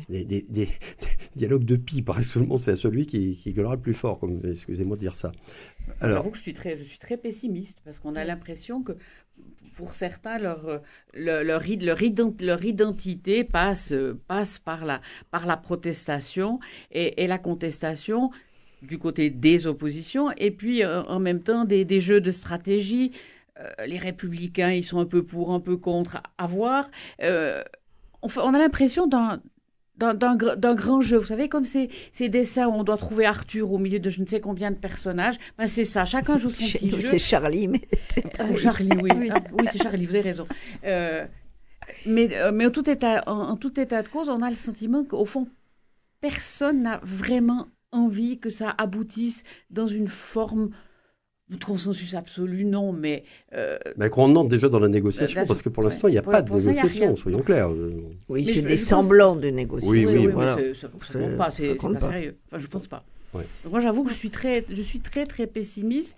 des, 0.10 0.25
des- 0.25 0.25
des- 0.25 0.41
des 0.49 0.69
dialogues 1.36 1.65
de 1.65 1.75
pie, 1.75 2.01
parce 2.01 2.27
que 2.27 2.34
tout 2.34 2.39
le 2.39 2.45
monde, 2.45 2.60
c'est 2.62 2.75
celui 2.75 3.06
qui, 3.06 3.38
qui 3.38 3.53
gueulera 3.53 3.75
le 3.75 3.82
plus 3.82 3.93
fort, 3.93 4.19
comme, 4.19 4.41
excusez-moi 4.43 4.95
de 4.97 5.01
dire 5.01 5.15
ça. 5.15 5.32
Alors, 6.01 6.17
J'avoue 6.17 6.32
que 6.32 6.38
je 6.38 6.41
suis 6.43 6.53
très, 6.53 6.75
je 6.77 6.84
suis 6.84 6.99
très 6.99 7.17
pessimiste 7.17 7.80
parce 7.86 7.99
qu'on 7.99 8.15
a 8.15 8.23
l'impression 8.25 8.84
que 8.84 8.93
pour 9.75 9.93
certains, 9.93 10.39
leur, 10.39 10.82
leur, 11.13 11.43
leur, 11.43 11.62
id- 11.67 11.84
leur, 11.84 11.99
ident- 12.01 12.43
leur 12.43 12.63
identité 12.65 13.43
passe, 13.43 13.93
passe 14.27 14.58
par, 14.60 14.86
la, 14.86 15.01
par 15.30 15.45
la 15.45 15.56
protestation 15.56 16.60
et, 16.91 17.23
et 17.23 17.27
la 17.27 17.38
contestation 17.38 18.32
du 18.81 18.97
côté 18.99 19.29
des 19.29 19.67
oppositions 19.67 20.31
et 20.37 20.51
puis 20.51 20.83
euh, 20.83 21.01
en 21.03 21.19
même 21.19 21.41
temps 21.41 21.65
des, 21.65 21.85
des 21.85 21.99
jeux 21.99 22.21
de 22.21 22.31
stratégie. 22.31 23.11
Euh, 23.59 23.69
les 23.87 23.97
républicains, 23.97 24.71
ils 24.71 24.83
sont 24.83 24.99
un 24.99 25.05
peu 25.05 25.23
pour, 25.23 25.51
un 25.51 25.59
peu 25.59 25.77
contre, 25.77 26.21
à 26.37 26.45
voir. 26.45 26.89
Euh, 27.23 27.63
on, 28.21 28.53
a 28.53 28.57
l'impression 28.59 29.07
d'un 29.07 29.41
d'un- 29.97 30.13
d'un 30.13 30.35
gr- 30.37 30.55
d'un 30.57 30.75
grand 30.75 31.01
jeu. 31.01 31.17
Vous 31.17 31.25
savez, 31.25 31.49
comme 31.49 31.65
ces, 31.65 31.89
ces 32.11 32.29
dessins 32.29 32.67
où 32.67 32.71
on 32.73 32.83
doit 32.83 32.97
trouver 32.97 33.25
Arthur 33.25 33.71
au 33.71 33.79
milieu 33.79 33.97
de 33.99 34.11
je 34.11 34.21
ne 34.21 34.27
sais 34.27 34.39
combien 34.41 34.69
de 34.69 34.75
personnages, 34.75 35.37
ben 35.57 35.65
c'est 35.65 35.85
ça. 35.85 36.05
Chacun 36.05 36.37
joue 36.37 36.51
son 36.51 36.63
Chez 36.67 36.77
petit 36.77 36.87
nous, 36.91 37.01
jeu. 37.01 37.09
c'est 37.09 37.17
Charlie, 37.17 37.67
mais 37.67 37.81
c'est 38.09 38.21
pareil. 38.37 38.55
Charlie, 38.57 38.89
oui. 39.01 39.09
Oui. 39.17 39.29
Ah, 39.33 39.39
oui, 39.53 39.65
c'est 39.71 39.81
Charlie, 39.81 40.05
vous 40.05 40.13
avez 40.13 40.21
raison. 40.29 40.47
Euh, 40.85 41.25
mais, 42.05 42.29
mais 42.53 42.67
en, 42.67 42.69
tout 42.71 42.87
état, 42.87 43.23
en, 43.25 43.39
en 43.39 43.57
tout 43.57 43.79
état 43.79 44.03
de 44.03 44.07
cause, 44.09 44.29
on 44.29 44.43
a 44.43 44.51
le 44.51 44.55
sentiment 44.55 45.03
qu'au 45.03 45.25
fond, 45.25 45.47
personne 46.21 46.83
n'a 46.83 46.99
vraiment 47.03 47.67
envie 47.91 48.39
que 48.39 48.50
ça 48.50 48.73
aboutisse 48.78 49.43
dans 49.69 49.88
une 49.88 50.08
forme 50.08 50.71
de 51.50 51.63
consensus 51.63 52.13
absolu, 52.13 52.65
non, 52.65 52.91
mais 52.91 53.23
euh, 53.54 53.78
mais 53.95 54.10
qu'on 54.10 54.36
entre 54.36 54.50
déjà 54.50 54.67
dans 54.67 54.80
la 54.82 54.89
négociation, 54.89 55.39
Là, 55.41 55.45
parce 55.47 55.62
que 55.62 55.69
pour 55.69 55.82
l'instant, 55.82 56.10
il 56.10 56.12
n'y 56.12 56.17
a 56.17 56.21
pas 56.21 56.41
de 56.41 56.52
négociation, 56.54 57.15
soyons 57.15 57.39
clairs. 57.41 57.71
Euh, 57.71 57.93
Oui, 58.28 58.43
Mais 58.45 58.52
c'est 58.52 58.62
des 58.63 58.76
pense- 58.76 58.84
semblants 58.84 59.36
de 59.38 59.47
négociation. 59.47 59.89
Oui, 59.91 60.06
oui, 60.06 60.26
mais 60.28 60.34
voilà. 60.34 60.56
c'est- 60.58 60.73
ça, 60.73 60.89
ça 61.02 61.19
compte 61.19 61.38
pas, 61.38 61.50
c'est 61.50 61.76
pas, 61.76 61.89
pas. 61.93 62.00
sérieux. 62.02 62.38
Enfin, 62.47 62.58
je 62.58 62.67
pense 62.67 62.88
pas. 62.88 63.06
Ouais. 63.34 63.45
Donc 63.63 63.71
Moi, 63.71 63.80
j'avoue 63.80 64.04
que 64.04 64.10
je 64.10 64.15
suis 64.15 64.30
très, 64.30 64.65
je 64.69 64.82
suis 64.82 65.00
très, 65.00 65.26
très 65.26 65.47
pessimiste. 65.47 66.17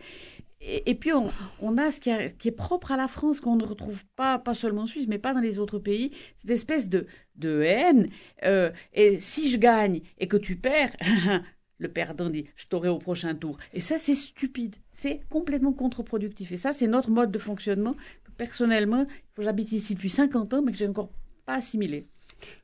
Et, 0.61 0.89
et 0.89 0.95
puis, 0.95 1.13
on, 1.13 1.29
on 1.61 1.77
a 1.77 1.91
ce 1.91 1.99
qui, 1.99 2.09
a- 2.09 2.29
qui 2.29 2.47
est 2.47 2.51
propre 2.51 2.91
à 2.91 2.97
la 2.97 3.07
France, 3.07 3.39
qu'on 3.39 3.55
ne 3.55 3.63
retrouve 3.63 4.03
pas, 4.15 4.39
pas 4.39 4.55
seulement 4.55 4.81
en 4.81 4.87
Suisse, 4.87 5.05
mais 5.07 5.19
pas 5.19 5.35
dans 5.35 5.39
les 5.41 5.59
autres 5.59 5.77
pays, 5.77 6.09
cette 6.37 6.49
espèce 6.49 6.89
de, 6.89 7.05
de 7.35 7.61
haine. 7.61 8.07
Euh, 8.45 8.71
et 8.95 9.19
si 9.19 9.47
je 9.49 9.57
gagne 9.57 10.01
et 10.17 10.27
que 10.27 10.37
tu 10.37 10.55
perds, 10.55 10.91
le 11.79 11.87
perdant 11.87 12.29
dit, 12.29 12.45
je 12.55 12.67
t'aurai 12.67 12.89
au 12.89 12.99
prochain 12.99 13.33
tour. 13.33 13.57
Et 13.73 13.81
ça, 13.81 13.97
c'est 13.97 14.15
stupide. 14.15 14.75
C'est 14.93 15.21
complètement 15.29 15.73
contre-productif. 15.73 16.51
Et 16.51 16.57
ça, 16.57 16.71
c'est 16.71 16.87
notre 16.87 17.09
mode 17.09 17.31
de 17.31 17.39
fonctionnement 17.39 17.95
que 18.23 18.31
personnellement, 18.37 19.07
j'habite 19.37 19.71
ici 19.71 19.95
depuis 19.95 20.09
50 20.09 20.53
ans, 20.53 20.61
mais 20.61 20.71
que 20.71 20.77
j'ai 20.77 20.87
encore 20.87 21.11
pas 21.45 21.55
assimilé. 21.55 22.07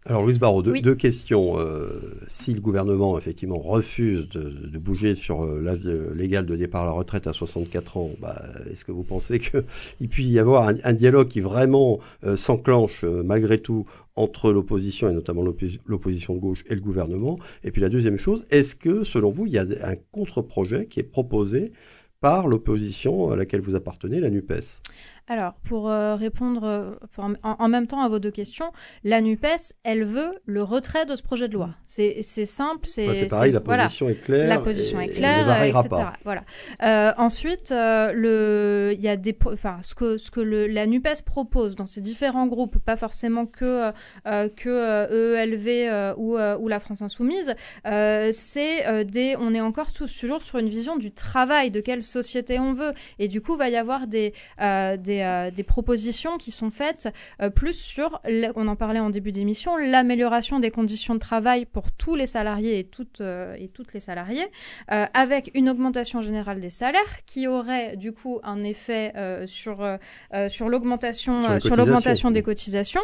Alors, 0.07 0.23
Louise 0.23 0.37
Barraud, 0.37 0.61
deux, 0.61 0.71
Oui. 0.73 0.81
deux 0.83 0.93
questions. 0.95 1.59
Euh, 1.59 1.87
si 2.27 2.53
le 2.53 2.61
gouvernement, 2.61 3.17
effectivement, 3.17 3.57
refuse 3.57 4.29
de, 4.29 4.41
de 4.67 4.77
bouger 4.77 5.15
sur 5.15 5.43
euh, 5.43 5.59
l'âge 5.61 5.79
de- 5.81 6.11
légal 6.15 6.45
de 6.45 6.55
départ 6.55 6.83
à 6.83 6.85
la 6.85 6.91
retraite 6.91 7.25
à 7.25 7.33
64 7.33 7.97
ans, 7.97 8.11
bah, 8.21 8.39
est-ce 8.71 8.85
que 8.85 8.91
vous 8.91 9.03
pensez 9.03 9.39
qu'il 9.39 9.63
puisse 10.09 10.27
y 10.27 10.37
avoir 10.37 10.67
un, 10.67 10.75
un 10.83 10.93
dialogue 10.93 11.27
qui 11.27 11.41
vraiment 11.41 11.99
euh, 12.23 12.35
s'enclenche, 12.37 13.03
euh, 13.03 13.23
malgré 13.23 13.57
tout, 13.59 13.87
entre 14.15 14.51
l'opposition, 14.51 15.09
et 15.09 15.13
notamment 15.13 15.41
l'opposi- 15.43 15.79
l'opposition 15.87 16.35
de 16.35 16.39
gauche 16.39 16.63
et 16.69 16.75
le 16.75 16.81
gouvernement? 16.81 17.39
Et 17.63 17.71
puis 17.71 17.81
la 17.81 17.89
deuxième 17.89 18.19
chose, 18.19 18.45
est-ce 18.51 18.75
que, 18.75 19.03
selon 19.03 19.31
vous, 19.31 19.47
il 19.47 19.53
y 19.53 19.57
a 19.57 19.65
un 19.83 19.95
contre-projet 20.11 20.85
qui 20.85 20.99
est 20.99 21.03
proposé 21.03 21.71
par 22.21 22.47
l'opposition 22.47 23.29
à 23.31 23.35
laquelle 23.35 23.61
vous 23.61 23.75
appartenez, 23.75 24.19
la 24.19 24.29
NUPES 24.29 24.81
Alors, 25.27 25.53
pour 25.63 25.89
euh, 25.89 26.15
répondre 26.15 26.63
euh, 26.65 26.91
pour- 27.13 27.23
en, 27.23 27.35
en 27.43 27.67
même 27.67 27.87
temps 27.87 28.01
à 28.03 28.09
vos 28.09 28.19
deux 28.19 28.29
questions, 28.29 28.71
la 29.03 29.21
NUPES, 29.21 29.73
elle 29.83 30.03
veut 30.03 30.33
le 30.45 30.61
retrait 30.61 31.07
de 31.07 31.15
ce 31.15 31.23
projet 31.23 31.47
de 31.47 31.53
loi. 31.55 31.69
C'est 31.87 32.21
simple, 32.21 32.81
c'est... 32.85 33.07
Ouais, 33.07 33.15
C'est 33.15 33.27
pareil, 33.27 33.51
la 33.51 33.59
voilà. 33.59 33.85
position 33.85 34.07
est 34.09 34.21
claire. 34.21 34.47
La 34.47 34.59
position 34.59 34.99
et- 34.99 35.05
est 35.05 35.07
claire, 35.07 35.63
etc. 35.63 35.87
pas. 35.89 36.13
Voilà. 36.23 36.41
Euh, 36.83 37.11
ensuite, 37.17 37.71
euh, 37.71 38.11
le, 38.13 38.93
il 38.95 39.01
y 39.01 39.07
a 39.07 39.17
des, 39.17 39.35
enfin, 39.51 39.79
ce 39.81 39.95
que 39.95 40.17
ce 40.17 40.29
que 40.29 40.41
le, 40.41 40.67
la 40.67 40.85
Nupes 40.85 41.07
propose 41.25 41.75
dans 41.75 41.87
ces 41.87 42.01
différents 42.01 42.45
groupes, 42.45 42.77
pas 42.77 42.95
forcément 42.95 43.47
que 43.47 43.91
euh, 44.27 44.49
que 44.49 44.69
euh, 44.69 45.41
EELV 45.43 45.67
euh, 45.89 46.13
ou 46.17 46.37
euh, 46.37 46.55
ou 46.59 46.67
la 46.67 46.79
France 46.79 47.01
Insoumise, 47.01 47.55
euh, 47.87 48.29
c'est 48.31 48.85
euh, 48.87 49.03
des, 49.03 49.35
on 49.39 49.55
est 49.55 49.61
encore 49.61 49.91
tous, 49.91 50.15
toujours 50.19 50.43
sur 50.43 50.59
une 50.59 50.69
vision 50.69 50.97
du 50.97 51.11
travail, 51.11 51.71
de 51.71 51.81
quelle 51.81 52.03
société 52.03 52.59
on 52.59 52.73
veut, 52.73 52.93
et 53.17 53.27
du 53.27 53.41
coup, 53.41 53.57
va 53.57 53.69
y 53.69 53.75
avoir 53.75 54.05
des 54.05 54.33
euh, 54.61 54.97
des, 55.15 55.21
euh, 55.21 55.51
des 55.51 55.63
propositions 55.63 56.37
qui 56.37 56.51
sont 56.51 56.71
faites 56.71 57.07
euh, 57.41 57.49
plus 57.49 57.73
sur, 57.73 58.21
on 58.55 58.67
en 58.67 58.75
parlait 58.75 58.99
en 58.99 59.09
début 59.09 59.31
d'émission, 59.31 59.77
l'amélioration 59.77 60.59
des 60.59 60.71
conditions 60.71 61.13
de 61.15 61.19
travail 61.19 61.65
pour 61.65 61.91
tous 61.91 62.15
les 62.15 62.27
salariés 62.27 62.79
et 62.79 62.83
toutes, 62.83 63.21
euh, 63.21 63.55
et 63.57 63.67
toutes 63.69 63.93
les 63.93 63.99
salariées, 63.99 64.47
avec 65.13 65.51
une 65.53 65.69
augmentation 65.69 66.21
générale 66.21 66.59
des 66.59 66.69
salaires 66.69 67.01
qui 67.25 67.47
aurait 67.47 67.95
du 67.97 68.11
coup 68.11 68.39
un 68.43 68.63
effet 68.63 69.13
sur, 69.45 69.77
sur 70.49 70.69
l'augmentation 70.69 71.59
Sur 71.59 71.75
l'augmentation 71.75 72.31
des 72.31 72.43
cotisations. 72.43 73.01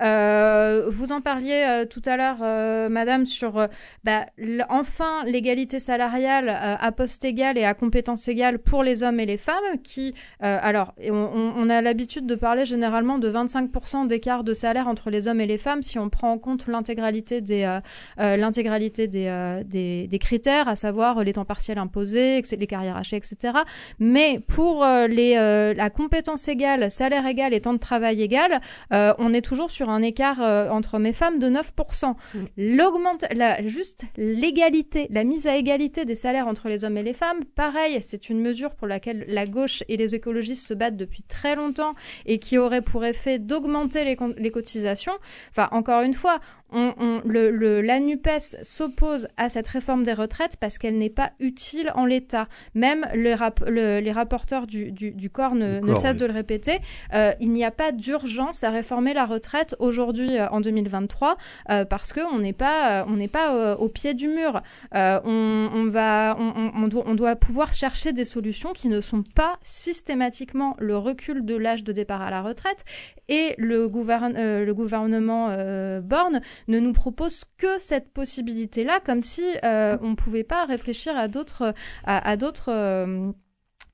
Euh, 0.00 0.88
vous 0.90 1.12
en 1.12 1.20
parliez 1.20 1.64
euh, 1.68 1.84
tout 1.86 2.02
à 2.06 2.16
l'heure, 2.16 2.38
euh, 2.42 2.88
Madame, 2.88 3.26
sur 3.26 3.68
bah, 4.04 4.26
enfin 4.68 5.24
l'égalité 5.26 5.80
salariale 5.80 6.48
à 6.48 6.92
poste 6.92 7.24
égal 7.24 7.58
et 7.58 7.64
à 7.64 7.74
compétence 7.74 8.28
égale 8.28 8.58
pour 8.58 8.82
les 8.82 9.02
hommes 9.02 9.20
et 9.20 9.26
les 9.26 9.36
femmes, 9.36 9.78
qui 9.82 10.14
alors 10.40 10.94
on, 11.10 11.12
on- 11.12 11.53
on 11.56 11.70
a 11.70 11.80
l'habitude 11.80 12.26
de 12.26 12.34
parler 12.34 12.64
généralement 12.64 13.18
de 13.18 13.30
25% 13.30 14.06
d'écart 14.06 14.44
de 14.44 14.54
salaire 14.54 14.88
entre 14.88 15.10
les 15.10 15.28
hommes 15.28 15.40
et 15.40 15.46
les 15.46 15.58
femmes 15.58 15.82
si 15.82 15.98
on 15.98 16.08
prend 16.08 16.32
en 16.32 16.38
compte 16.38 16.66
l'intégralité 16.66 17.40
des 17.40 17.64
euh, 17.64 17.80
euh, 18.20 18.36
l'intégralité 18.36 19.08
des, 19.08 19.26
euh, 19.26 19.62
des, 19.64 20.06
des 20.06 20.18
critères, 20.18 20.68
à 20.68 20.76
savoir 20.76 21.22
les 21.24 21.32
temps 21.32 21.44
partiels 21.44 21.78
imposés, 21.78 22.42
les 22.58 22.66
carrières 22.66 22.96
hachées, 22.96 23.16
etc. 23.16 23.58
Mais 23.98 24.40
pour 24.46 24.84
euh, 24.84 25.06
les, 25.06 25.36
euh, 25.36 25.74
la 25.74 25.90
compétence 25.90 26.48
égale, 26.48 26.90
salaire 26.90 27.26
égal 27.26 27.52
et 27.54 27.60
temps 27.60 27.72
de 27.72 27.78
travail 27.78 28.22
égal, 28.22 28.60
euh, 28.92 29.12
on 29.18 29.32
est 29.34 29.42
toujours 29.42 29.70
sur 29.70 29.90
un 29.90 30.02
écart 30.02 30.40
entre 30.70 30.94
hommes 30.94 31.06
et 31.06 31.12
femmes 31.12 31.38
de 31.38 31.48
9%. 31.48 32.14
L'augmente, 32.56 33.24
la, 33.34 33.66
juste 33.66 34.04
l'égalité, 34.16 35.06
la 35.10 35.24
mise 35.24 35.46
à 35.46 35.56
égalité 35.56 36.04
des 36.04 36.14
salaires 36.14 36.46
entre 36.46 36.68
les 36.68 36.84
hommes 36.84 36.96
et 36.96 37.02
les 37.02 37.12
femmes, 37.12 37.44
pareil, 37.54 37.98
c'est 38.02 38.30
une 38.30 38.40
mesure 38.40 38.74
pour 38.74 38.86
laquelle 38.86 39.24
la 39.28 39.46
gauche 39.46 39.82
et 39.88 39.96
les 39.96 40.14
écologistes 40.14 40.66
se 40.66 40.74
battent 40.74 40.96
depuis 40.96 41.22
très 41.22 41.43
longtemps 41.54 41.94
et 42.26 42.38
qui 42.38 42.56
aurait 42.58 42.80
pour 42.82 43.04
effet 43.04 43.38
d'augmenter 43.38 44.04
les, 44.04 44.50
cotisations. 44.50 45.12
Enfin, 45.50 45.68
encore 45.70 46.00
une 46.02 46.14
fois, 46.14 46.38
on, 46.72 46.92
on- 46.98 47.20
le, 47.24 47.50
le- 47.50 47.82
la 47.82 48.00
NUPES 48.00 48.56
s'oppose 48.62 49.28
à 49.36 49.48
cette 49.48 49.68
réforme 49.68 50.02
des 50.04 50.12
retraites 50.14 50.56
parce 50.58 50.78
qu'elle 50.78 50.96
n'est 50.98 51.10
pas 51.10 51.30
utile 51.38 51.92
en 51.94 52.04
l'état. 52.06 52.48
Même 52.74 53.06
le 53.14 53.34
rap- 53.34 53.62
le- 53.66 54.00
les 54.00 54.12
rapporteurs 54.12 54.66
du, 54.66 54.90
du, 54.90 55.10
du 55.12 55.30
corps 55.30 55.54
ne, 55.54 55.80
cessent 55.98 56.12
oui. 56.14 56.20
de 56.20 56.26
le 56.26 56.32
répéter. 56.32 56.78
Euh, 57.12 57.32
il 57.40 57.50
n'y 57.50 57.64
a 57.64 57.70
pas 57.70 57.92
d'urgence 57.92 58.64
à 58.64 58.70
réformer 58.70 59.12
la 59.14 59.24
retraite 59.26 59.76
aujourd'hui 59.78 60.38
euh, 60.38 60.48
en 60.48 60.60
2023 60.60 61.36
euh, 61.70 61.84
parce 61.84 62.12
qu'on 62.12 62.38
n'est 62.38 62.52
pas, 62.52 63.04
on 63.08 63.16
n'est 63.16 63.28
pas 63.28 63.76
au 63.76 63.88
pied 63.88 64.14
du 64.14 64.28
mur. 64.28 64.62
On, 64.92 65.68
on 65.74 65.86
va, 65.88 66.36
on 66.38 66.88
doit, 66.88 67.04
on 67.06 67.14
doit 67.14 67.36
pouvoir 67.36 67.72
chercher 67.72 68.12
des 68.12 68.24
solutions 68.24 68.72
qui 68.72 68.88
ne 68.88 69.00
sont 69.00 69.22
pas 69.34 69.58
systématiquement 69.62 70.76
le 70.78 70.96
recul 70.96 71.33
de 71.42 71.56
l'âge 71.56 71.84
de 71.84 71.92
départ 71.92 72.22
à 72.22 72.30
la 72.30 72.42
retraite 72.42 72.84
et 73.28 73.54
le, 73.58 73.84
euh, 73.84 74.72
gouvernement 74.74 75.48
euh, 75.50 76.00
Borne 76.00 76.40
ne 76.68 76.78
nous 76.78 76.92
propose 76.92 77.44
que 77.58 77.78
cette 77.80 78.12
possibilité-là, 78.12 79.00
comme 79.04 79.22
si 79.22 79.44
euh, 79.64 79.96
on 80.02 80.10
ne 80.10 80.14
pouvait 80.14 80.44
pas 80.44 80.64
réfléchir 80.64 81.16
à 81.16 81.28
d'autres, 81.28 81.74
à 82.04 82.36
d'autres. 82.36 83.34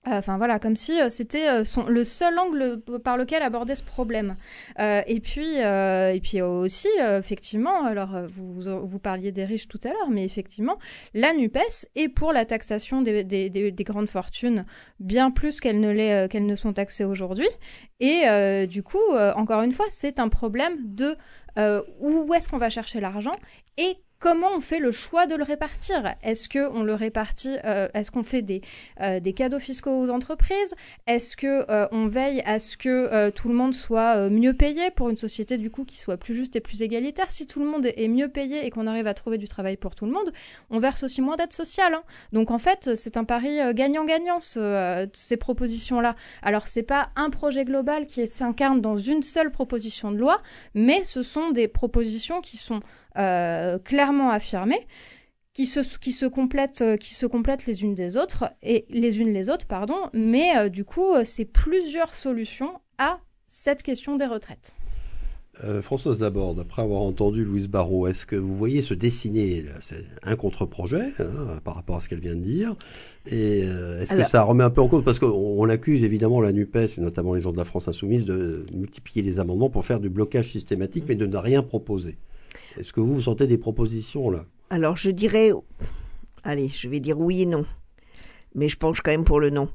Euh, 0.07 0.13
Enfin 0.19 0.39
voilà, 0.39 0.59
comme 0.59 0.77
si 0.77 0.99
euh, 1.01 1.09
c'était 1.11 1.47
euh, 1.49 1.65
le 1.89 2.05
seul 2.05 2.39
angle 2.39 2.81
par 3.05 3.17
lequel 3.17 3.43
aborder 3.43 3.75
ce 3.75 3.83
problème. 3.83 4.37
Et 4.79 5.21
puis, 5.21 5.57
et 5.57 6.21
puis 6.23 6.41
aussi, 6.43 6.89
effectivement, 7.19 7.85
alors 7.85 8.23
vous, 8.29 8.61
vous, 8.85 8.99
parliez 8.99 9.31
des 9.33 9.45
riches 9.45 9.69
tout 9.69 9.81
à 9.85 9.89
l'heure, 9.89 10.11
mais 10.11 10.25
effectivement, 10.25 10.79
la 11.15 11.33
Nupes 11.35 11.59
est 11.97 12.09
pour 12.09 12.33
la 12.33 12.45
taxation 12.45 13.03
des, 13.03 13.25
des, 13.25 13.51
des- 13.51 13.71
des 13.73 13.85
grandes 13.85 14.09
fortunes 14.09 14.65
bien 15.01 15.31
plus 15.31 15.61
qu'elles 15.61 15.81
ne, 15.81 16.27
qu'elles 16.29 16.47
ne 16.47 16.57
sont 16.57 16.73
taxées 16.73 17.05
aujourd'hui. 17.05 17.49
Et 18.01 18.67
du 18.67 18.83
coup, 18.83 18.99
encore 19.37 19.63
une 19.63 19.73
fois, 19.73 19.87
c'est 19.91 20.19
un 20.19 20.29
problème 20.29 20.77
de 20.83 21.17
où 22.01 22.33
est-ce 22.35 22.49
qu'on 22.49 22.59
va 22.59 22.71
chercher 22.71 23.01
l'argent 23.01 23.37
et 23.77 23.97
comment 24.21 24.51
on 24.55 24.61
fait 24.61 24.79
le 24.79 24.93
choix 24.93 25.27
de 25.27 25.35
le 25.35 25.43
répartir? 25.43 26.15
Est-ce 26.23 26.49
que 26.49 26.71
on 26.71 26.83
le 26.85 26.95
répartit 26.95 27.57
euh, 27.65 27.89
Est-ce 27.95 28.11
qu'on 28.11 28.23
fait 28.23 28.43
des, 28.43 28.61
euh, 29.01 29.19
des 29.19 29.33
cadeaux 29.33 29.59
fiscaux 29.59 29.99
aux 29.99 30.11
entreprises? 30.11 30.75
Est-ce 31.07 31.37
que 31.37 31.65
euh, 31.71 31.89
on 31.91 32.07
veille 32.07 32.43
à 32.45 32.59
ce 32.59 32.77
que 32.77 32.89
euh, 32.89 33.31
tout 33.31 33.49
le 33.49 33.55
monde 33.55 33.75
soit 33.75 34.17
euh, 34.17 34.31
mieux 34.31 34.53
payé 34.53 34.91
pour 34.91 35.09
une 35.09 35.17
société 35.17 35.59
du 35.59 35.71
coup 35.71 35.85
qui 35.85 35.97
soit 35.99 36.19
plus 36.19 36.35
juste 36.35 36.55
et 36.55 36.61
plus 36.61 36.83
égalitaire? 36.83 37.31
Si 37.31 37.47
tout 37.47 37.61
le 37.61 37.67
monde 37.67 37.87
est 37.87 38.09
mieux 38.09 38.29
payé 38.29 38.67
et 38.67 38.71
qu'on 38.71 38.87
arrive 38.87 39.07
à 39.07 39.15
trouver 39.15 39.39
du 39.39 39.49
travail 39.49 39.77
pour 39.79 39.95
tout 39.95 40.05
le 40.05 40.13
monde, 40.13 40.31
on 40.69 40.79
verse 40.79 41.03
aussi 41.03 41.23
moins 41.23 41.37
d'aide 41.37 41.53
sociale. 41.53 41.95
hein. 41.95 42.03
Donc 42.33 42.51
en 42.51 42.59
fait, 42.59 42.95
c'est 42.95 43.17
un 43.17 43.25
pari 43.25 43.59
euh, 43.59 43.73
gagnant-gagnant 43.73 44.41
ce, 44.41 45.09
ces 45.15 45.39
propositions-là. 45.39 46.15
Alors 46.43 46.67
c'est 46.67 46.83
pas 46.83 47.09
un 47.17 47.31
projet 47.31 47.65
global 47.65 48.07
qui 48.07 48.27
s'incarne 48.27 48.83
dans 48.83 48.99
une 48.99 49.23
seule 49.23 49.51
proposition 49.51 50.13
de 50.13 50.19
loi, 50.19 50.43
mais 50.75 51.03
ce 51.05 51.23
sont 51.23 51.51
des 51.51 51.69
propositions 51.69 52.43
qui 52.43 52.59
sont 52.59 52.81
clairement 53.15 54.31
affirmées, 54.31 54.87
qui 55.55 55.67
se, 55.67 55.99
qui, 55.99 56.13
se 56.13 56.27
complètent, 56.27 56.83
euh, 56.83 56.97
qui 56.97 57.15
se 57.15 57.27
complètent 57.27 57.67
les 57.67 57.83
unes 57.83 57.95
des 57.95 58.17
autres, 58.17 58.53
et 58.63 58.87
les 58.89 59.21
unes 59.21 59.33
les 59.33 59.49
autres, 59.49 59.67
pardon, 59.67 60.09
mais 60.13 60.57
euh, 60.57 60.69
du 60.69 60.85
coup, 60.85 61.13
euh, 61.13 61.23
c'est 61.25 61.45
plusieurs 61.45 62.15
solutions 62.15 62.81
à 62.99 63.19
cette 63.47 63.83
question 63.83 64.17
des 64.17 64.27
retraites. 64.27 64.75
Euh, 65.65 65.83
Françoise 65.83 66.21
Laborde, 66.21 66.59
après 66.61 66.81
avoir 66.81 67.03
entendu 67.03 67.45
Louise 67.45 67.69
Barrault, 67.69 68.07
est-ce 68.07 68.25
que 68.25 68.37
vous 68.37 68.55
voyez 68.55 68.81
se 68.81 68.95
dessiner 68.95 69.63
là, 69.63 69.73
un 70.23 70.37
contre-projet 70.37 71.13
hein, 71.19 71.59
par 71.65 71.75
rapport 71.75 71.97
à 71.97 72.01
ce 72.01 72.09
qu'elle 72.09 72.21
vient 72.21 72.35
de 72.35 72.41
dire 72.41 72.75
Et 73.27 73.65
euh, 73.65 74.01
est-ce 74.01 74.15
que 74.15 74.25
ça 74.25 74.43
remet 74.43 74.65
un 74.65 74.71
peu 74.71 74.81
en 74.81 74.89
cause? 74.89 75.05
Parce 75.05 75.19
qu'on 75.19 75.27
on 75.27 75.69
accuse 75.69 76.03
évidemment 76.03 76.41
la 76.41 76.53
NUPES, 76.53 76.97
et 76.97 77.01
notamment 77.01 77.35
les 77.35 77.43
gens 77.43 77.53
de 77.53 77.59
la 77.59 77.67
France 77.67 77.89
Insoumise, 77.89 78.25
de 78.25 78.65
multiplier 78.73 79.23
les 79.23 79.39
amendements 79.39 79.69
pour 79.69 79.85
faire 79.85 80.01
du 80.01 80.09
blocage 80.09 80.51
systématique, 80.51 81.05
mais 81.09 81.17
de 81.17 81.27
ne 81.27 81.37
rien 81.37 81.63
proposer. 81.63 82.17
Est-ce 82.79 82.93
que 82.93 83.01
vous, 83.01 83.15
vous 83.15 83.23
sentez 83.23 83.47
des 83.47 83.59
propositions 83.59 84.31
là? 84.31 84.45
Alors 84.71 84.97
je 84.97 85.11
dirais, 85.11 85.51
allez, 86.45 86.69
je 86.69 86.89
vais 86.89 87.01
dire 87.01 87.19
oui 87.19 87.43
et 87.43 87.47
non, 87.47 87.65
mais 88.55 88.69
je 88.69 88.77
penche 88.77 89.01
quand 89.01 89.11
même 89.11 89.25
pour 89.25 89.41
le 89.41 89.51
non. 89.51 89.69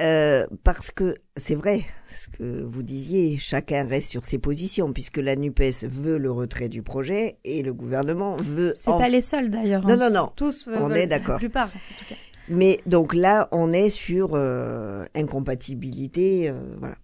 Euh, 0.00 0.46
parce 0.64 0.90
que 0.90 1.14
c'est 1.36 1.54
vrai, 1.54 1.82
ce 2.06 2.26
que 2.28 2.62
vous 2.62 2.82
disiez, 2.82 3.38
chacun 3.38 3.86
reste 3.86 4.10
sur 4.10 4.24
ses 4.24 4.38
positions, 4.38 4.92
puisque 4.92 5.18
la 5.18 5.36
NUPES 5.36 5.84
veut 5.84 6.18
le 6.18 6.30
retrait 6.32 6.68
du 6.68 6.82
projet 6.82 7.36
et 7.44 7.62
le 7.62 7.72
gouvernement 7.72 8.34
veut... 8.36 8.72
C'est 8.74 8.90
en- 8.90 8.98
pas 8.98 9.08
les 9.10 9.20
seuls 9.20 9.50
d'ailleurs. 9.50 9.82
Non, 9.86 9.90
hein. 9.90 9.96
non, 9.96 10.10
non. 10.10 10.32
Tous 10.34 10.68
On 10.74 10.88
veulent- 10.88 10.96
est 10.96 11.06
d'accord. 11.06 11.34
La 11.34 11.38
plupart, 11.38 11.68
en 11.68 11.70
tout 11.98 12.04
cas. 12.08 12.14
Mais 12.48 12.80
donc 12.86 13.14
là, 13.14 13.48
on 13.52 13.70
est 13.70 13.90
sur 13.90 14.30
euh, 14.32 15.04
incompatibilité. 15.14 16.48
euh, 16.48 16.54
voilà. 16.78 16.96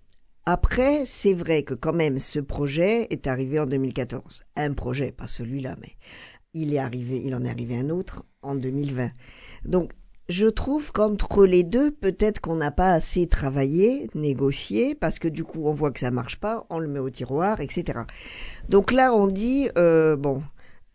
Après, 0.51 1.05
c'est 1.05 1.35
vrai 1.35 1.63
que 1.63 1.75
quand 1.75 1.93
même, 1.93 2.19
ce 2.19 2.41
projet 2.41 3.07
est 3.11 3.27
arrivé 3.27 3.61
en 3.61 3.67
2014. 3.67 4.45
Un 4.57 4.73
projet, 4.73 5.13
pas 5.13 5.27
celui-là, 5.27 5.77
mais 5.79 5.91
il 6.55 6.73
est 6.73 6.79
arrivé, 6.79 7.21
il 7.23 7.35
en 7.35 7.45
est 7.45 7.51
arrivé 7.51 7.79
un 7.79 7.91
autre 7.91 8.25
en 8.41 8.55
2020. 8.55 9.11
Donc, 9.67 9.93
je 10.31 10.47
trouve 10.47 10.91
qu'entre 10.91 11.45
les 11.45 11.65
deux, 11.65 11.91
peut-être 11.91 12.41
qu'on 12.41 12.57
n'a 12.57 12.71
pas 12.71 12.93
assez 12.93 13.27
travaillé, 13.27 14.09
négocié, 14.15 14.95
parce 14.95 15.19
que 15.19 15.29
du 15.29 15.45
coup, 15.45 15.67
on 15.67 15.75
voit 15.75 15.91
que 15.91 16.01
ça 16.01 16.11
marche 16.11 16.41
pas, 16.41 16.65
on 16.71 16.79
le 16.79 16.89
met 16.89 16.99
au 16.99 17.11
tiroir, 17.11 17.61
etc. 17.61 17.99
Donc 18.71 18.91
là, 18.91 19.13
on 19.13 19.27
dit, 19.27 19.69
euh, 19.77 20.17
bon, 20.17 20.43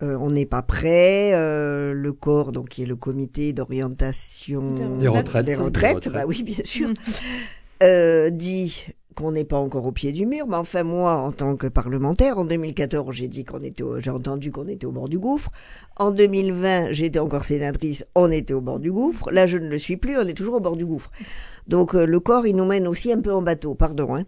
euh, 0.01 0.17
on 0.19 0.31
n'est 0.31 0.47
pas 0.47 0.63
prêt. 0.63 1.31
euh, 1.35 1.93
le 1.93 2.11
corps, 2.11 2.53
donc 2.53 2.69
qui 2.69 2.81
est 2.81 2.87
le 2.87 2.95
comité 2.95 3.53
d'orientation 3.53 4.73
Des 4.99 5.07
retraites. 5.07 5.45
des 5.45 5.51
Des 5.51 5.61
retraites, 5.61 6.09
bah 6.09 6.23
oui, 6.27 6.41
bien 6.41 6.63
sûr, 6.63 6.89
euh, 7.83 8.31
dit 8.31 8.87
qu'on 9.13 9.31
n'est 9.31 9.45
pas 9.45 9.57
encore 9.57 9.85
au 9.85 9.91
pied 9.91 10.11
du 10.11 10.25
mur. 10.25 10.47
Mais 10.47 10.57
enfin, 10.57 10.83
moi, 10.83 11.15
en 11.15 11.31
tant 11.31 11.55
que 11.55 11.67
parlementaire, 11.67 12.37
en 12.37 12.45
2014, 12.45 13.13
j'ai 13.15 13.27
dit 13.27 13.43
qu'on 13.45 13.61
était, 13.61 13.83
j'ai 13.99 14.11
entendu 14.11 14.51
qu'on 14.51 14.67
était 14.67 14.85
au 14.85 14.91
bord 14.91 15.09
du 15.09 15.19
gouffre. 15.19 15.51
En 15.97 16.11
2020, 16.11 16.91
j'étais 16.91 17.19
encore 17.19 17.43
sénatrice, 17.43 18.05
on 18.15 18.31
était 18.31 18.53
au 18.53 18.61
bord 18.61 18.79
du 18.79 18.91
gouffre. 18.91 19.31
Là, 19.31 19.45
je 19.45 19.57
ne 19.57 19.69
le 19.69 19.77
suis 19.77 19.97
plus, 19.97 20.17
on 20.17 20.27
est 20.27 20.33
toujours 20.33 20.55
au 20.55 20.59
bord 20.59 20.75
du 20.75 20.85
gouffre. 20.85 21.11
Donc, 21.67 21.95
euh, 21.95 22.05
le 22.05 22.19
corps, 22.19 22.45
il 22.47 22.55
nous 22.55 22.65
mène 22.65 22.87
aussi 22.87 23.11
un 23.11 23.21
peu 23.21 23.33
en 23.33 23.41
bateau, 23.41 23.75
pardon, 23.75 24.15
hein, 24.15 24.25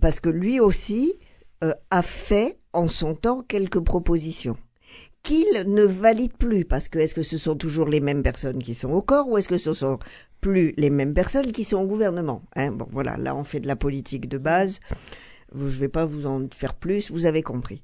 parce 0.00 0.20
que 0.20 0.28
lui 0.28 0.60
aussi 0.60 1.14
euh, 1.62 1.72
a 1.90 2.02
fait 2.02 2.58
en 2.72 2.88
son 2.88 3.14
temps 3.14 3.42
quelques 3.42 3.80
propositions 3.80 4.56
qu'il 5.24 5.64
ne 5.66 5.82
valide 5.82 6.36
plus, 6.36 6.64
parce 6.64 6.88
que 6.88 7.00
est-ce 7.00 7.14
que 7.14 7.24
ce 7.24 7.38
sont 7.38 7.56
toujours 7.56 7.88
les 7.88 8.00
mêmes 8.00 8.22
personnes 8.22 8.62
qui 8.62 8.74
sont 8.74 8.92
au 8.92 9.02
corps 9.02 9.28
ou 9.28 9.38
est-ce 9.38 9.48
que 9.48 9.58
ce 9.58 9.74
sont 9.74 9.98
plus 10.40 10.74
les 10.76 10.90
mêmes 10.90 11.14
personnes 11.14 11.50
qui 11.50 11.64
sont 11.64 11.78
au 11.78 11.86
gouvernement 11.86 12.42
hein? 12.54 12.70
Bon, 12.70 12.86
voilà, 12.90 13.16
là 13.16 13.34
on 13.34 13.42
fait 13.42 13.60
de 13.60 13.66
la 13.66 13.74
politique 13.74 14.28
de 14.28 14.38
base. 14.38 14.78
Je 15.54 15.64
ne 15.64 15.70
vais 15.70 15.88
pas 15.88 16.04
vous 16.04 16.26
en 16.26 16.46
faire 16.52 16.74
plus, 16.74 17.10
vous 17.10 17.26
avez 17.26 17.42
compris. 17.42 17.82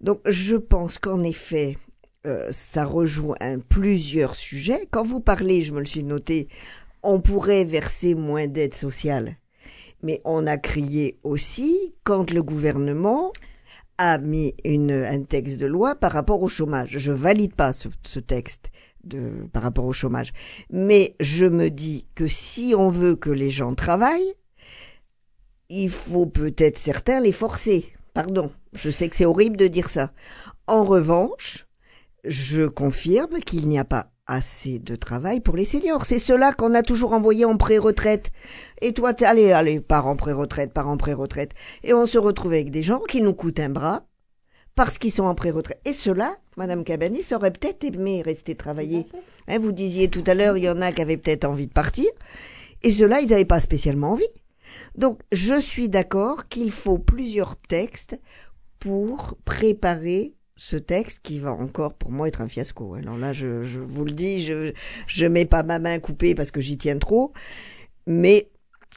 Donc 0.00 0.20
je 0.24 0.56
pense 0.56 0.98
qu'en 0.98 1.22
effet, 1.22 1.76
euh, 2.26 2.48
ça 2.50 2.84
rejoint 2.84 3.36
plusieurs 3.68 4.34
sujets. 4.34 4.88
Quand 4.90 5.02
vous 5.02 5.20
parlez, 5.20 5.62
je 5.62 5.72
me 5.72 5.80
le 5.80 5.86
suis 5.86 6.04
noté, 6.04 6.48
on 7.02 7.20
pourrait 7.20 7.64
verser 7.64 8.14
moins 8.14 8.46
d'aide 8.46 8.74
sociale. 8.74 9.36
Mais 10.02 10.22
on 10.24 10.46
a 10.46 10.56
crié 10.56 11.18
aussi 11.24 11.94
quand 12.04 12.30
le 12.30 12.42
gouvernement 12.42 13.32
a 14.02 14.16
mis 14.16 14.54
un 14.64 15.22
texte 15.24 15.60
de 15.60 15.66
loi 15.66 15.94
par 15.94 16.12
rapport 16.12 16.40
au 16.40 16.48
chômage. 16.48 16.96
Je 16.96 17.12
valide 17.12 17.54
pas 17.54 17.74
ce, 17.74 17.88
ce 18.02 18.18
texte 18.18 18.70
de, 19.04 19.46
par 19.52 19.62
rapport 19.62 19.84
au 19.84 19.92
chômage. 19.92 20.32
Mais 20.70 21.16
je 21.20 21.44
me 21.44 21.68
dis 21.68 22.06
que 22.14 22.26
si 22.26 22.74
on 22.74 22.88
veut 22.88 23.14
que 23.14 23.28
les 23.28 23.50
gens 23.50 23.74
travaillent, 23.74 24.32
il 25.68 25.90
faut 25.90 26.24
peut-être 26.24 26.78
certains 26.78 27.20
les 27.20 27.30
forcer. 27.30 27.92
Pardon. 28.14 28.50
Je 28.72 28.88
sais 28.88 29.10
que 29.10 29.16
c'est 29.16 29.26
horrible 29.26 29.58
de 29.58 29.66
dire 29.66 29.90
ça. 29.90 30.12
En 30.66 30.84
revanche, 30.84 31.66
je 32.24 32.66
confirme 32.66 33.40
qu'il 33.40 33.68
n'y 33.68 33.78
a 33.78 33.84
pas 33.84 34.09
assez 34.30 34.78
de 34.78 34.94
travail 34.94 35.40
pour 35.40 35.56
les 35.56 35.64
seniors. 35.64 36.06
C'est 36.06 36.20
cela 36.20 36.52
qu'on 36.52 36.74
a 36.74 36.82
toujours 36.82 37.12
envoyé 37.12 37.44
en 37.44 37.56
pré-retraite. 37.56 38.30
Et 38.80 38.92
toi, 38.92 39.12
t'es, 39.12 39.24
allez, 39.24 39.50
allez, 39.50 39.80
pars 39.80 40.06
en 40.06 40.14
pré-retraite, 40.14 40.72
pars 40.72 40.88
en 40.88 40.96
pré-retraite. 40.96 41.52
Et 41.82 41.92
on 41.92 42.06
se 42.06 42.16
retrouve 42.16 42.52
avec 42.52 42.70
des 42.70 42.82
gens 42.82 43.00
qui 43.00 43.22
nous 43.22 43.34
coûtent 43.34 43.60
un 43.60 43.70
bras 43.70 44.06
parce 44.76 44.98
qu'ils 44.98 45.10
sont 45.10 45.24
en 45.24 45.34
pré-retraite. 45.34 45.80
Et 45.84 45.92
cela, 45.92 46.36
Madame 46.56 46.84
Cabanis 46.84 47.26
aurait 47.32 47.50
peut-être 47.50 47.82
aimé 47.82 48.22
rester 48.22 48.54
travailler. 48.54 49.06
Hein, 49.48 49.58
vous 49.58 49.72
disiez 49.72 50.08
tout 50.08 50.24
à 50.26 50.34
l'heure, 50.34 50.56
il 50.56 50.64
y 50.64 50.70
en 50.70 50.80
a 50.80 50.92
qui 50.92 51.02
avaient 51.02 51.16
peut-être 51.16 51.44
envie 51.44 51.66
de 51.66 51.72
partir. 51.72 52.06
Et 52.82 52.92
ceux-là, 52.92 53.20
ils 53.20 53.30
n'avaient 53.30 53.44
pas 53.44 53.60
spécialement 53.60 54.12
envie. 54.12 54.28
Donc, 54.94 55.20
je 55.32 55.60
suis 55.60 55.88
d'accord 55.88 56.46
qu'il 56.48 56.70
faut 56.70 56.98
plusieurs 56.98 57.56
textes 57.56 58.18
pour 58.78 59.36
préparer 59.44 60.34
ce 60.60 60.76
texte 60.76 61.20
qui 61.22 61.38
va 61.38 61.52
encore 61.52 61.94
pour 61.94 62.10
moi 62.10 62.28
être 62.28 62.42
un 62.42 62.48
fiasco. 62.48 62.92
Alors 62.92 63.16
là, 63.16 63.32
je, 63.32 63.46
vous 63.78 64.04
le 64.04 64.12
dis, 64.12 64.40
je 64.40 64.72
je 65.06 65.24
mets 65.24 65.46
pas 65.46 65.62
ma 65.62 65.78
main 65.78 65.98
coupée 65.98 66.34
parce 66.34 66.50
que 66.50 66.60
j'y 66.60 66.76
tiens 66.76 66.98
trop, 66.98 67.32
mais 68.06 68.50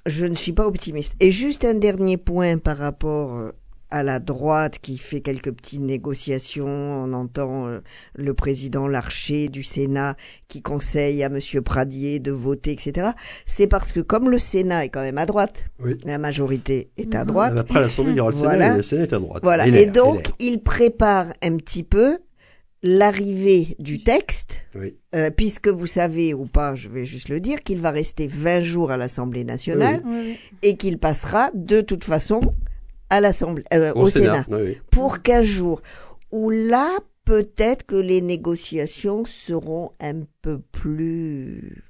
je 0.06 0.26
ne 0.26 0.36
suis 0.36 0.52
pas 0.52 0.68
optimiste. 0.68 1.16
Et 1.22 1.32
juste 1.32 1.64
un 1.64 1.74
dernier 1.74 2.18
point 2.18 2.58
par 2.58 2.78
rapport 2.78 3.38
euh, 3.38 3.52
à 3.94 4.02
la 4.02 4.18
droite 4.20 4.80
qui 4.82 4.98
fait 4.98 5.22
quelques 5.22 5.52
petites 5.52 5.80
négociations. 5.82 6.66
On 6.68 7.14
entend 7.14 7.68
euh, 7.68 7.80
le 8.16 8.34
président 8.34 8.88
Larcher 8.88 9.50
du 9.50 9.62
Sénat 9.62 10.16
qui 10.48 10.64
conseille 10.64 11.24
à 11.24 11.30
Monsieur 11.30 11.62
Pradier 11.62 12.20
de 12.20 12.32
voter, 12.32 12.72
etc. 12.72 13.12
C'est 13.46 13.68
parce 13.68 13.92
que 13.92 14.00
comme 14.00 14.32
le 14.32 14.40
Sénat 14.40 14.86
est 14.86 14.90
quand 14.90 15.04
même 15.04 15.20
à 15.20 15.28
droite, 15.28 15.66
Oui. 15.80 15.96
la 16.06 16.18
majorité 16.18 16.90
est 16.98 17.14
à 17.14 17.20
Mhm. 17.20 17.28
droite. 17.28 17.58
Après 17.58 17.80
l'Assemblée, 17.82 18.14
il 18.14 18.18
y 18.18 18.20
aura 18.20 18.32
le 18.32 18.36
Sénat, 18.38 18.50
Voilà. 18.50 18.74
et 18.74 18.78
le 18.78 18.84
Sénat 18.84 19.04
est 19.04 19.14
à 19.14 19.20
droite. 19.20 19.44
Voilà. 19.44 19.68
Et 19.68 19.86
donc, 19.86 20.28
il 20.40 20.60
prépare 20.62 21.28
un 21.44 21.56
petit 21.58 21.84
peu 21.84 22.18
l'arrivée 22.82 23.76
du 23.80 24.00
texte, 24.04 24.58
Oui. 24.76 24.96
euh, 25.16 25.30
puisque 25.30 25.68
vous 25.70 25.88
savez 25.88 26.34
ou 26.34 26.46
pas, 26.46 26.76
je 26.76 26.90
vais 26.90 27.06
juste 27.06 27.30
le 27.30 27.40
dire, 27.40 27.62
qu'il 27.62 27.80
va 27.80 27.92
rester 27.92 28.28
20 28.28 28.60
jours 28.62 28.92
à 28.92 28.98
l'Assemblée 28.98 29.44
nationale 29.46 30.02
oui. 30.06 30.36
et 30.64 30.76
qu'il 30.76 30.98
passera 30.98 31.50
de 31.54 31.80
toute 31.82 32.04
façon 32.04 32.42
à 33.14 33.22
l'Assemblée, 33.22 33.64
euh, 33.74 33.94
au, 33.94 34.06
Au 34.06 34.10
Sénat, 34.10 34.44
Sénat. 34.44 34.46
Oui, 34.50 34.70
oui. 34.70 34.78
pour 34.90 35.22
15 35.22 35.46
jours. 35.46 35.82
Où 36.32 36.50
là, 36.50 36.98
peut-être 37.26 37.86
que 37.86 37.96
les 37.96 38.22
négociations 38.22 39.24
seront 39.24 39.92
un 40.00 40.22
peu 40.42 40.60
plus 40.72 41.84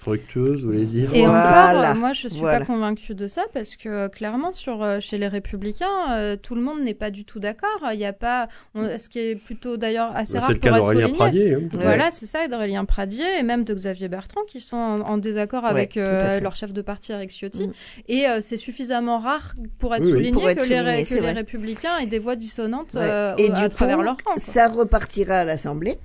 Fructueuse, 0.00 0.62
vous 0.62 0.70
voulez 0.70 0.84
dire 0.84 1.12
Et 1.12 1.26
Voilà. 1.26 1.70
encore, 1.70 1.90
euh, 1.90 1.94
moi, 1.98 2.12
je 2.12 2.28
suis 2.28 2.38
Voilà. 2.38 2.60
pas 2.60 2.66
convaincue 2.66 3.16
de 3.16 3.26
ça 3.26 3.42
parce 3.52 3.74
que 3.74 3.88
euh, 3.88 4.08
clairement, 4.08 4.52
sur 4.52 4.80
euh, 4.84 5.00
chez 5.00 5.18
les 5.18 5.26
Républicains, 5.26 6.12
euh, 6.12 6.36
tout 6.40 6.54
le 6.54 6.60
monde 6.60 6.82
n'est 6.82 6.94
pas 6.94 7.10
du 7.10 7.24
tout 7.24 7.40
d'accord. 7.40 7.80
Il 7.92 7.98
n'y 7.98 8.06
a 8.06 8.12
pas, 8.12 8.46
on- 8.76 8.96
ce 8.96 9.08
qui 9.08 9.18
est 9.18 9.34
plutôt 9.34 9.76
d'ailleurs 9.76 10.12
assez 10.14 10.34
Bah, 10.34 10.40
rare 10.40 10.48
C'est 10.50 10.54
le 10.54 10.60
pour 10.60 10.68
cas 10.70 10.76
être 10.76 10.82
d'Aurélien 10.82 11.00
souligné. 11.08 11.18
Pradier. 11.18 11.54
hein. 11.54 11.60
Voilà, 11.72 12.10
c'est 12.12 12.26
ça, 12.26 12.46
d'Aurélien 12.46 12.84
Pradier 12.84 13.26
et 13.40 13.42
même 13.42 13.64
de 13.64 13.74
Xavier 13.74 14.06
Bertrand 14.06 14.42
qui 14.46 14.60
sont 14.60 14.76
en, 14.76 15.00
en 15.00 15.18
désaccord 15.18 15.64
Ouais, 15.64 15.70
avec 15.70 15.96
euh, 15.96 16.38
leur 16.38 16.54
chef 16.54 16.72
de 16.72 16.80
parti 16.80 17.10
Eric 17.10 17.30
Ciotti. 17.32 17.66
Mm. 17.66 17.72
Et 18.06 18.28
euh, 18.28 18.38
c'est 18.40 18.56
suffisamment 18.56 19.18
rare 19.18 19.54
pour 19.80 19.96
être 19.96 20.04
Oui, 20.04 20.10
souligné 20.10 20.30
Pour 20.30 20.48
être 20.48 20.58
que, 20.62 20.68
les, 20.68 21.04
souligné, 21.04 21.32
que. 21.32 21.34
Républicains 21.38 21.98
aient 21.98 22.06
des 22.06 22.20
voix 22.20 22.36
dissonantes 22.36 22.94
Ouais. 22.94 23.00
euh, 23.02 23.34
Et 23.36 23.50
au- 23.50 23.54
à 23.54 23.68
du 23.68 23.74
travers 23.74 23.96
coup, 23.96 24.02
leur 24.04 24.16
camp. 24.16 24.34
quoi. 24.34 24.36
ça 24.36 24.68
repartira 24.68 25.38
à 25.38 25.44
l'Assemblée. 25.44 25.98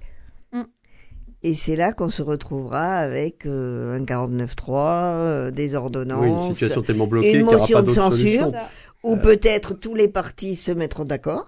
Et 1.46 1.56
c'est 1.56 1.76
là 1.76 1.92
qu'on 1.92 2.10
se 2.10 2.22
retrouvera 2.22 2.96
avec 2.96 3.46
euh, 3.46 3.98
un 3.98 4.04
49-3, 4.04 4.70
euh, 4.70 5.52
des 5.52 5.64
Oui, 5.64 5.70
une 5.72 5.76
ordonnances, 5.76 6.54
situation 6.54 6.82
tellement 6.82 7.08
bloquée 7.08 7.34
une 7.34 7.46
motion 7.46 7.80
pas 7.80 7.82
de 7.82 7.90
censure. 7.90 8.50
Ça. 8.50 8.70
où 9.04 9.18
peut-être 9.18 9.74
tous 9.74 9.94
les 9.94 10.08
partis 10.08 10.56
se 10.56 10.72
mettront 10.72 11.04
d'accord. 11.04 11.46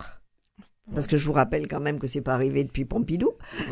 Parce 0.94 1.08
que 1.08 1.18
je 1.18 1.26
vous 1.26 1.34
rappelle 1.34 1.68
quand 1.68 1.80
même 1.80 1.98
que 1.98 2.06
c'est 2.08 2.22
pas 2.22 2.34
arrivé 2.34 2.64
depuis 2.64 2.86
Pompidou. 2.86 3.32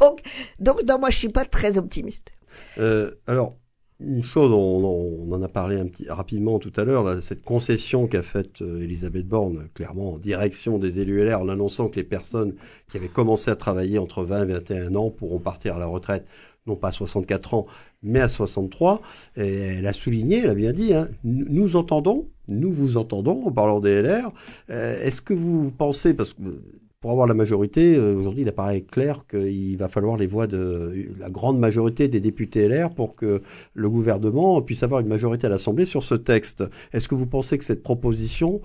Donc, 0.00 0.20
donc, 0.58 0.82
non, 0.86 0.98
moi, 0.98 1.08
je 1.08 1.16
suis 1.16 1.30
pas 1.30 1.46
très 1.46 1.78
optimiste. 1.78 2.28
Euh, 2.76 3.12
alors, 3.26 3.56
une 4.00 4.22
chose, 4.22 4.52
on, 4.52 5.32
en 5.32 5.42
a 5.42 5.48
parlé 5.48 5.82
rapidement 6.08 6.58
tout 6.58 6.72
à 6.76 6.84
l'heure, 6.84 7.20
cette 7.22 7.42
concession 7.42 8.06
qu'a 8.06 8.22
faite 8.22 8.62
euh, 8.62 8.82
Elisabeth 8.82 9.26
Borne, 9.26 9.68
clairement 9.74 10.12
en 10.12 10.18
direction 10.18 10.78
des 10.78 11.00
élus 11.00 11.24
LR, 11.24 11.40
en 11.40 11.48
annonçant 11.48 11.88
que 11.88 11.96
les 11.96 12.04
personnes 12.04 12.54
qui 12.88 12.96
avaient 12.96 13.08
commencé 13.08 13.50
à 13.50 13.56
travailler 13.56 13.98
entre 13.98 14.22
20 14.22 14.42
et 14.42 14.52
21 14.52 14.94
ans 14.94 15.10
pourront 15.10 15.40
partir 15.40 15.76
à 15.76 15.78
la 15.80 15.86
retraite, 15.86 16.26
non 16.66 16.76
pas 16.76 16.88
à 16.88 16.92
64 16.92 17.54
ans, 17.54 17.66
mais 18.02 18.20
à 18.20 18.28
63. 18.28 19.02
Et 19.36 19.48
elle 19.48 19.86
a 19.86 19.92
souligné, 19.92 20.38
elle 20.38 20.50
a 20.50 20.54
bien 20.54 20.72
dit, 20.72 20.94
hein, 20.94 21.08
nous 21.24 21.74
entendons, 21.74 22.28
nous 22.46 22.72
vous 22.72 22.96
entendons 22.96 23.46
en 23.46 23.50
parlant 23.50 23.80
des 23.80 24.00
LR. 24.00 24.32
Euh, 24.70 25.02
Est-ce 25.02 25.20
que 25.20 25.34
vous 25.34 25.72
pensez, 25.72 26.14
parce 26.14 26.34
que 26.34 26.62
pour 27.00 27.12
avoir 27.12 27.28
la 27.28 27.34
majorité, 27.34 27.94
euh, 27.94 28.16
aujourd'hui, 28.16 28.42
il 28.42 28.48
apparaît 28.48 28.80
clair 28.80 29.24
qu'il 29.30 29.76
va 29.78 29.88
falloir 29.88 30.16
les 30.16 30.26
voix 30.26 30.48
de 30.48 31.10
la 31.18 31.30
grande 31.30 31.58
majorité 31.58 32.08
des 32.08 32.20
députés 32.20 32.68
LR 32.68 32.90
pour 32.90 33.14
que 33.14 33.42
le 33.74 33.90
gouvernement 33.90 34.60
puisse 34.62 34.82
avoir 34.82 35.00
une 35.00 35.06
majorité 35.06 35.46
à 35.46 35.50
l'Assemblée 35.50 35.84
sur 35.84 36.02
ce 36.02 36.16
texte. 36.16 36.64
Est-ce 36.92 37.06
que 37.06 37.14
vous 37.14 37.26
pensez 37.26 37.56
que 37.56 37.64
cette 37.64 37.84
proposition 37.84 38.60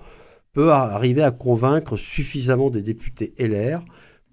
peut 0.52 0.70
arriver 0.70 1.22
à 1.22 1.30
convaincre 1.30 1.96
suffisamment 1.96 2.70
des 2.70 2.82
députés 2.82 3.34
LR 3.38 3.84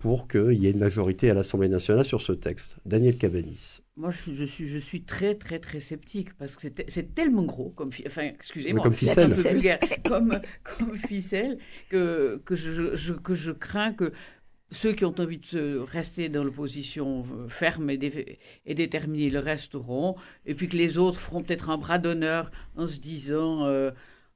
pour 0.01 0.27
qu'il 0.27 0.53
y 0.53 0.65
ait 0.67 0.71
une 0.71 0.79
majorité 0.79 1.29
à 1.29 1.35
l'Assemblée 1.35 1.69
nationale 1.69 2.05
sur 2.05 2.21
ce 2.21 2.31
texte 2.33 2.77
Daniel 2.85 3.17
Cabanis. 3.17 3.81
Moi, 3.95 4.09
je, 4.09 4.17
suis- 4.21 4.35
je 4.35 4.45
suis, 4.45 4.67
je 4.67 4.79
suis 4.79 5.03
très, 5.03 5.35
très, 5.35 5.59
très 5.59 5.79
sceptique 5.79 6.33
parce 6.37 6.55
que 6.55 6.63
c'est 6.63 6.71
te- 6.71 6.91
c'est 6.91 7.13
tellement 7.13 7.43
gros, 7.43 7.69
comme, 7.69 7.91
fi- 7.91 8.03
enfin, 8.07 8.23
excusez-moi, 8.23 8.81
Comme 8.83 8.93
ficelle. 8.95 9.29
comme, 10.07 10.41
comme 10.63 10.97
ficelle, 10.97 11.59
que, 11.89 12.41
que, 12.43 12.55
je, 12.55 12.95
je- 12.95 13.13
que 13.13 13.35
je 13.35 13.51
crains 13.51 13.93
que 13.93 14.11
ceux 14.71 14.93
qui 14.93 15.05
ont 15.05 15.13
envie 15.19 15.37
de 15.37 15.45
se 15.45 15.77
rester 15.77 16.29
dans 16.29 16.43
l'opposition 16.43 17.25
euh, 17.37 17.47
ferme 17.47 17.89
et, 17.91 17.97
dé- 17.97 18.39
et 18.65 18.73
déterminée 18.73 19.29
le 19.29 19.39
resteront, 19.39 20.15
et 20.47 20.55
puis 20.55 20.67
que 20.67 20.77
les 20.77 20.97
autres 20.97 21.19
feront 21.19 21.43
peut-être 21.43 21.69
un 21.69 21.77
bras 21.77 21.99
d'honneur 21.99 22.49
en 22.75 22.87
se 22.87 22.97
disant, 22.99 23.65
euh, 23.67 23.91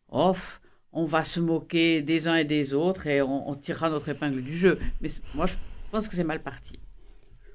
off, 0.09 0.61
on 0.95 1.05
va 1.05 1.23
se 1.23 1.39
moquer 1.39 2.01
des 2.01 2.27
uns 2.27 2.35
et 2.35 2.45
des 2.45 2.73
autres 2.73 3.05
et 3.07 3.21
on, 3.21 3.49
on 3.49 3.55
tirera 3.55 3.89
notre 3.89 4.09
épingle 4.09 4.41
du 4.41 4.53
jeu. 4.55 4.79
Mais 5.01 5.09
moi, 5.35 5.45
je 5.45 5.55
pense 5.91 6.07
que 6.07 6.15
c'est 6.15 6.23
mal 6.23 6.41
parti. 6.41 6.79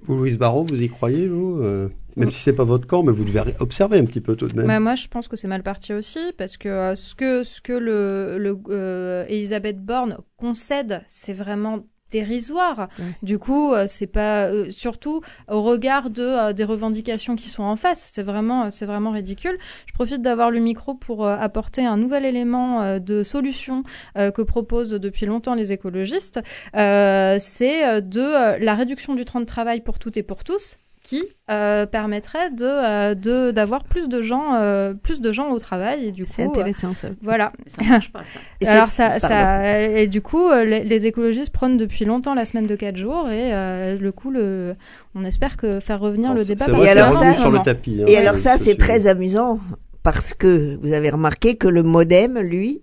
Vous, 0.02 0.16
Louise 0.16 0.38
Barrault, 0.38 0.64
vous 0.64 0.80
y 0.80 0.88
croyez, 0.88 1.28
vous 1.28 1.58
Euh, 1.60 1.88
Même 2.16 2.30
si 2.30 2.40
c'est 2.40 2.54
pas 2.54 2.64
votre 2.64 2.86
camp, 2.86 3.02
mais 3.02 3.12
vous 3.12 3.24
devez 3.24 3.54
observer 3.60 3.98
un 3.98 4.04
petit 4.04 4.20
peu 4.20 4.36
tout 4.36 4.46
de 4.48 4.54
même. 4.56 4.66
Bah, 4.66 4.80
moi, 4.80 4.94
je 4.94 5.08
pense 5.08 5.28
que 5.28 5.36
c'est 5.36 5.48
mal 5.48 5.62
parti 5.62 5.92
aussi, 5.92 6.20
parce 6.38 6.56
que 6.56 6.68
euh, 6.68 6.94
ce 6.96 7.14
que, 7.14 7.42
ce 7.42 7.60
que 7.60 7.72
le, 7.72 8.38
le, 8.38 8.58
euh, 8.70 9.24
Elisabeth 9.28 9.84
Borne 9.84 10.16
concède, 10.36 11.02
c'est 11.06 11.32
vraiment 11.34 11.86
dérisoire. 12.10 12.88
Ouais. 12.98 13.04
Du 13.22 13.38
coup, 13.38 13.72
euh, 13.72 13.86
c'est 13.88 14.06
pas 14.06 14.46
euh, 14.46 14.70
surtout 14.70 15.22
au 15.48 15.62
regard 15.62 16.10
de 16.10 16.22
euh, 16.22 16.52
des 16.52 16.64
revendications 16.64 17.36
qui 17.36 17.48
sont 17.48 17.62
en 17.62 17.76
face, 17.76 18.10
c'est 18.12 18.22
vraiment 18.22 18.64
euh, 18.64 18.70
c'est 18.70 18.86
vraiment 18.86 19.10
ridicule. 19.12 19.58
Je 19.86 19.92
profite 19.92 20.22
d'avoir 20.22 20.50
le 20.50 20.60
micro 20.60 20.94
pour 20.94 21.26
euh, 21.26 21.36
apporter 21.36 21.84
un 21.84 21.96
nouvel 21.96 22.24
élément 22.24 22.98
de 22.98 23.22
solution 23.22 23.82
euh, 24.16 24.30
que 24.30 24.42
proposent 24.42 24.90
depuis 24.90 25.26
longtemps 25.26 25.54
les 25.54 25.72
écologistes. 25.72 26.40
Euh, 26.76 27.36
c'est 27.38 28.02
de 28.02 28.58
la 28.62 28.74
réduction 28.74 29.14
du 29.14 29.24
temps 29.24 29.40
de 29.40 29.44
travail 29.44 29.80
pour 29.80 29.98
toutes 29.98 30.16
et 30.16 30.22
pour 30.22 30.44
tous 30.44 30.76
qui 31.02 31.22
euh, 31.50 31.86
permettrait 31.86 32.50
de 32.50 32.64
euh, 32.64 33.14
de 33.14 33.50
d'avoir 33.52 33.84
plus 33.84 34.08
de 34.08 34.20
gens 34.20 34.54
euh, 34.56 34.92
plus 34.92 35.20
de 35.22 35.32
gens 35.32 35.50
au 35.50 35.58
travail 35.58 36.06
et 36.08 36.12
du 36.12 36.24
coup 36.24 36.30
C'est 36.34 36.42
intéressant, 36.44 36.92
ça. 36.92 37.08
euh, 37.08 37.12
voilà 37.22 37.52
Mais 37.58 37.70
ça 37.70 37.82
ne 37.82 37.88
marche 37.88 38.12
pas, 38.12 38.22
ça. 38.24 38.38
Et 38.60 38.66
alors 38.68 38.90
ça, 38.92 39.08
pardon. 39.18 39.26
ça 39.28 39.80
et 39.80 40.06
du 40.06 40.20
coup 40.20 40.46
euh, 40.50 40.64
les, 40.64 40.84
les 40.84 41.06
écologistes 41.06 41.50
prônent 41.52 41.78
depuis 41.78 42.04
longtemps 42.04 42.34
la 42.34 42.44
semaine 42.44 42.66
de 42.66 42.76
4 42.76 42.96
jours 42.96 43.30
et 43.30 43.54
euh, 43.54 43.96
le 43.98 44.12
coup 44.12 44.30
le 44.30 44.74
on 45.14 45.24
espère 45.24 45.56
que 45.56 45.80
faire 45.80 46.00
revenir 46.00 46.34
le 46.34 46.40
C'est 46.44 46.54
débat 46.54 46.66
vrai, 46.66 46.76
par 46.76 46.84
Et 46.84 46.88
alors 46.90 47.12
ça- 47.14 47.34
sur 47.36 47.50
le 47.50 47.58
tapis. 47.60 47.98
hein, 48.02 48.04
Et 48.06 48.16
alors 48.18 48.36
ça, 48.36 48.58
ce 48.58 48.64
c'est 48.64 48.76
très 48.76 49.06
amusant 49.06 49.58
parce 50.02 50.34
que 50.34 50.76
vous 50.82 50.92
avez 50.92 51.08
remarqué 51.10 51.56
que 51.56 51.68
le 51.68 51.82
modem, 51.82 52.38
lui, 52.38 52.82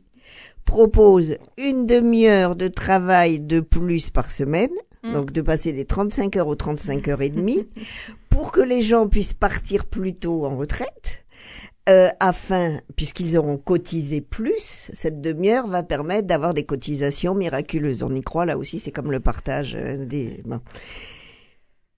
propose 0.66 1.38
une 1.58 1.86
demi-heure 1.86 2.56
de 2.56 2.68
travail 2.68 3.40
de 3.40 3.60
plus 3.60 4.10
par 4.10 4.30
semaine, 4.30 4.70
Mm. 5.08 5.14
donc 5.14 5.32
de 5.32 5.42
passer 5.42 5.74
des 5.74 5.86
35 5.86 6.36
heures 6.38 6.48
aux 6.48 6.56
35 6.56 7.08
heures 7.08 7.22
et 7.22 7.30
demie, 7.30 7.68
pour 8.30 8.52
que 8.52 8.62
les 8.62 8.82
gens 8.82 9.08
puissent 9.08 9.34
partir 9.34 9.86
plus 9.86 10.16
tôt 10.16 10.46
en 10.46 10.58
retraite. 10.58 11.24
Euh, 11.90 12.10
afin, 12.20 12.82
puisqu'ils 12.98 13.38
auront 13.38 13.58
cotisé 13.58 14.20
plus, 14.20 14.90
cette 14.92 15.22
demi-heure 15.22 15.68
va 15.68 15.84
permettre 15.84 16.28
d'avoir 16.28 16.54
des 16.54 16.66
cotisations 16.66 17.34
miraculeuses. 17.34 18.04
On 18.04 18.14
y 18.14 18.20
croit 18.20 18.46
là 18.46 18.58
aussi, 18.58 18.78
c'est 18.78 18.92
comme 18.92 19.10
le 19.10 19.22
partage 19.22 19.74
euh, 19.80 20.04
des. 20.04 20.42
bon. 20.44 20.60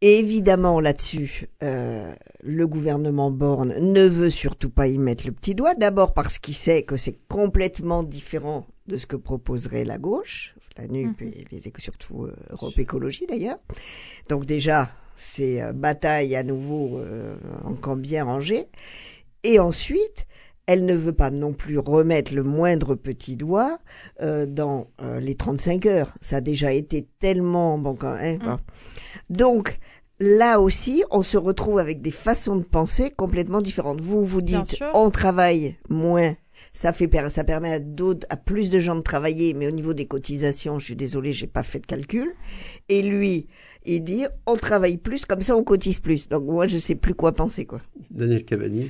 Et 0.01 0.19
évidemment, 0.19 0.79
là-dessus, 0.79 1.49
euh, 1.61 2.13
le 2.41 2.67
gouvernement 2.67 3.31
Borne 3.31 3.73
ne 3.79 4.07
veut 4.07 4.29
surtout 4.29 4.69
pas 4.69 4.87
y 4.87 4.97
mettre 4.97 5.25
le 5.25 5.33
petit 5.33 5.55
doigt. 5.55 5.73
D'abord 5.73 6.13
parce 6.13 6.37
qu'il 6.37 6.53
sait 6.53 6.83
que 6.83 6.95
c'est 6.95 7.19
complètement 7.27 8.03
différent 8.03 8.67
de 8.87 8.95
ce 8.95 9.05
que 9.05 9.17
proposerait 9.17 9.83
la 9.83 9.97
gauche, 9.97 10.55
la 10.81 10.87
NUP 10.87 11.21
et 11.21 11.45
les 11.51 11.67
éco- 11.67 11.79
surtout 11.81 12.25
euh, 12.25 12.35
Europe 12.51 12.77
Écologie 12.77 13.25
d'ailleurs. 13.27 13.57
Donc 14.29 14.45
déjà, 14.45 14.89
c'est 15.15 15.61
euh, 15.61 15.73
bataille 15.73 16.35
à 16.35 16.43
nouveau 16.43 16.97
euh, 16.99 17.35
encore 17.65 17.95
bien 17.95 18.23
rangée. 18.25 18.67
Et 19.43 19.59
ensuite, 19.59 20.25
elle 20.65 20.85
ne 20.85 20.93
veut 20.93 21.13
pas 21.13 21.31
non 21.31 21.53
plus 21.53 21.79
remettre 21.79 22.33
le 22.33 22.43
moindre 22.43 22.93
petit 22.95 23.35
doigt 23.35 23.79
euh, 24.21 24.45
dans 24.45 24.87
euh, 25.01 25.19
les 25.19 25.35
35 25.35 25.85
heures. 25.87 26.13
Ça 26.21 26.37
a 26.37 26.41
déjà 26.41 26.71
été 26.71 27.07
tellement 27.19 27.77
bon 27.77 27.95
quand 27.95 28.15
hein, 28.19 28.37
bon. 28.37 28.59
Donc 29.29 29.79
là 30.19 30.59
aussi, 30.59 31.03
on 31.11 31.23
se 31.23 31.37
retrouve 31.37 31.79
avec 31.79 32.01
des 32.01 32.11
façons 32.11 32.55
de 32.55 32.63
penser 32.63 33.09
complètement 33.11 33.61
différentes. 33.61 34.01
Vous 34.01 34.23
vous 34.25 34.41
dites 34.41 34.77
on 34.93 35.09
travaille 35.09 35.77
moins. 35.89 36.35
Ça 36.73 36.93
fait 36.93 37.09
ça 37.29 37.43
permet 37.43 37.73
à 37.73 37.79
d'autres 37.79 38.27
à 38.29 38.37
plus 38.37 38.69
de 38.69 38.79
gens 38.79 38.95
de 38.95 39.01
travailler, 39.01 39.53
mais 39.53 39.67
au 39.67 39.71
niveau 39.71 39.93
des 39.93 40.05
cotisations, 40.05 40.79
je 40.79 40.85
suis 40.85 40.95
désolée, 40.95 41.33
j'ai 41.33 41.47
pas 41.47 41.63
fait 41.63 41.79
de 41.79 41.85
calcul. 41.85 42.33
Et 42.87 43.01
lui, 43.01 43.47
il 43.85 44.03
dit 44.03 44.25
on 44.45 44.55
travaille 44.55 44.97
plus, 44.97 45.25
comme 45.25 45.41
ça 45.41 45.55
on 45.55 45.63
cotise 45.63 45.99
plus. 45.99 46.29
Donc 46.29 46.45
moi, 46.45 46.67
je 46.67 46.77
sais 46.77 46.95
plus 46.95 47.13
quoi 47.15 47.33
penser 47.33 47.65
quoi. 47.65 47.81
Daniel. 48.11 48.45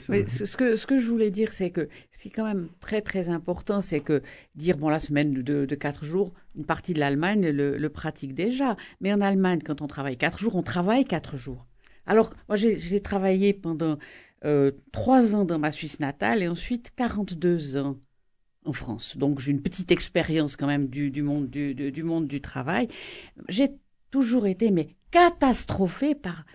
Oui, 0.09 0.19
euh, 0.19 0.23
ce, 0.27 0.45
ce 0.45 0.57
que, 0.57 0.75
ce 0.75 0.85
que 0.85 0.97
je 0.97 1.05
voulais 1.07 1.31
dire, 1.31 1.51
c'est 1.53 1.69
que 1.69 1.89
ce 2.11 2.21
qui 2.21 2.27
est 2.29 2.31
quand 2.31 2.45
même 2.45 2.69
très 2.79 3.01
très 3.01 3.29
important, 3.29 3.81
c'est 3.81 3.99
que 3.99 4.21
dire, 4.55 4.77
bon, 4.77 4.89
la 4.89 4.99
semaine 4.99 5.33
de, 5.33 5.65
de 5.65 5.75
quatre 5.75 6.05
jours, 6.05 6.33
une 6.55 6.65
partie 6.65 6.93
de 6.93 6.99
l'Allemagne 6.99 7.49
le, 7.49 7.77
le 7.77 7.89
pratique 7.89 8.33
déjà. 8.33 8.77
Mais 9.01 9.13
en 9.13 9.21
Allemagne, 9.21 9.59
quand 9.65 9.81
on 9.81 9.87
travaille 9.87 10.17
quatre 10.17 10.39
jours, 10.39 10.55
on 10.55 10.63
travaille 10.63 11.05
quatre 11.05 11.37
jours. 11.37 11.65
Alors, 12.05 12.33
moi, 12.47 12.55
j'ai 12.55 13.01
travaillé 13.01 13.53
pendant 13.53 13.99
trois 14.91 15.35
ans 15.35 15.45
dans 15.45 15.59
ma 15.59 15.71
Suisse 15.71 15.99
natale 15.99 16.43
et 16.43 16.47
ensuite 16.47 16.91
42 16.95 17.77
ans 17.77 17.97
en 18.65 18.73
France. 18.73 19.17
Donc, 19.17 19.39
j'ai 19.39 19.51
une 19.51 19.61
petite 19.61 19.91
expérience 19.91 20.55
quand 20.55 20.67
même 20.67 20.87
du, 20.87 21.11
du, 21.11 21.23
monde, 21.23 21.49
du, 21.49 21.73
du, 21.75 21.91
du 21.91 22.03
monde 22.03 22.27
du 22.27 22.41
travail. 22.41 22.87
J'ai 23.47 23.71
toujours 24.11 24.47
été, 24.47 24.71
mais 24.71 24.89
catastrophée 25.11 26.15
par 26.15 26.45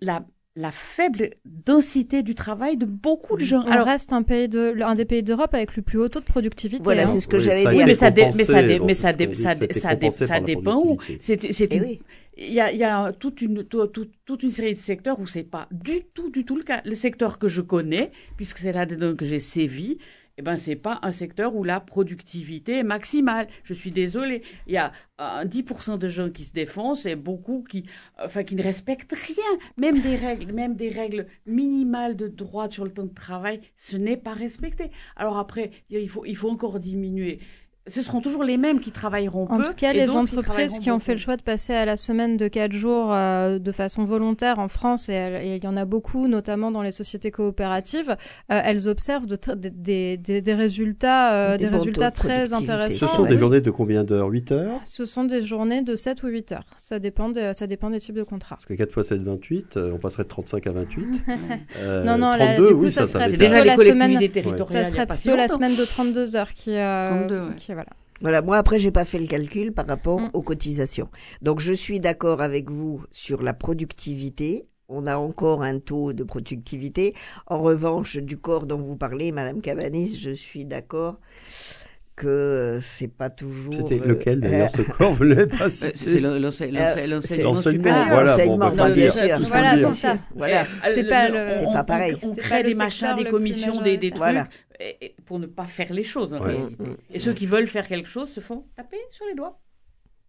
la, 0.00 0.24
la 0.56 0.70
faible 0.70 1.30
densité 1.44 2.22
du 2.22 2.34
travail 2.34 2.76
de 2.76 2.86
beaucoup 2.86 3.36
de 3.36 3.44
gens. 3.44 3.62
on 3.66 3.70
Alors, 3.70 3.86
reste 3.86 4.12
un 4.12 4.22
pays 4.22 4.48
de 4.48 4.80
un 4.82 4.94
des 4.94 5.04
pays 5.04 5.22
d'Europe 5.22 5.52
avec 5.54 5.76
le 5.76 5.82
plus 5.82 5.98
haut 5.98 6.08
taux 6.08 6.20
de 6.20 6.24
productivité 6.24 6.82
Voilà, 6.82 7.02
hein. 7.02 7.06
c'est 7.06 7.20
ce 7.20 7.26
que 7.28 7.36
Oui, 7.36 7.42
dire. 7.42 7.82
il 7.82 7.86
mais 7.86 7.94
ça, 7.94 8.10
dé- 8.10 8.30
mais 8.34 8.44
ça, 8.44 8.62
compensé, 8.62 8.68
dé- 8.68 8.78
bon, 8.78 8.86
mais 8.86 8.94
c'est 8.94 9.02
ça, 9.02 9.12
ce 9.12 9.16
dé- 9.16 9.26
qu'on 9.26 9.32
dit, 9.32 9.42
ça, 9.42 9.52
que 9.54 9.60
c'était 9.60 9.80
ça, 9.80 9.94
dé- 9.96 10.06
compensé 10.06 10.26
ça 10.26 10.34
par 10.34 10.40
la 10.42 10.46
dépend 10.46 10.76
où. 10.76 10.96
productivité. 10.96 11.18
C'est 11.20 11.52
c'est 11.52 11.72
Eh 11.72 11.76
une- 11.76 11.82
oui. 11.84 12.00
Il 12.36 12.52
y 12.52 12.60
a, 12.60 13.12
toute, 13.12 13.42
une, 13.42 13.64
tout- 13.64 13.86
tout- 13.86 14.10
toute 14.24 14.42
une 14.42 14.50
série 14.50 14.72
de 14.72 14.78
secteurs 14.78 15.20
où 15.20 15.26
c'est 15.26 15.42
pas 15.44 15.68
du 15.70 16.02
tout, 16.14 16.30
du 16.30 16.44
tout 16.44 16.56
le 16.56 16.62
cas. 16.62 16.82
Le 16.84 16.94
secteur 16.94 17.38
que 17.38 17.48
je 17.48 17.60
connais, 17.60 18.10
puisque 18.36 18.58
c'est 18.58 18.72
là-dedans 18.72 19.14
que 19.14 19.24
j'ai 19.24 19.38
sévi, 19.38 19.96
eh 20.36 20.42
ben, 20.42 20.56
c'est 20.56 20.74
pas 20.74 20.98
un 21.02 21.12
secteur 21.12 21.54
où 21.54 21.62
la 21.62 21.78
productivité 21.78 22.78
est 22.78 22.82
maximale. 22.82 23.46
Je 23.62 23.72
suis 23.72 23.92
désolée. 23.92 24.42
Il 24.66 24.72
y 24.74 24.78
a 24.78 24.90
euh, 25.20 25.44
10% 25.44 25.96
de 25.96 26.08
gens 26.08 26.28
qui 26.28 26.42
se 26.42 26.52
défoncent 26.52 27.06
et 27.06 27.14
beaucoup 27.14 27.62
qui, 27.62 27.84
enfin, 28.18 28.42
qui 28.42 28.56
ne 28.56 28.62
respectent 28.64 29.12
rien. 29.14 29.58
Même 29.76 30.00
des 30.00 30.16
règles, 30.16 30.52
même 30.52 30.74
des 30.74 30.88
règles 30.88 31.26
minimales 31.46 32.16
de 32.16 32.26
droit 32.26 32.68
sur 32.68 32.84
le 32.84 32.90
temps 32.90 33.04
de 33.04 33.14
travail, 33.14 33.60
ce 33.76 33.96
n'est 33.96 34.16
pas 34.16 34.32
respecté. 34.34 34.90
Alors 35.14 35.38
après, 35.38 35.70
il 35.88 36.08
faut, 36.08 36.24
il 36.24 36.36
faut 36.36 36.50
encore 36.50 36.80
diminuer. 36.80 37.38
Ce 37.86 38.00
seront 38.00 38.22
toujours 38.22 38.44
les 38.44 38.56
mêmes 38.56 38.80
qui 38.80 38.90
travailleront 38.92 39.46
En 39.50 39.58
peu. 39.58 39.64
tout 39.64 39.74
cas, 39.74 39.92
et 39.92 39.96
les 39.98 40.16
entreprises 40.16 40.78
qui 40.78 40.90
ont 40.90 40.98
fait 40.98 41.12
le 41.12 41.18
choix 41.18 41.36
de 41.36 41.42
passer 41.42 41.74
à 41.74 41.84
la 41.84 41.96
semaine 41.96 42.38
de 42.38 42.48
4 42.48 42.72
jours 42.72 43.12
euh, 43.12 43.58
de 43.58 43.72
façon 43.72 44.04
volontaire 44.06 44.58
en 44.58 44.68
France, 44.68 45.10
et, 45.10 45.58
il 45.58 45.62
y 45.62 45.66
en 45.66 45.76
a 45.76 45.84
beaucoup, 45.84 46.26
notamment 46.26 46.70
dans 46.70 46.80
les 46.80 46.92
sociétés 46.92 47.30
coopératives, 47.30 48.16
euh, 48.50 48.60
elles 48.64 48.88
observent 48.88 49.26
de 49.26 49.36
des, 49.54 49.68
des- 49.70 50.16
des- 50.16 50.40
des 50.40 50.54
résultats, 50.54 51.34
euh, 51.34 51.58
Des 51.58 51.66
résultats 51.68 52.10
très 52.10 52.46
productivité. 52.46 52.56
Ce 52.66 52.72
intéressants. 52.72 53.06
sont 53.16 53.22
ouais. 53.24 53.28
des 53.28 53.38
journées 53.38 53.60
de 53.60 53.70
combien 53.70 54.02
d'heures? 54.02 54.28
8 54.28 54.52
heures? 54.52 54.80
Ce 54.84 55.04
sont 55.04 55.24
des 55.24 55.42
journées 55.42 55.82
de 55.82 55.94
7 55.94 56.22
ou 56.22 56.28
8 56.28 56.52
heures. 56.52 56.64
Ça 56.78 56.98
dépend, 56.98 57.28
de- 57.28 57.52
ça 57.52 57.66
dépend 57.66 57.90
des 57.90 58.00
types 58.00 58.14
de 58.14 58.22
contrats. 58.22 58.56
Parce 58.56 58.64
que 58.66 58.72
4 58.72 58.92
fois 58.92 59.04
7, 59.04 59.20
28, 59.22 59.76
euh, 59.76 59.90
on 59.92 59.98
passerait 59.98 60.22
de 60.24 60.28
35 60.28 60.66
à 60.68 60.72
28. 60.72 61.04
Euh, 61.80 62.02
Non, 62.04 62.16
non, 62.16 62.30
là, 62.30 62.54
32, 62.54 62.68
du 62.68 62.74
coup, 62.76 62.80
oui, 62.84 62.92
ça 62.92 63.02
ça, 63.02 63.08
serait 63.08 63.28
plutôt 63.28 63.44
la 63.44 63.76
semaine- 63.76 64.18
territoriales. 64.30 64.66
Ça 64.70 64.84
serait 64.84 65.06
plutôt 65.06 65.36
la 65.36 65.48
semaine 65.48 65.76
de 65.76 65.84
32 65.84 66.36
heures 66.36 66.54
qui, 66.54 66.70
euh, 66.76 67.10
32, 67.26 67.40
ouais. 67.40 67.56
qui 67.56 67.73
voilà. 67.74 67.90
Voilà, 68.20 68.42
moi 68.42 68.56
après 68.56 68.78
j'ai 68.78 68.92
pas 68.92 69.04
fait 69.04 69.18
le 69.18 69.26
calcul 69.26 69.72
par 69.72 69.86
rapport 69.86 70.20
Mm. 70.20 70.30
aux 70.32 70.42
cotisations. 70.42 71.08
Donc 71.42 71.60
je 71.60 71.72
suis 71.72 72.00
d'accord 72.00 72.40
avec 72.40 72.70
vous 72.70 73.02
sur 73.10 73.42
la 73.42 73.52
productivité. 73.54 74.66
On 74.88 75.06
a 75.06 75.16
encore 75.16 75.62
un 75.62 75.78
taux 75.78 76.12
de 76.12 76.22
productivité. 76.24 77.14
En 77.46 77.60
revanche, 77.62 78.18
du 78.18 78.36
corps 78.36 78.66
dont 78.66 78.78
vous 78.78 78.96
parlez, 78.96 79.32
Madame 79.32 79.60
Cabanis, 79.62 80.18
je 80.20 80.30
suis 80.30 80.64
d'accord 80.66 81.18
que 82.16 82.78
c'est 82.80 83.08
pas 83.08 83.28
toujours. 83.28 83.74
C'était 83.74 84.00
euh, 84.00 84.04
lequel 84.06 84.40
d'ailleurs 84.40 84.70
ce 84.70 84.82
corps 84.96 85.12
Vous 85.14 85.24
l'avez 85.24 85.46
pas 85.46 85.66
Euh, 85.66 85.68
C'est 85.94 86.22
Euh, 86.22 86.38
l'enseignement 86.38 86.80
c'est 87.20 87.42
l'enseignement, 87.42 87.54
supérieur. 87.60 88.08
voilà, 88.08 88.36
bon, 88.46 88.94
dire, 88.94 89.12
Voilà, 89.48 89.88
c'est 89.88 89.94
ça. 90.00 90.18
Voilà. 90.36 90.64
C'est 90.84 91.08
pas 91.72 91.82
pareil. 91.84 92.16
On, 92.22 92.34
crée 92.36 92.62
des 92.62 92.74
machins, 92.74 93.16
des 93.16 93.24
commissions, 93.24 93.80
des, 93.82 93.96
des 93.96 94.10
trucs 94.10 94.18
Voilà. 94.18 94.46
Et- 94.80 95.14
pour 95.26 95.38
ne 95.38 95.46
pas 95.46 95.66
faire 95.66 95.92
les 95.92 96.02
choses 96.04 96.34
en 96.34 96.40
Ouais. 96.40 96.52
réalité. 96.54 96.82
Mm, 96.82 96.96
Et 97.14 97.18
ceux 97.18 97.32
qui 97.32 97.46
veulent 97.46 97.66
faire 97.68 97.86
quelque 97.88 98.08
chose 98.08 98.28
se 98.28 98.40
font 98.40 98.64
taper 98.76 98.98
sur 99.10 99.24
les 99.26 99.34
doigts. 99.34 99.58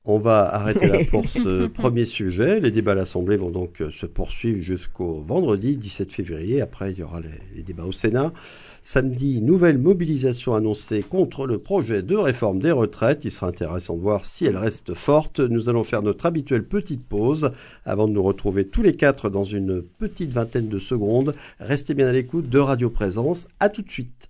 On 0.07 0.19
va 0.19 0.53
arrêter 0.53 0.85
là 0.87 0.99
pour 1.09 1.27
ce 1.27 1.65
premier 1.67 2.05
sujet. 2.05 2.59
Les 2.59 2.69
débats 2.69 2.91
à 2.91 2.95
l'Assemblée 2.95 3.37
vont 3.37 3.49
donc 3.49 3.81
euh, 3.81 3.89
se 3.89 4.05
poursuivre 4.05 4.61
jusqu'au 4.61 5.13
vendredi 5.19 5.77
17 5.77 6.11
février. 6.11 6.61
Après, 6.61 6.91
il 6.91 6.99
y 6.99 7.01
aura 7.03 7.19
les, 7.21 7.29
les 7.55 7.63
débats 7.63 7.85
au 7.85 7.91
Sénat. 7.91 8.31
Samedi, 8.83 9.41
nouvelle 9.41 9.79
mobilisation 9.79 10.53
annoncée 10.53 11.01
contre 11.01 11.47
le 11.47 11.57
projet 11.57 12.03
de 12.03 12.15
réforme 12.15 12.59
des 12.59 12.71
retraites. 12.71 13.25
Il 13.25 13.31
sera 13.31 13.47
intéressant 13.47 13.95
de 13.95 14.01
voir 14.01 14.27
si 14.27 14.45
elle 14.45 14.57
reste 14.57 14.93
forte. 14.93 15.39
Nous 15.39 15.69
allons 15.69 15.83
faire 15.83 16.03
notre 16.03 16.27
habituelle 16.27 16.65
petite 16.65 17.03
pause 17.03 17.49
avant 17.83 18.07
de 18.07 18.13
nous 18.13 18.21
retrouver 18.21 18.67
tous 18.67 18.83
les 18.83 18.93
quatre 18.93 19.31
dans 19.31 19.43
une 19.43 19.81
petite 19.81 20.29
vingtaine 20.29 20.69
de 20.69 20.77
secondes. 20.77 21.33
Restez 21.59 21.95
bien 21.95 22.05
à 22.09 22.11
l'écoute 22.11 22.47
de 22.47 22.59
Radio 22.59 22.91
Présence. 22.91 23.47
À 23.59 23.69
tout 23.69 23.81
de 23.81 23.89
suite. 23.89 24.29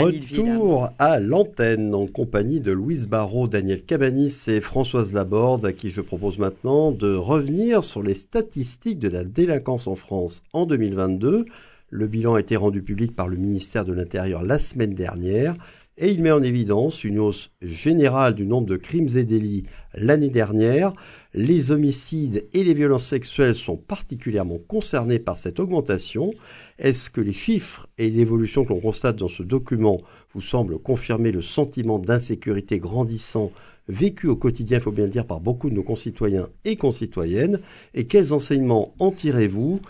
Retour 0.00 0.88
à 0.98 1.20
l'antenne 1.20 1.94
en 1.94 2.06
compagnie 2.06 2.60
de 2.60 2.72
Louise 2.72 3.06
Barrault, 3.06 3.48
Daniel 3.48 3.82
Cabanis 3.82 4.44
et 4.48 4.62
Françoise 4.62 5.12
Laborde, 5.12 5.66
à 5.66 5.74
qui 5.74 5.90
je 5.90 6.00
propose 6.00 6.38
maintenant 6.38 6.90
de 6.90 7.14
revenir 7.14 7.84
sur 7.84 8.02
les 8.02 8.14
statistiques 8.14 8.98
de 8.98 9.08
la 9.08 9.24
délinquance 9.24 9.86
en 9.86 9.94
France 9.96 10.42
en 10.54 10.64
2022. 10.64 11.44
Le 11.90 12.06
bilan 12.06 12.34
a 12.34 12.40
été 12.40 12.56
rendu 12.56 12.82
public 12.82 13.14
par 13.14 13.28
le 13.28 13.36
ministère 13.36 13.84
de 13.84 13.92
l'Intérieur 13.92 14.42
la 14.42 14.58
semaine 14.58 14.94
dernière 14.94 15.56
et 15.96 16.10
il 16.10 16.22
met 16.22 16.30
en 16.30 16.42
évidence 16.42 17.04
une 17.04 17.18
hausse 17.18 17.50
générale 17.60 18.34
du 18.34 18.46
nombre 18.46 18.66
de 18.66 18.76
crimes 18.76 19.16
et 19.16 19.24
délits 19.24 19.64
l'année 19.94 20.30
dernière. 20.30 20.92
Les 21.34 21.70
homicides 21.70 22.46
et 22.52 22.64
les 22.64 22.74
violences 22.74 23.06
sexuelles 23.06 23.54
sont 23.54 23.76
particulièrement 23.76 24.58
concernés 24.58 25.18
par 25.18 25.38
cette 25.38 25.60
augmentation. 25.60 26.32
Est-ce 26.78 27.10
que 27.10 27.20
les 27.20 27.32
chiffres 27.32 27.86
et 27.98 28.10
l'évolution 28.10 28.64
que 28.64 28.72
l'on 28.72 28.80
constate 28.80 29.16
dans 29.16 29.28
ce 29.28 29.42
document 29.42 30.00
vous 30.32 30.40
semblent 30.40 30.78
confirmer 30.78 31.32
le 31.32 31.42
sentiment 31.42 31.98
d'insécurité 31.98 32.78
grandissant 32.78 33.52
vécu 33.88 34.28
au 34.28 34.36
quotidien, 34.36 34.78
il 34.78 34.82
faut 34.82 34.92
bien 34.92 35.04
le 35.04 35.10
dire, 35.10 35.26
par 35.26 35.40
beaucoup 35.40 35.68
de 35.68 35.74
nos 35.74 35.82
concitoyens 35.82 36.48
et 36.64 36.76
concitoyennes? 36.76 37.60
Et 37.94 38.06
quels 38.06 38.32
enseignements 38.32 38.94
en 38.98 39.10
tirez-vous? 39.10 39.80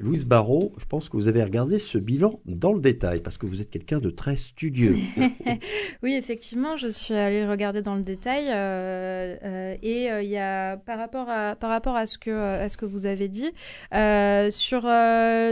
Louise 0.00 0.24
Barrault, 0.24 0.72
je 0.78 0.84
pense 0.84 1.08
que 1.08 1.16
vous 1.16 1.26
avez 1.26 1.42
regardé 1.42 1.80
ce 1.80 1.98
bilan 1.98 2.38
dans 2.46 2.72
le 2.72 2.80
détail, 2.80 3.20
parce 3.20 3.36
que 3.36 3.46
vous 3.46 3.60
êtes 3.60 3.68
quelqu'un 3.68 3.98
de 3.98 4.10
très 4.10 4.36
studieux. 4.36 4.96
Oui, 6.02 6.14
effectivement, 6.14 6.76
je 6.76 6.86
suis 6.86 7.14
allée 7.14 7.42
le 7.42 7.50
regarder 7.50 7.82
dans 7.82 7.96
le 7.96 8.02
détail 8.02 8.46
euh, 8.48 9.36
euh, 9.42 9.76
et 9.82 10.10
euh, 10.12 10.22
y 10.22 10.36
a 10.38 10.76
par 10.76 10.98
rapport 10.98 11.28
à 11.28 11.56
par 11.56 11.70
rapport 11.70 11.96
à 11.96 12.06
ce 12.06 12.18
que 12.18 12.30
à 12.30 12.68
ce 12.68 12.76
que 12.76 12.84
vous 12.84 13.06
avez 13.06 13.28
dit 13.28 13.50
sur 14.52 14.82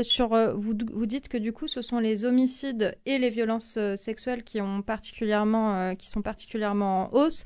sur 0.04 0.56
vous 0.56 0.74
vous 0.92 1.06
dites 1.06 1.28
que 1.28 1.38
du 1.38 1.52
coup 1.52 1.66
ce 1.66 1.82
sont 1.82 1.98
les 1.98 2.24
homicides 2.24 2.96
et 3.06 3.18
les 3.18 3.30
violences 3.30 3.78
sexuelles 3.96 4.44
qui 4.44 4.60
ont 4.60 4.82
particulièrement 4.82 5.94
qui 5.96 6.08
sont 6.08 6.22
particulièrement 6.22 7.10
en 7.12 7.16
hausse. 7.16 7.44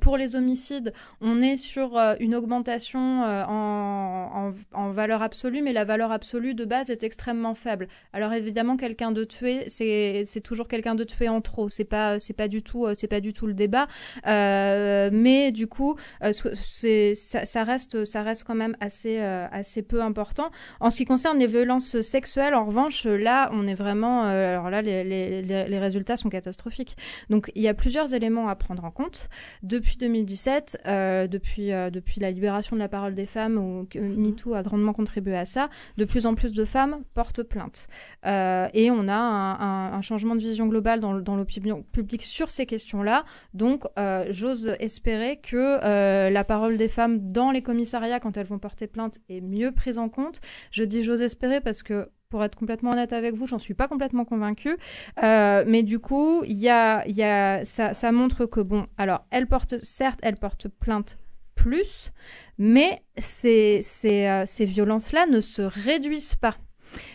Pour 0.00 0.16
les 0.16 0.36
homicides, 0.36 0.92
on 1.20 1.42
est 1.42 1.56
sur 1.56 1.98
une 2.20 2.34
augmentation 2.34 3.22
en, 3.22 4.48
en 4.48 4.50
en 4.72 4.90
valeur 4.92 5.22
absolue, 5.22 5.62
mais 5.62 5.72
la 5.72 5.84
valeur 5.84 6.12
absolue 6.12 6.29
de 6.38 6.64
base 6.64 6.90
est 6.90 7.02
extrêmement 7.02 7.54
faible. 7.54 7.88
Alors 8.12 8.32
évidemment, 8.32 8.76
quelqu'un 8.76 9.12
de 9.12 9.24
tué, 9.24 9.64
c'est 9.68 10.40
toujours 10.42 10.68
quelqu'un 10.68 10.94
de 10.94 11.04
tué 11.04 11.28
en 11.28 11.40
trop. 11.40 11.68
C'est 11.68 11.84
pas 11.84 12.18
c'est 12.18 12.34
pas 12.34 12.48
du 12.48 12.62
tout 12.62 12.86
euh, 12.86 12.94
c'est 12.94 13.08
pas 13.08 13.20
du 13.20 13.32
tout 13.32 13.46
le 13.46 13.54
débat. 13.54 13.86
Euh, 14.26 15.10
mais 15.12 15.52
du 15.52 15.66
coup, 15.66 15.96
euh, 16.22 16.32
c'est 16.54 17.14
ça, 17.14 17.46
ça 17.46 17.64
reste 17.64 18.04
ça 18.04 18.22
reste 18.22 18.44
quand 18.44 18.54
même 18.54 18.76
assez 18.80 19.18
assez 19.18 19.82
peu 19.82 20.02
important. 20.02 20.50
En 20.80 20.90
ce 20.90 20.96
qui 20.96 21.04
concerne 21.04 21.38
les 21.38 21.46
violences 21.46 22.00
sexuelles, 22.00 22.54
en 22.54 22.64
revanche, 22.64 23.04
là, 23.06 23.50
on 23.52 23.66
est 23.66 23.74
vraiment 23.74 24.24
alors 24.24 24.70
là 24.70 24.82
les, 24.82 25.04
les, 25.04 25.78
résultats 25.78 26.16
sont 26.16 26.28
catastrophiques. 26.28 26.96
Donc 27.30 27.50
il 27.54 27.62
y 27.62 27.68
a 27.68 27.74
plusieurs 27.74 28.14
éléments 28.14 28.48
à 28.48 28.54
prendre 28.54 28.84
en 28.84 28.90
compte. 28.90 29.28
Depuis 29.62 29.96
2017, 29.96 30.82
euh, 30.86 31.26
depuis 31.26 31.70
depuis 31.92 32.20
la 32.20 32.30
libération 32.30 32.76
de 32.76 32.80
la 32.80 32.88
parole 32.88 33.14
des 33.14 33.26
femmes, 33.26 33.56
où 33.56 33.86
que 33.88 33.98
MeToo 33.98 34.54
a 34.54 34.62
grandement 34.62 34.92
contribué 34.92 35.36
à 35.36 35.44
ça, 35.44 35.68
de 35.96 36.04
plus 36.04 36.19
en 36.26 36.34
plus 36.34 36.52
de 36.52 36.64
femmes 36.64 37.02
portent 37.14 37.42
plainte. 37.42 37.88
Euh, 38.26 38.68
et 38.74 38.90
on 38.90 39.08
a 39.08 39.14
un, 39.14 40.00
changement 40.02 40.34
de 40.34 40.40
vision 40.40 40.66
globale 40.66 41.00
dans, 41.00 41.36
l'opinion 41.36 41.82
publique 41.92 42.24
sur 42.24 42.50
ces 42.50 42.66
questions-là. 42.66 43.24
Donc, 43.54 43.84
euh, 43.98 44.26
j'ose 44.30 44.74
espérer 44.80 45.38
que 45.38 45.78
euh, 45.84 46.30
la 46.30 46.44
parole 46.44 46.76
des 46.78 46.88
femmes 46.88 47.30
dans 47.30 47.50
les 47.50 47.62
commissariats, 47.62 48.20
quand 48.20 48.36
elles 48.36 48.46
vont 48.46 48.58
porter 48.58 48.86
plainte, 48.86 49.18
est 49.28 49.40
mieux 49.40 49.72
prise 49.72 49.98
en 49.98 50.08
compte. 50.08 50.40
Je 50.70 50.84
dis 50.84 51.02
j'ose 51.02 51.22
espérer 51.22 51.60
parce 51.60 51.82
que 51.82 52.08
pour 52.28 52.44
être 52.44 52.56
complètement 52.56 52.92
honnête 52.92 53.12
avec 53.12 53.34
vous, 53.34 53.46
j'en 53.46 53.58
suis 53.58 53.74
pas 53.74 53.88
complètement 53.88 54.24
convaincue. 54.24 54.76
Mais 55.22 55.82
du 55.82 55.98
coup, 55.98 56.44
il 56.44 56.58
y 56.58 56.68
a, 56.68 57.06
y 57.08 57.22
a, 57.22 57.64
ça, 57.64 57.94
ça 57.94 58.12
montre 58.12 58.46
que 58.46 58.60
bon, 58.60 58.86
alors, 58.96 59.26
elle 59.30 59.46
porte, 59.46 59.82
certes, 59.84 60.20
elle 60.22 60.36
porte 60.36 60.68
plainte 60.68 61.18
plus, 61.60 62.10
mais 62.56 63.02
euh, 63.44 63.80
ces 64.46 64.64
violences-là 64.64 65.26
ne 65.26 65.40
se 65.40 65.62
réduisent 65.62 66.36
pas. 66.36 66.56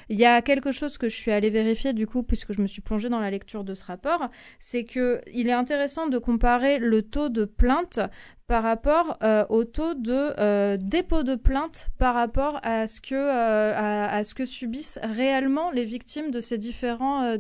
Il 0.08 0.18
y 0.18 0.26
a 0.26 0.42
quelque 0.42 0.72
chose 0.72 0.98
que 0.98 1.10
je 1.10 1.16
suis 1.16 1.32
allée 1.32 1.50
vérifier 1.50 1.92
du 1.94 2.08
coup, 2.08 2.24
puisque 2.24 2.54
je 2.54 2.62
me 2.62 2.68
suis 2.68 2.82
plongée 2.82 3.10
dans 3.10 3.20
la 3.20 3.32
lecture 3.32 3.64
de 3.64 3.74
ce 3.74 3.84
rapport, 3.84 4.30
c'est 4.60 4.86
que 4.86 5.20
il 5.34 5.50
est 5.50 5.54
intéressant 5.54 6.08
de 6.08 6.18
comparer 6.18 6.78
le 6.78 7.02
taux 7.02 7.28
de 7.28 7.44
plainte 7.44 8.00
par 8.48 8.64
rapport 8.64 9.18
euh, 9.24 9.46
au 9.50 9.64
taux 9.66 9.96
de 9.96 10.40
euh, 10.40 10.78
dépôt 10.80 11.24
de 11.24 11.36
plainte 11.36 11.88
par 11.98 12.14
rapport 12.14 12.60
à 12.64 12.86
ce 12.88 13.02
que 13.02 14.46
subissent 14.46 15.00
réellement 15.02 15.72
les 15.72 15.86
victimes 15.86 16.30
de 16.30 16.40
ces 16.40 16.58
différents 16.60 17.36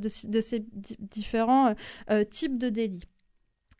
types 2.31 2.57
de 2.57 2.69
délits. 2.69 3.07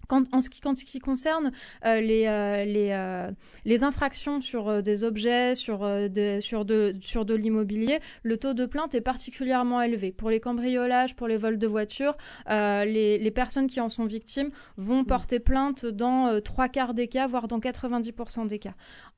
Quand, 0.08 0.24
en, 0.34 0.42
ce 0.42 0.50
qui, 0.50 0.62
en 0.66 0.76
ce 0.76 0.86
qui 0.86 1.00
concerne 1.00 1.52
euh, 1.86 2.02
les, 2.02 2.26
euh, 2.28 2.66
les, 2.66 2.92
euh, 2.92 3.32
les 3.66 3.84
infractions 3.84 4.42
sur 4.42 4.82
des 4.84 5.04
objets, 5.04 5.56
sur, 5.56 5.80
de, 5.80 6.40
sur 6.42 6.66
de, 6.66 6.96
sur 7.02 7.26
de 7.26 7.34
l'immobilier, 7.34 8.00
le 8.24 8.38
taux 8.38 8.54
de 8.54 8.66
plainte 8.66 8.96
est 8.96 9.02
particulièrement 9.02 9.82
élevé. 9.82 10.12
Pour 10.12 10.30
les 10.30 10.40
cambriolages, 10.40 11.16
pour 11.16 11.28
les 11.28 11.38
vols 11.38 11.58
de 11.58 11.68
voitures, 11.68 12.16
les, 12.48 13.18
les 13.18 13.32
personnes 13.32 13.68
qui 13.68 13.80
en 13.80 13.90
sont 13.90 14.06
victimes 14.06 14.52
vont 14.78 15.02
mmh. 15.02 15.06
porter 15.06 15.40
plainte 15.40 15.86
dans 15.86 16.40
trois 16.42 16.70
quarts 16.70 16.94
des 16.94 17.08
cas, 17.08 17.28
voire 17.28 17.48
dans 17.48 17.60
90% 17.60 18.48
des 18.48 18.60
cas. 18.60 18.74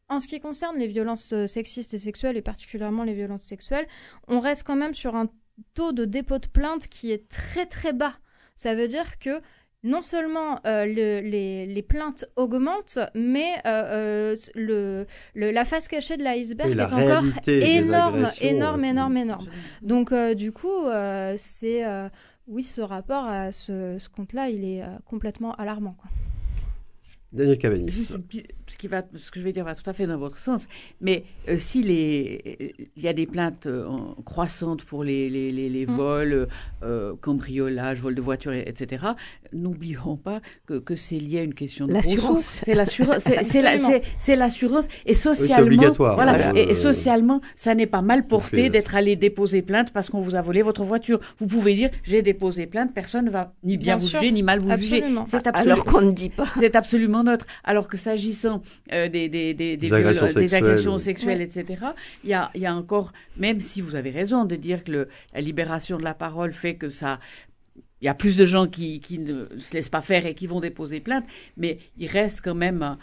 En 0.09 0.19
ce 0.19 0.27
qui 0.27 0.39
concerne 0.39 0.77
les 0.77 0.87
violences 0.87 1.33
sexistes 1.47 1.93
et 1.93 1.97
sexuelles, 1.97 2.37
et 2.37 2.41
particulièrement 2.41 3.03
les 3.03 3.13
violences 3.13 3.43
sexuelles, 3.43 3.87
on 4.27 4.39
reste 4.39 4.63
quand 4.63 4.77
même 4.77 4.93
sur 4.93 5.15
un 5.15 5.27
taux 5.73 5.91
de 5.91 6.05
dépôt 6.05 6.39
de 6.39 6.47
plainte 6.47 6.87
qui 6.87 7.11
est 7.11 7.27
très 7.29 7.65
très 7.65 7.93
bas. 7.93 8.15
Ça 8.55 8.73
veut 8.73 8.87
dire 8.87 9.19
que 9.19 9.41
non 9.87 10.01
seulement 10.01 10.59
euh, 10.65 10.85
le, 10.85 11.21
les, 11.21 11.65
les, 11.65 11.81
plaintes 11.81 12.25
augmentent, 12.35 12.99
mais 13.15 13.53
euh, 13.65 14.35
le, 14.53 15.07
le, 15.33 15.51
la 15.51 15.65
face 15.65 15.87
cachée 15.87 16.17
de 16.17 16.23
l'iceberg 16.23 16.77
est 16.77 16.81
encore 16.81 17.23
énorme, 17.47 18.27
énorme, 18.41 18.83
énorme, 18.83 19.17
énorme. 19.17 19.47
Donc, 19.81 20.11
euh, 20.11 20.33
du 20.35 20.51
coup, 20.51 20.85
c'est 21.37 21.85
oui, 22.47 22.63
ce 22.63 22.81
rapport 22.81 23.25
à 23.25 23.51
ce, 23.51 23.97
ce 23.99 24.09
compte-là, 24.09 24.49
il 24.49 24.63
est 24.63 24.83
complètement 25.05 25.53
alarmant. 25.55 25.95
Quoi. 25.99 26.09
Daniel 27.33 27.57
Cavanis. 27.57 27.91
Ce, 28.69 28.77
qui 28.77 28.87
va, 28.87 29.03
ce 29.15 29.31
que 29.31 29.39
je 29.39 29.43
vais 29.45 29.51
dire 29.51 29.63
va 29.65 29.75
tout 29.75 29.87
à 29.89 29.93
fait 29.93 30.07
dans 30.07 30.17
votre 30.17 30.37
sens, 30.37 30.67
mais 31.01 31.23
euh, 31.49 31.57
s'il 31.57 31.91
est- 31.91 32.73
il 32.95 33.03
y 33.03 33.07
a 33.07 33.13
des 33.13 33.25
plaintes 33.25 33.65
euh, 33.67 33.87
croissantes 34.25 34.83
pour 34.83 35.03
les, 35.03 35.29
les, 35.29 35.51
les, 35.51 35.69
les 35.69 35.85
Mm. 35.85 35.95
vols, 35.95 36.47
euh, 36.83 37.13
cambriolage, 37.21 37.99
vol 37.99 38.15
de 38.15 38.21
voiture, 38.21 38.53
et- 38.53 38.63
etc., 38.67 39.07
n'oublions 39.53 40.15
pas 40.17 40.41
que, 40.65 40.75
que 40.79 40.95
c'est 40.95 41.17
lié 41.17 41.39
à 41.39 41.43
une 41.43 41.53
question 41.53 41.85
de 41.87 41.93
L'assurance. 41.93 42.61
C'est 42.65 42.73
l'assurance. 42.73 43.19
C'est 43.19 43.43
c'est 43.43 43.61
la- 43.61 43.71
Absolument. 43.71 43.99
c'est- 44.03 44.09
c'est 44.19 44.35
l'assurance. 44.35 44.87
Et 45.05 45.13
socialement, 45.13 45.65
obligatoire, 45.65 46.15
Voilà, 46.15 46.37
ça, 46.37 46.53
et, 46.55 46.63
et 46.63 46.71
euh, 46.71 46.73
socialement, 46.73 47.41
ça 47.55 47.75
n'est 47.75 47.85
pas 47.87 48.01
mal 48.01 48.27
porté 48.27 48.69
d'être 48.69 48.95
allé 48.95 49.15
déposer 49.15 49.61
plainte 49.61 49.91
parce 49.93 50.09
qu'on 50.09 50.21
vous 50.21 50.35
a 50.35 50.41
volé 50.41 50.61
votre 50.61 50.83
voiture. 50.83 51.19
Vous 51.39 51.47
pouvez 51.47 51.75
dire 51.75 51.89
j'ai 52.03 52.21
déposé 52.21 52.67
plainte, 52.67 52.93
personne 52.93 53.25
ne 53.25 53.29
va 53.31 53.53
ni 53.63 53.77
bien, 53.77 53.95
Bien 53.95 53.97
vous 53.97 54.07
sûr. 54.07 54.19
juger 54.19 54.31
ni 54.31 54.43
mal 54.43 54.59
vous 54.59 54.75
juger. 54.77 54.97
Absolument. 54.97 55.25
C'est 55.25 55.47
absolument 55.47 55.73
Alors 55.73 55.85
qu'on 55.85 56.01
ne 56.01 56.11
dit 56.11 56.29
pas. 56.29 56.47
c'est 56.59 56.75
absolument 56.75 57.16
neutre. 57.23 57.45
Alors 57.63 57.87
que 57.87 57.97
s'agissant 57.97 58.61
euh, 58.91 59.07
des, 59.09 59.29
des, 59.29 59.53
des, 59.53 59.93
agressions 59.93 60.25
des 60.25 60.31
sexuelles. 60.33 60.63
agressions 60.63 60.97
sexuelles, 60.97 61.37
Ouais. 61.39 61.43
etc., 61.43 61.85
il 62.23 62.29
y 62.29 62.33
a, 62.33 62.51
il 62.55 62.61
y 62.61 62.65
a 62.65 62.75
encore, 62.75 63.11
même 63.37 63.59
si 63.61 63.81
vous 63.81 63.95
avez 63.95 64.11
raison 64.11 64.45
de 64.45 64.55
dire 64.55 64.83
que 64.83 64.91
le, 64.91 65.07
la 65.33 65.41
libération 65.41 65.97
de 65.97 66.03
la 66.03 66.13
parole 66.13 66.53
fait 66.53 66.75
que 66.75 66.89
ça... 66.89 67.19
Il 68.01 68.05
y 68.05 68.09
a 68.09 68.13
plus 68.13 68.37
de 68.37 68.45
gens 68.45 68.67
qui, 68.67 68.99
qui 68.99 69.17
ne 69.17 69.45
se 69.57 69.73
laissent 69.73 69.89
pas 69.89 70.01
faire 70.01 70.25
et 70.27 70.35
qui 70.35 70.45
vont 70.45 70.59
déposer 70.59 70.99
plainte, 70.99 71.25
mais 71.57 71.79
il 71.97 72.07
reste 72.07 72.41
quand 72.43 72.53
même 72.53 72.95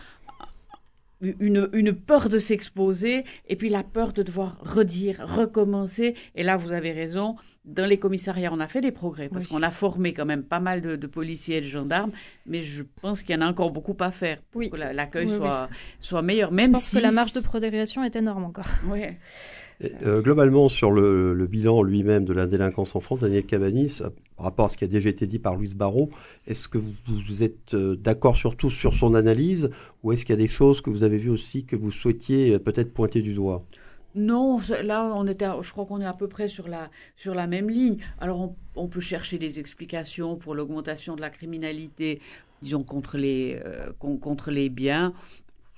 une, 1.21 1.69
une 1.73 1.93
peur 1.93 2.29
de 2.29 2.39
s'exposer 2.39 3.25
et 3.49 3.57
puis 3.57 3.69
la 3.71 3.83
peur 3.83 4.13
de 4.13 4.23
devoir 4.23 4.59
redire, 4.61 5.21
recommencer. 5.27 6.15
Et 6.35 6.43
là, 6.43 6.57
vous 6.57 6.73
avez 6.73 6.93
raison. 6.93 7.37
Dans 7.65 7.87
les 7.87 7.99
commissariats, 7.99 8.51
on 8.53 8.61
a 8.61 8.69
fait 8.69 8.83
des 8.83 8.93
progrès 8.93 9.31
parce 9.31 9.45
Oui. 9.45 9.51
qu'on 9.53 9.63
a 9.63 9.71
formé 9.71 10.13
quand 10.13 10.27
même 10.27 10.43
pas 10.43 10.61
mal 10.61 10.83
de, 10.83 10.97
de 10.97 11.07
policiers 11.07 11.57
et 11.57 11.61
de 11.63 11.67
gendarmes, 11.67 12.11
mais 12.47 12.61
je 12.61 12.83
pense 13.01 13.23
qu'il 13.23 13.35
y 13.35 13.39
en 13.39 13.41
a 13.41 13.47
encore 13.47 13.71
beaucoup 13.71 13.97
à 14.01 14.11
faire 14.11 14.43
pour 14.51 14.59
Oui. 14.59 14.69
que 14.69 14.77
la- 14.77 14.93
l'accueil 14.93 15.25
Oui, 15.25 15.33
oui. 15.33 15.39
soit, 15.39 15.71
soit 15.99 16.21
meilleur. 16.21 16.51
Je 16.51 16.55
Même 16.57 16.73
pense 16.73 16.85
si 16.85 16.97
que 16.97 17.01
la 17.03 17.11
marge 17.11 17.33
de 17.33 17.41
progression 17.41 18.05
est 18.05 18.17
énorme 18.17 18.45
encore. 18.45 18.67
Ouais. 18.91 19.19
Et, 19.81 19.93
euh, 20.05 20.21
globalement, 20.21 20.69
sur 20.69 20.91
le, 20.93 21.33
le 21.33 21.47
bilan 21.47 21.83
lui-même 21.83 22.27
de 22.27 22.35
la 22.35 22.47
délinquance 22.47 22.95
en 22.97 23.01
France, 23.01 23.21
Daniel 23.21 23.45
Cabanis, 23.47 24.01
par 24.37 24.45
rapport 24.45 24.67
à 24.67 24.69
ce 24.69 24.77
qui 24.77 24.85
a 24.85 24.89
déjà 24.89 25.09
été 25.09 25.27
dit 25.27 25.39
par 25.39 25.57
Louise 25.57 25.75
Barrault, 25.75 26.11
est-ce 26.47 26.69
que 26.69 26.77
vous, 26.77 26.93
vous 27.07 27.43
êtes 27.43 27.73
euh, 27.73 27.97
d'accord 27.97 28.37
surtout 28.37 28.69
sur 28.71 28.93
son 28.93 29.15
analyse 29.15 29.71
ou 30.03 30.13
est-ce 30.13 30.27
qu'il 30.27 30.35
y 30.35 30.39
a 30.39 30.43
des 30.43 30.49
choses 30.49 30.83
que 30.83 30.91
vous 30.91 31.03
avez 31.03 31.17
vues 31.17 31.31
aussi 31.31 31.65
que 31.65 31.77
vous 31.77 31.91
souhaitiez 31.91 32.53
euh, 32.55 32.59
peut-être 32.59 32.93
pointer 32.93 33.23
du 33.23 33.33
doigt? 33.33 33.65
Non, 34.15 34.61
là, 34.83 35.13
on 35.15 35.27
était, 35.27 35.47
je 35.61 35.71
crois 35.73 35.87
qu'on 35.87 36.01
est 36.01 36.07
à 36.07 36.13
peu 36.13 36.29
près 36.29 36.47
sur 36.49 36.69
la, 36.69 36.89
sur 37.17 37.35
la 37.35 37.47
même 37.49 37.69
ligne. 37.69 37.97
Alors, 38.19 38.41
on, 38.41 38.57
on 38.77 38.87
peut 38.89 39.01
chercher 39.01 39.39
des 39.39 39.59
explications 39.59 40.37
pour 40.37 40.55
l'augmentation 40.55 41.17
de 41.17 41.21
la 41.21 41.31
criminalité, 41.31 42.21
disons, 42.63 42.85
contre 42.85 43.19
les, 43.19 43.61
euh, 43.65 43.93
con- 43.99 44.17
contre 44.19 44.51
les 44.53 44.69
biens. 44.69 45.13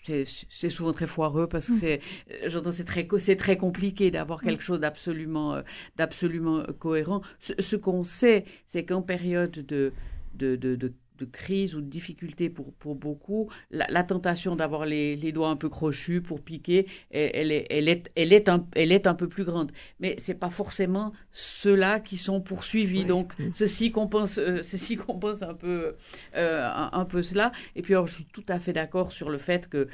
C'est 0.05 0.71
souvent 0.71 0.93
très 0.93 1.09
foireux 1.09 1.49
parce 1.49 1.67
que 1.67 1.75
c'est, 1.75 2.01
euh, 2.31 2.49
j'entends, 2.49 2.71
c'est 2.71 2.85
très, 2.85 3.09
c'est 3.19 3.35
très 3.35 3.57
compliqué 3.57 4.13
d'avoir 4.13 4.41
quelque 4.41 4.63
chose 4.63 4.79
d'absolument, 4.79 5.55
euh, 5.55 5.63
d'absolument 5.97 6.63
cohérent. 6.79 7.23
Ce, 7.41 7.55
ce 7.59 7.75
qu'on 7.75 8.05
sait, 8.05 8.45
c'est 8.67 8.85
qu'en 8.85 9.03
période 9.03 9.51
de, 9.51 9.93
de, 10.35 10.55
de, 10.55 10.77
de 10.77 10.93
de 11.19 11.25
crise 11.25 11.75
ou 11.75 11.81
de 11.81 11.87
difficulté 11.89 12.51
pour, 12.51 12.73
pour 12.75 12.95
beaucoup, 12.95 13.51
la, 13.71 13.87
la 13.89 14.03
tentation 14.05 14.57
d'avoir 14.57 14.87
les, 14.87 15.17
les 15.17 15.33
doigts 15.33 15.49
un 15.49 15.57
peu 15.57 15.69
crochus 15.69 16.21
pour 16.21 16.41
piquer, 16.43 16.87
elle, 17.11 17.53
est, 17.53 17.67
elle, 17.71 17.89
est, 17.89 18.11
elle, 18.17 18.33
est 18.33 18.49
un, 18.49 18.67
elle 18.75 18.93
est 18.93 19.07
un 19.07 19.15
peu 19.15 19.29
plus 19.29 19.45
grande. 19.45 19.73
Mais 20.01 20.15
c'est 20.19 20.35
pas 20.35 20.51
forcément 20.51 21.13
ceux-là 21.33 22.01
qui 22.01 22.17
sont 22.17 22.41
poursuivis. 22.41 23.01
Ouais. 23.01 23.05
Donc, 23.05 23.39
Mm. 23.39 23.51
ceci 23.53 23.91
compense, 23.91 24.39
euh, 24.39 24.63
ceci 24.63 24.97
compense 24.97 25.43
un 25.43 25.55
peu, 25.55 25.95
euh, 26.37 26.67
un, 26.69 26.91
un 26.93 27.05
peu 27.05 27.23
cela. 27.23 27.53
Et 27.75 27.83
puis, 27.83 27.95
alors, 27.95 28.07
je 28.07 28.15
suis 28.15 28.25
tout 28.27 28.45
à 28.49 28.59
fait 28.61 28.73
d'accord 28.73 29.13
sur 29.13 29.31
le 29.31 29.39
fait 29.39 29.69
que 29.69 29.89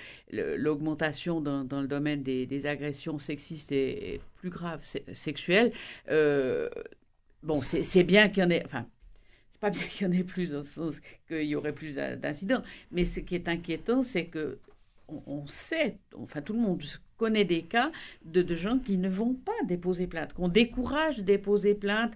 l'augmentation 0.57 1.41
dans, 1.41 1.65
dans 1.65 1.81
le 1.81 1.89
domaine 1.89 2.23
des, 2.23 2.47
des 2.47 2.67
agressions 2.67 3.19
sexistes 3.19 3.73
est, 3.73 4.15
est 4.15 4.21
plus 4.37 4.51
grave, 4.51 4.85
se- 4.85 4.99
sexuelles. 5.13 5.73
Euh, 6.11 6.69
bon, 7.43 7.61
c'est 7.61 8.05
bien 8.05 8.29
qu'il 8.29 8.43
y 8.43 8.47
en 8.47 8.51
ait. 8.51 8.63
Enfin, 8.65 8.87
pas 9.63 9.71
bien 9.71 9.85
qu'il 9.89 10.07
y 10.07 10.11
en 10.11 10.13
ait 10.13 10.25
plus 10.25 10.51
dans 10.53 10.59
le 10.59 10.65
sens 10.65 11.01
qu'il 11.29 11.45
y 11.45 11.55
aurait 11.57 11.75
plus 11.75 11.95
d'in- 11.95 12.17
d'incidents. 12.17 12.63
Mais 12.93 13.05
ce 13.05 13.21
qui 13.21 13.37
est 13.37 13.49
inquiétant, 13.49 14.03
c'est 14.03 14.27
que 14.27 14.59
on, 15.09 15.23
on 15.27 15.47
sait, 15.47 15.99
enfin 16.17 16.43
tout 16.43 16.53
le 16.55 16.61
monde 16.61 16.83
connaît 17.17 17.45
des 17.45 17.63
cas 17.65 17.93
de, 18.25 18.43
de 18.43 18.55
gens 18.55 18.79
qui 18.79 18.99
ne 18.99 19.09
vont 19.09 19.35
pas 19.35 19.53
déposer 19.67 20.07
plainte, 20.09 20.33
qu'on 20.35 20.49
décourage 20.49 21.19
de 21.19 21.23
déposer 21.23 21.75
plainte. 21.75 22.15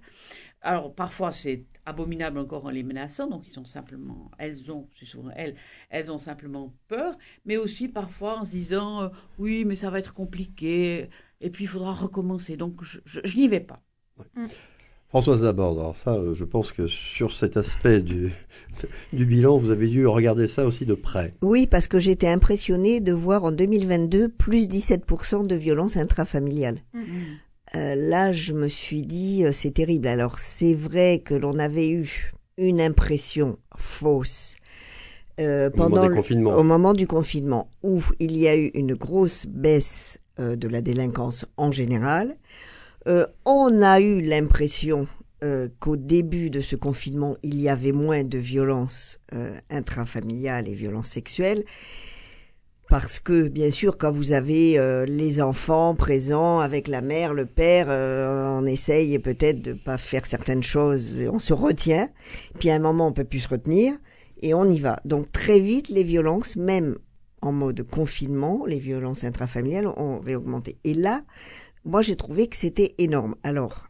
Alors 0.63 0.95
parfois 0.95 1.33
c'est 1.33 1.65
abominable 1.85 2.39
encore 2.39 2.65
en 2.67 2.71
les 2.71 2.83
menaçant, 2.83 3.29
donc 3.29 3.47
ils 3.49 3.59
ont 3.61 3.65
simplement, 3.65 4.31
elles 4.39 4.73
ont, 4.73 4.89
c'est 4.99 5.07
souvent 5.07 5.31
elles, 5.37 5.55
elles 5.91 6.11
ont 6.11 6.19
simplement 6.19 6.75
peur, 6.89 7.17
mais 7.45 7.57
aussi 7.57 7.89
parfois 7.89 8.41
en 8.41 8.45
se 8.45 8.51
disant 8.53 9.03
euh, 9.03 9.09
oui 9.39 9.65
mais 9.65 9.77
ça 9.77 9.91
va 9.91 9.99
être 10.01 10.15
compliqué 10.15 11.09
et 11.41 11.51
puis 11.51 11.65
il 11.65 11.69
faudra 11.69 11.93
recommencer, 11.93 12.57
donc 12.57 12.83
je, 12.83 13.01
je- 13.05 13.21
je 13.25 13.37
n'y 13.39 13.49
vais 13.49 13.61
pas. 13.61 13.83
Françoise 15.09 15.43
Laborde, 15.43 15.79
alors 15.79 15.97
ça, 15.97 16.15
euh, 16.15 16.35
je 16.35 16.45
pense 16.45 16.73
que 16.73 16.89
sur 16.89 17.33
cet 17.33 17.57
aspect 17.57 18.01
du, 18.01 18.33
du 19.13 19.25
bilan, 19.25 19.57
vous 19.57 19.71
avez 19.71 19.87
dû 19.87 20.07
regarder 20.07 20.49
ça 20.49 20.67
aussi 20.67 20.85
de 20.85 20.95
près. 20.95 21.33
Oui, 21.43 21.67
parce 21.67 21.87
que 21.89 21.99
j'étais 21.99 22.27
impressionnée 22.29 23.01
de 23.01 23.13
voir 23.13 23.45
en 23.45 23.53
2022 23.53 24.29
plus 24.29 24.69
17% 24.69 25.47
de 25.47 25.55
violences 25.55 25.97
intrafamiliales. 25.97 26.81
Euh, 27.75 27.95
là, 27.95 28.33
je 28.33 28.53
me 28.53 28.69
suis 28.69 29.03
dit, 29.03 29.45
euh, 29.45 29.53
c'est 29.53 29.71
terrible. 29.73 30.09
Alors, 30.09 30.39
c'est 30.39 30.75
vrai 30.75 31.21
que 31.25 31.35
l'on 31.35 31.59
avait 31.59 31.89
eu 31.91 32.33
une 32.59 32.81
impression 32.81 33.59
fausse 33.77 34.57
euh, 35.41 35.69
Au 35.73 35.77
moment 35.77 35.89
pendant 35.97 36.09
le- 36.09 36.15
au 36.59 36.63
moment 36.63 36.93
du 36.95 37.07
confinement, 37.07 37.69
où 37.83 38.01
il 38.19 38.37
y 38.37 38.49
a 38.49 38.57
eu 38.57 38.71
une 38.75 38.95
grosse 38.95 39.47
baisse 39.47 40.19
euh, 40.41 40.57
de 40.57 40.67
la 40.69 40.81
délinquance 40.81 41.45
en 41.57 41.71
général. 41.73 42.37
Euh, 43.07 43.27
on 43.45 43.83
a 43.83 44.01
eu 44.01 44.21
l'impression 44.21 45.07
euh, 45.45 45.69
qu'au 45.79 45.97
début 45.97 46.51
de 46.51 46.61
ce 46.61 46.77
confinement, 46.77 47.37
il 47.43 47.61
y 47.61 47.69
avait 47.69 47.93
moins 47.93 48.25
de 48.25 48.39
violences 48.39 49.21
euh, 49.33 49.57
intrafamiliales 49.71 50.69
et 50.69 50.75
violences 50.75 51.09
sexuelles. 51.09 51.65
Parce 52.89 53.19
que, 53.19 53.49
bien 53.49 53.73
sûr, 53.73 53.99
quand 53.99 54.13
vous 54.13 54.31
avez 54.31 54.79
les 55.09 55.43
enfants 55.43 55.97
présents 55.97 56.61
avec 56.61 56.87
la 56.87 57.01
mère, 57.01 57.35
le 57.35 57.45
père, 57.45 57.89
on 57.89 58.65
essaye 58.65 59.19
peut-être 59.19 59.61
de 59.61 59.73
pas 59.73 59.99
faire 59.99 60.25
certaines 60.25 60.63
choses, 60.63 61.19
on 61.33 61.41
se 61.41 61.53
retient. 61.53 62.09
Puis 62.61 62.71
à 62.71 62.77
un 62.77 62.79
moment, 62.79 63.09
on 63.09 63.13
peut 63.13 63.25
plus 63.25 63.41
se 63.41 63.49
retenir 63.49 63.93
et 64.41 64.55
on 64.55 64.71
y 64.71 64.79
va. 64.79 65.01
Donc 65.05 65.33
très 65.33 65.59
vite, 65.59 65.89
les 65.89 66.05
violences, 66.05 66.55
même 66.55 66.97
en 67.43 67.51
mode 67.51 67.83
confinement, 67.83 68.65
les 68.67 68.79
violences 68.79 69.25
intrafamiliales 69.25 69.89
ont 69.89 70.21
réaugmenté. 70.21 70.79
Et 70.85 70.95
là, 70.95 71.23
moi, 71.87 72.03
j'ai 72.03 72.17
trouvé 72.17 72.49
que 72.49 72.57
c'était 72.57 72.95
énorme. 72.99 73.37
Alors, 73.45 73.89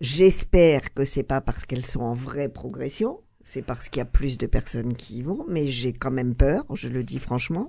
j'espère 0.00 0.94
que 0.94 1.04
c'est 1.04 1.22
pas 1.22 1.40
parce 1.40 1.66
qu'elles 1.66 1.84
sont 1.84 2.00
en 2.00 2.14
vraie 2.14 2.48
progression, 2.48 3.20
c'est 3.44 3.62
parce 3.62 3.88
qu'il 3.88 3.98
y 3.98 4.02
a 4.02 4.06
plus 4.06 4.38
de 4.38 4.46
personnes 4.46 4.94
qui 4.94 5.18
y 5.18 5.22
vont, 5.22 5.44
mais 5.46 5.66
j'ai 5.66 5.92
quand 5.92 6.10
même 6.10 6.34
peur, 6.34 6.64
je 6.74 6.88
le 6.88 7.04
dis 7.04 7.18
franchement. 7.18 7.68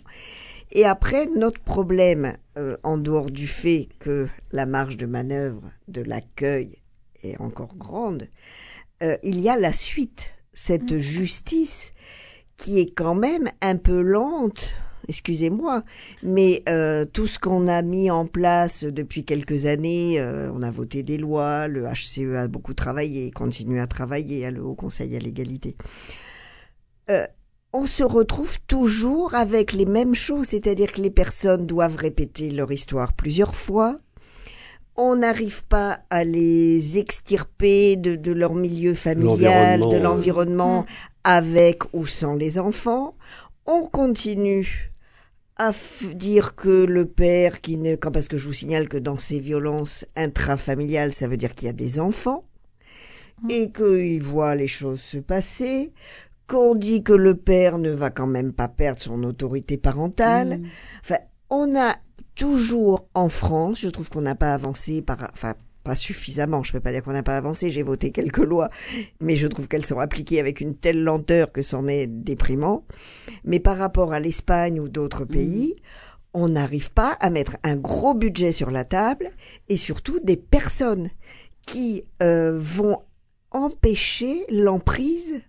Et 0.72 0.86
après, 0.86 1.28
notre 1.36 1.60
problème, 1.62 2.38
euh, 2.58 2.78
en 2.84 2.98
dehors 2.98 3.30
du 3.30 3.46
fait 3.46 3.90
que 4.00 4.28
la 4.54 4.66
marge 4.66 4.96
de 4.96 5.06
manœuvre 5.06 5.70
de 5.90 6.02
l'accueil 6.02 6.78
est 7.22 7.40
encore 7.42 7.76
grande, 7.76 8.30
euh, 9.04 9.18
il 9.22 9.42
y 9.42 9.50
a 9.50 9.58
la 9.58 9.74
suite, 9.74 10.34
cette 10.54 10.98
justice 10.98 11.94
qui 12.56 12.80
est 12.80 12.94
quand 12.94 13.16
même 13.16 13.50
un 13.62 13.76
peu 13.76 14.02
lente, 14.02 14.76
excusez-moi, 15.08 15.84
mais 16.24 16.64
euh, 16.70 17.06
tout 17.06 17.28
ce 17.28 17.40
qu'on 17.40 17.68
a 17.68 17.82
mis 17.82 18.10
en 18.12 18.26
place 18.26 18.84
depuis 18.84 19.24
quelques 19.24 19.66
années, 19.66 20.20
euh, 20.20 20.52
on 20.54 20.62
a 20.62 20.72
voté 20.72 21.04
des 21.04 21.18
lois, 21.18 21.68
le 21.68 21.86
HCE 21.86 22.36
a 22.36 22.48
beaucoup 22.48 22.74
travaillé, 22.74 23.32
continue 23.32 23.80
à 23.80 23.88
travailler, 23.88 24.46
à 24.46 24.52
le 24.52 24.64
Haut 24.64 24.76
Conseil 24.76 25.16
à 25.16 25.20
l'égalité. 25.20 25.76
Euh, 27.10 27.26
on 27.74 27.86
se 27.86 28.04
retrouve 28.04 28.60
toujours 28.68 29.34
avec 29.34 29.72
les 29.72 29.86
mêmes 29.86 30.16
choses, 30.16 30.48
c'est-à-dire 30.48 30.92
que 30.92 31.02
les 31.02 31.12
personnes 31.12 31.66
doivent 31.66 31.96
répéter 31.96 32.52
leur 32.52 32.72
histoire 32.72 33.14
plusieurs 33.14 33.56
fois. 33.56 33.96
On 34.98 35.16
n'arrive 35.16 35.64
pas 35.66 36.02
à 36.10 36.26
les 36.26 36.98
extirper 36.98 37.96
de, 37.96 38.16
de 38.16 38.32
leur 38.34 38.56
milieu 38.56 38.94
familial, 38.94 39.80
de 39.80 39.98
l'environnement, 39.98 40.86
avec 41.24 41.84
ou 41.94 42.06
sans 42.06 42.36
les 42.36 42.60
enfants. 42.60 43.16
On 43.66 43.84
continue 43.84 44.91
à 45.58 45.72
dire 46.16 46.56
que 46.56 46.86
le 46.86 47.06
père 47.06 47.62
qui 47.62 47.78
ne, 47.78 47.96
quand- 47.96 48.12
parce 48.12 48.28
que 48.28 48.38
je 48.38 48.48
vous 48.48 48.54
signale 48.54 48.90
que 48.90 48.98
dans 48.98 49.18
ces 49.18 49.40
violences 49.40 50.06
intrafamiliales, 50.16 51.14
ça 51.14 51.28
veut 51.28 51.38
dire 51.38 51.54
qu'il 51.56 51.68
y 51.68 51.70
a 51.70 51.74
des 51.74 52.00
enfants 52.00 52.46
et 53.50 53.72
qu'il 53.72 54.22
voit 54.24 54.56
les 54.56 54.68
choses 54.68 55.02
se 55.02 55.18
passer, 55.18 55.94
qu'on 56.48 56.76
dit 56.76 57.04
que 57.04 57.14
le 57.14 57.36
père 57.36 57.78
ne 57.78 57.90
va 57.92 58.10
quand 58.10 58.28
même 58.28 58.54
pas 58.54 58.68
perdre 58.68 59.02
son 59.02 59.24
autorité 59.24 59.78
parentale. 59.78 60.60
Mm. 60.60 60.66
Enfin, 61.02 61.18
on 61.50 61.76
a 61.76 61.96
toujours 62.36 63.08
en 63.14 63.30
France, 63.30 63.80
je 63.80 63.90
trouve 63.90 64.10
qu'on 64.10 64.22
n'a 64.22 64.36
pas 64.36 64.54
avancé 64.54 65.02
par, 65.02 65.30
enfin, 65.34 65.56
pas 65.84 65.96
suffisamment, 65.96 66.64
je 66.64 66.70
ne 66.70 66.74
peux 66.74 66.80
pas 66.80 66.92
dire 66.92 67.04
qu'on 67.04 67.14
n'a 67.14 67.24
pas 67.24 67.38
avancé, 67.38 67.70
j'ai 67.70 67.84
voté 67.84 68.12
quelques 68.12 68.38
lois, 68.38 68.70
mais 69.20 69.36
je 69.36 69.48
trouve 69.48 69.68
qu'elles 69.68 69.86
sont 69.86 70.00
appliquées 70.00 70.40
avec 70.40 70.62
une 70.62 70.76
telle 70.76 71.04
lenteur 71.04 71.52
que 71.52 71.62
c'en 71.62 71.88
est 71.88 72.08
déprimant. 72.08 72.86
Mais 73.44 73.60
par 73.60 73.78
rapport 73.78 74.14
à 74.14 74.20
l'Espagne 74.20 74.80
ou 74.80 74.90
d'autres 74.90 75.26
pays, 75.26 75.76
on 76.34 76.50
n'arrive 76.50 76.92
pas 76.92 77.12
à 77.20 77.30
mettre 77.30 77.58
un 77.64 77.76
gros 77.76 78.14
budget 78.14 78.52
sur 78.52 78.72
la 78.72 78.86
table 78.86 79.32
et 79.70 79.78
surtout 79.78 80.20
des 80.24 80.38
personnes 80.38 81.10
qui 81.66 82.06
euh, 82.24 82.58
vont 82.60 83.00
empêcher 83.52 84.46
l'emprise 84.50 85.42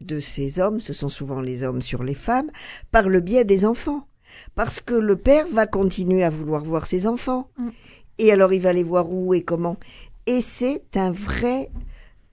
de 0.00 0.20
ces 0.20 0.60
hommes, 0.60 0.80
ce 0.80 0.92
sont 0.92 1.08
souvent 1.08 1.40
les 1.40 1.62
hommes 1.62 1.82
sur 1.82 2.02
les 2.02 2.14
femmes, 2.14 2.50
par 2.90 3.08
le 3.08 3.20
biais 3.20 3.44
des 3.44 3.64
enfants. 3.64 4.06
Parce 4.54 4.80
que 4.80 4.94
le 4.94 5.16
père 5.16 5.46
va 5.48 5.66
continuer 5.66 6.24
à 6.24 6.30
vouloir 6.30 6.64
voir 6.64 6.86
ses 6.86 7.06
enfants. 7.06 7.50
Mm. 7.58 7.68
Et 8.18 8.32
alors 8.32 8.52
il 8.52 8.60
va 8.60 8.72
les 8.72 8.82
voir 8.82 9.12
où 9.12 9.34
et 9.34 9.42
comment. 9.42 9.76
Et 10.26 10.40
c'est 10.40 10.96
un 10.96 11.10
vrai 11.10 11.70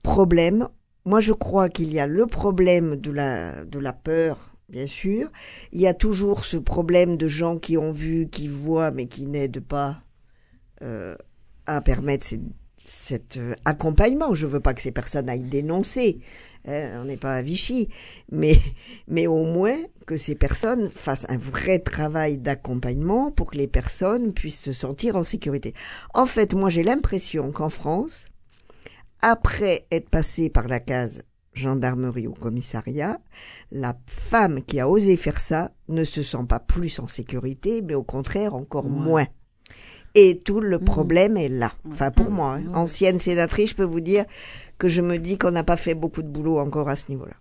problème. 0.02 0.68
Moi 1.04 1.20
je 1.20 1.32
crois 1.32 1.68
qu'il 1.68 1.92
y 1.92 2.00
a 2.00 2.06
le 2.06 2.26
problème 2.26 2.96
de 2.96 3.10
la, 3.10 3.64
de 3.64 3.78
la 3.78 3.92
peur, 3.92 4.54
bien 4.68 4.86
sûr. 4.86 5.30
Il 5.72 5.80
y 5.80 5.86
a 5.86 5.94
toujours 5.94 6.44
ce 6.44 6.56
problème 6.56 7.16
de 7.16 7.28
gens 7.28 7.58
qui 7.58 7.76
ont 7.76 7.90
vu, 7.90 8.28
qui 8.28 8.48
voient, 8.48 8.90
mais 8.90 9.06
qui 9.06 9.26
n'aident 9.26 9.60
pas 9.60 10.02
euh, 10.82 11.16
à 11.66 11.80
permettre 11.80 12.26
cet 12.90 13.36
euh, 13.36 13.54
accompagnement. 13.64 14.34
Je 14.34 14.46
veux 14.46 14.60
pas 14.60 14.74
que 14.74 14.82
ces 14.82 14.90
personnes 14.90 15.28
aillent 15.28 15.44
dénoncer. 15.44 16.20
Hein, 16.66 17.00
on 17.00 17.04
n'est 17.04 17.16
pas 17.16 17.36
à 17.36 17.42
Vichy, 17.42 17.88
mais, 18.30 18.58
mais 19.08 19.26
au 19.26 19.44
moins 19.44 19.78
que 20.06 20.16
ces 20.16 20.34
personnes 20.34 20.90
fassent 20.90 21.26
un 21.28 21.36
vrai 21.36 21.78
travail 21.78 22.38
d'accompagnement 22.38 23.30
pour 23.30 23.52
que 23.52 23.58
les 23.58 23.68
personnes 23.68 24.34
puissent 24.34 24.60
se 24.60 24.72
sentir 24.72 25.16
en 25.16 25.22
sécurité. 25.22 25.72
En 26.14 26.26
fait, 26.26 26.52
moi 26.54 26.68
j'ai 26.68 26.82
l'impression 26.82 27.52
qu'en 27.52 27.68
France, 27.68 28.26
après 29.22 29.86
être 29.92 30.10
passé 30.10 30.50
par 30.50 30.66
la 30.66 30.80
case 30.80 31.22
gendarmerie 31.52 32.26
ou 32.26 32.32
commissariat, 32.32 33.20
la 33.70 33.96
femme 34.06 34.62
qui 34.62 34.80
a 34.80 34.88
osé 34.88 35.16
faire 35.16 35.40
ça 35.40 35.72
ne 35.88 36.04
se 36.04 36.22
sent 36.22 36.44
pas 36.48 36.60
plus 36.60 36.98
en 36.98 37.06
sécurité, 37.06 37.82
mais 37.82 37.94
au 37.94 38.04
contraire 38.04 38.54
encore 38.54 38.88
moins. 38.88 39.26
Et 40.14 40.38
tout 40.38 40.60
le 40.60 40.78
mmh. 40.78 40.84
problème 40.84 41.36
est 41.36 41.48
là. 41.48 41.72
Enfin, 41.90 42.10
pour 42.10 42.30
mmh. 42.30 42.34
moi, 42.34 42.54
hein. 42.54 42.74
ancienne 42.74 43.18
sénatrice, 43.18 43.70
je 43.70 43.74
peux 43.76 43.84
vous 43.84 44.00
dire 44.00 44.24
que 44.78 44.88
je 44.88 45.02
me 45.02 45.18
dis 45.18 45.38
qu'on 45.38 45.52
n'a 45.52 45.62
pas 45.62 45.76
fait 45.76 45.94
beaucoup 45.94 46.22
de 46.22 46.28
boulot 46.28 46.58
encore 46.58 46.88
à 46.88 46.96
ce 46.96 47.04
niveau-là. 47.10 47.34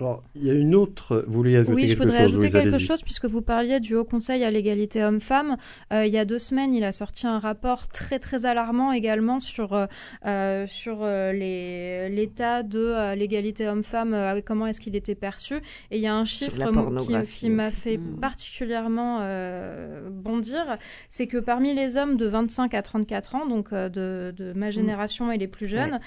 Alors, 0.00 0.24
il 0.34 0.44
y 0.44 0.50
a 0.50 0.54
une 0.54 0.74
autre. 0.74 1.24
Vous 1.28 1.34
voulez 1.34 1.56
ajouter 1.56 1.72
oui, 1.72 1.88
je 1.88 1.96
voudrais 1.96 2.24
ajouter 2.24 2.50
quelque 2.50 2.78
chose 2.78 3.02
puisque 3.02 3.26
vous 3.26 3.42
parliez 3.42 3.78
du 3.78 3.94
Haut 3.94 4.04
Conseil 4.04 4.42
à 4.42 4.50
l'égalité 4.50 5.04
homme-femme. 5.04 5.56
Euh, 5.92 6.04
il 6.04 6.12
y 6.12 6.18
a 6.18 6.24
deux 6.24 6.40
semaines, 6.40 6.74
il 6.74 6.82
a 6.82 6.90
sorti 6.90 7.28
un 7.28 7.38
rapport 7.38 7.86
très 7.86 8.18
très 8.18 8.44
alarmant 8.44 8.90
également 8.90 9.38
sur 9.38 9.72
euh, 9.72 9.86
euh 10.26 10.66
sur 10.66 10.98
euh, 11.02 11.32
l'état 12.08 12.64
de 12.64 13.14
l'égalité 13.14 13.68
homme-femme, 13.68 14.40
comment 14.44 14.66
est-ce 14.66 14.80
qu'il 14.80 14.96
était 14.96 15.14
perçu. 15.14 15.56
Et 15.90 15.98
il 15.98 16.00
y 16.00 16.08
a 16.08 16.14
un 16.14 16.24
chiffre 16.24 16.56
qui, 17.02 17.26
qui 17.26 17.50
m'a 17.50 17.70
fait 17.70 17.98
mmh. 17.98 18.20
particulièrement 18.20 19.20
bondir, 20.10 20.78
c'est 21.08 21.26
que 21.26 21.38
parmi 21.38 21.74
les 21.74 21.96
hommes 21.96 22.16
de 22.16 22.26
25 22.26 22.74
à 22.74 22.82
34 22.82 23.34
ans, 23.36 23.46
donc 23.46 23.72
de, 23.72 24.34
de, 24.36 24.52
ma 24.54 24.68
mmh. 24.68 24.72
génération 24.72 25.30
et 25.30 25.38
les 25.38 25.48
plus 25.48 25.68
jeunes, 25.68 26.00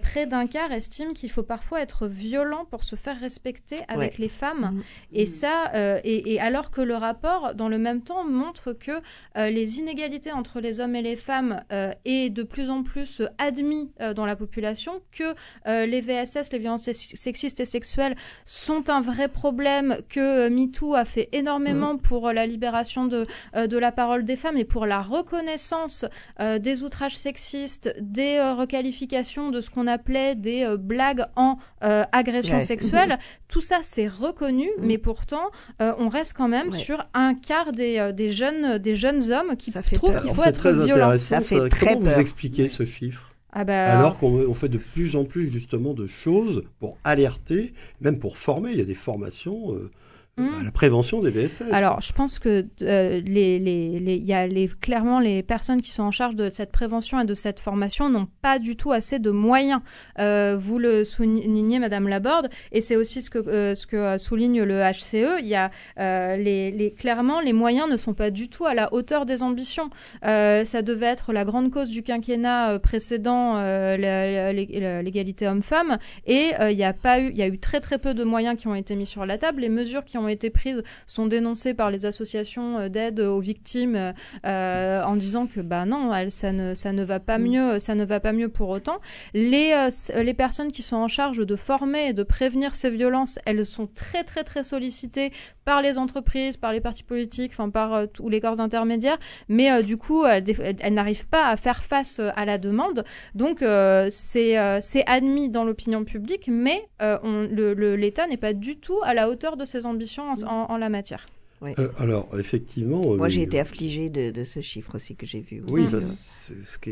près 0.00 0.26
d'un 0.26 0.46
quart 0.46 0.72
estiment 0.72 1.12
qu'il 1.12 1.30
faut 1.30 1.42
parfois 1.42 1.80
être 1.80 2.06
violent 2.06 2.64
pour 2.70 2.84
se 2.84 2.96
faire 2.96 3.20
respecter 3.20 3.33
respecté 3.34 3.76
avec 3.88 4.18
les 4.18 4.28
femmes. 4.28 4.76
Mm. 4.76 4.82
Et 5.12 5.26
ça, 5.26 5.72
euh, 5.74 5.98
et, 6.04 6.38
alors 6.40 6.70
que 6.70 6.80
le 6.80 6.94
rapport, 6.94 7.54
dans 7.54 7.68
le 7.68 7.78
même 7.78 8.02
temps, 8.02 8.24
montre 8.24 8.72
que 8.72 8.92
euh, 9.36 9.50
les 9.50 9.78
inégalités 9.78 10.30
entre 10.30 10.60
les 10.60 10.80
hommes 10.80 10.94
et 10.94 11.02
les 11.02 11.16
femmes 11.16 11.62
euh, 11.72 11.90
est 12.04 12.30
de 12.30 12.42
plus 12.44 12.70
en 12.70 12.82
plus 12.82 13.22
admis 13.38 13.90
dans 14.14 14.26
la 14.26 14.36
population, 14.36 14.94
que 15.12 15.34
les 15.66 16.00
VSS, 16.00 16.52
les 16.52 16.58
violences 16.58 16.90
sexistes 16.92 17.60
et 17.60 17.64
sexuelles, 17.64 18.16
sont 18.44 18.90
un 18.90 19.00
vrai 19.00 19.28
problème, 19.28 19.96
que 20.08 20.48
MeToo 20.48 20.94
a 20.94 21.04
fait 21.04 21.28
énormément 21.32 21.94
mm. 21.94 22.00
pour 22.00 22.32
la 22.32 22.46
libération 22.46 23.06
de, 23.06 23.26
de 23.54 23.78
la 23.78 23.92
parole 23.92 24.24
des 24.24 24.36
femmes 24.36 24.56
et 24.56 24.64
pour 24.64 24.86
la 24.86 25.00
reconnaissance 25.00 26.04
des 26.38 26.82
outrages 26.82 27.16
sexistes, 27.16 27.94
des 28.00 28.40
requalifications 28.40 29.50
de 29.50 29.60
ce 29.60 29.70
qu'on 29.70 29.86
appelait 29.86 30.34
des 30.34 30.74
blagues 30.78 31.24
en 31.36 31.58
agression 31.80 32.60
sexuelle. 32.60 33.18
Tout 33.48 33.60
ça, 33.60 33.80
c'est 33.82 34.08
reconnu, 34.08 34.70
mais 34.80 34.98
pourtant, 34.98 35.50
euh, 35.80 35.92
on 35.98 36.08
reste 36.08 36.34
quand 36.36 36.48
même 36.48 36.72
sur 36.72 37.06
un 37.14 37.34
quart 37.34 37.72
des, 37.72 37.98
euh, 37.98 38.12
des, 38.12 38.30
jeunes, 38.30 38.78
des 38.78 38.96
jeunes 38.96 39.30
hommes 39.30 39.56
qui 39.56 39.72
trouvent 39.72 40.20
qu'il 40.20 40.34
faut 40.34 40.44
être 40.44 40.58
très 40.58 40.72
violent. 40.72 41.18
Ça 41.18 41.40
fait 41.40 41.68
très 41.68 41.94
Comment 41.94 42.10
vous 42.10 42.20
expliquez 42.20 42.68
ce 42.68 42.84
chiffre 42.84 43.34
ah 43.52 43.64
bah, 43.64 43.96
Alors 43.96 44.18
qu'on 44.18 44.52
fait 44.54 44.68
de 44.68 44.78
plus 44.78 45.14
en 45.14 45.24
plus 45.24 45.50
justement 45.52 45.94
de 45.94 46.06
choses 46.06 46.64
pour 46.80 46.98
alerter, 47.04 47.72
même 48.00 48.18
pour 48.18 48.36
former. 48.36 48.72
Il 48.72 48.78
y 48.78 48.82
a 48.82 48.86
des 48.86 48.94
formations. 48.94 49.74
Euh, 49.74 49.90
Mmh. 50.36 50.64
la 50.64 50.72
prévention 50.72 51.20
des 51.20 51.30
VSS. 51.30 51.62
Alors, 51.70 52.00
je 52.00 52.12
pense 52.12 52.40
que 52.40 52.66
euh, 52.82 53.20
les, 53.24 53.60
les, 53.60 54.00
les, 54.00 54.16
y 54.16 54.32
a 54.32 54.48
les, 54.48 54.66
clairement 54.66 55.20
les 55.20 55.44
personnes 55.44 55.80
qui 55.80 55.92
sont 55.92 56.02
en 56.02 56.10
charge 56.10 56.34
de 56.34 56.50
cette 56.50 56.72
prévention 56.72 57.20
et 57.20 57.24
de 57.24 57.34
cette 57.34 57.60
formation 57.60 58.08
n'ont 58.08 58.26
pas 58.42 58.58
du 58.58 58.74
tout 58.74 58.90
assez 58.90 59.20
de 59.20 59.30
moyens. 59.30 59.80
Euh, 60.18 60.56
vous 60.58 60.80
le 60.80 61.04
soulignez, 61.04 61.78
Madame 61.78 62.08
Laborde, 62.08 62.48
et 62.72 62.80
c'est 62.80 62.96
aussi 62.96 63.22
ce 63.22 63.30
que, 63.30 63.38
euh, 63.38 63.76
ce 63.76 63.86
que 63.86 64.18
souligne 64.18 64.64
le 64.64 64.80
HCE. 64.80 65.38
Il 65.38 65.46
y 65.46 65.54
a 65.54 65.70
les, 65.96 66.72
les, 66.72 66.90
clairement 66.90 67.40
les 67.40 67.52
moyens 67.52 67.88
ne 67.88 67.96
sont 67.96 68.14
pas 68.14 68.32
du 68.32 68.48
tout 68.48 68.66
à 68.66 68.74
la 68.74 68.92
hauteur 68.92 69.26
des 69.26 69.44
ambitions. 69.44 69.90
ça 70.22 70.82
devait 70.82 71.06
être 71.06 71.32
la 71.32 71.44
grande 71.44 71.70
cause 71.70 71.90
du 71.90 72.02
quinquennat 72.02 72.80
précédent, 72.80 73.54
l'égalité 73.96 75.46
homme-femme, 75.46 75.98
et 76.26 76.50
il 76.60 76.76
y 76.76 76.82
a 76.82 76.92
pas 76.92 77.20
eu, 77.20 77.30
il 77.30 77.36
y 77.36 77.42
a 77.42 77.46
eu 77.46 77.60
très 77.60 77.78
très 77.80 77.98
peu 77.98 78.14
de 78.14 78.24
moyens 78.24 78.56
qui 78.58 78.66
ont 78.66 78.74
été 78.74 78.96
mis 78.96 79.06
sur 79.06 79.24
la 79.26 79.38
table. 79.38 79.60
Les 79.60 79.68
mesures 79.68 80.04
qui 80.04 80.18
ont 80.18 80.23
ont 80.24 80.28
été 80.28 80.50
prises 80.50 80.82
sont 81.06 81.26
dénoncées 81.26 81.74
par 81.74 81.90
les 81.90 82.06
associations 82.06 82.78
euh, 82.78 82.88
d'aide 82.88 83.20
aux 83.20 83.40
victimes 83.40 84.14
euh, 84.46 85.02
en 85.02 85.16
disant 85.16 85.46
que 85.46 85.60
bah 85.60 85.84
non, 85.84 86.10
ça 86.30 86.52
ne 86.52 86.74
ça 86.74 86.92
ne 86.92 87.04
va 87.04 87.20
pas 87.20 87.38
mm. 87.38 87.42
mieux, 87.42 87.78
ça 87.78 87.94
ne 87.94 88.04
va 88.04 88.20
pas 88.20 88.32
mieux 88.32 88.48
pour 88.48 88.68
autant. 88.70 88.98
Les 89.34 89.72
euh, 89.72 90.22
les 90.22 90.34
personnes 90.34 90.72
qui 90.72 90.82
sont 90.82 90.96
en 90.96 91.08
charge 91.08 91.38
de 91.38 91.56
former 91.56 92.08
et 92.08 92.12
de 92.12 92.22
prévenir 92.22 92.74
ces 92.74 92.90
violences, 92.90 93.38
elles 93.46 93.64
sont 93.64 93.86
très 93.86 94.24
très 94.24 94.44
très 94.44 94.64
sollicitées 94.64 95.32
par 95.64 95.80
les 95.80 95.96
entreprises, 95.96 96.56
par 96.56 96.72
les 96.72 96.80
partis 96.80 97.02
politiques, 97.02 97.52
enfin 97.52 97.70
par 97.70 98.06
tous 98.08 98.28
les 98.28 98.40
corps 98.40 98.60
intermédiaires, 98.60 99.18
mais 99.48 99.82
du 99.82 99.96
coup 99.96 100.26
elles, 100.26 100.44
n'arrivent 100.92 101.26
pas 101.26 101.48
à 101.48 101.56
faire 101.56 101.82
face 101.82 102.20
à 102.20 102.44
la 102.44 102.58
demande. 102.58 103.04
Donc 103.34 103.64
c'est 104.10 104.80
c'est 104.82 105.06
admis 105.06 105.48
dans 105.48 105.64
l'opinion 105.64 106.04
publique, 106.04 106.48
mais 106.48 106.86
l'État 107.00 108.26
n'est 108.26 108.36
pas 108.36 108.52
du 108.52 108.78
tout 108.78 108.98
à 109.04 109.14
la 109.14 109.30
hauteur 109.30 109.56
de 109.56 109.64
ses 109.64 109.86
ambitions 109.86 110.13
en, 110.22 110.76
la 110.76 110.88
matière. 110.88 111.26
Euh, 111.62 111.88
alors, 111.96 112.28
effectivement. 112.38 113.16
Moi, 113.16 113.28
j'ai 113.28 113.42
été 113.42 113.58
affligé 113.58 114.10
de, 114.10 114.44
ce 114.44 114.60
chiffre 114.60 114.96
aussi 114.96 115.16
que 115.16 115.26
j'ai 115.26 115.40
vu. 115.40 115.62
Oui, 115.66 115.86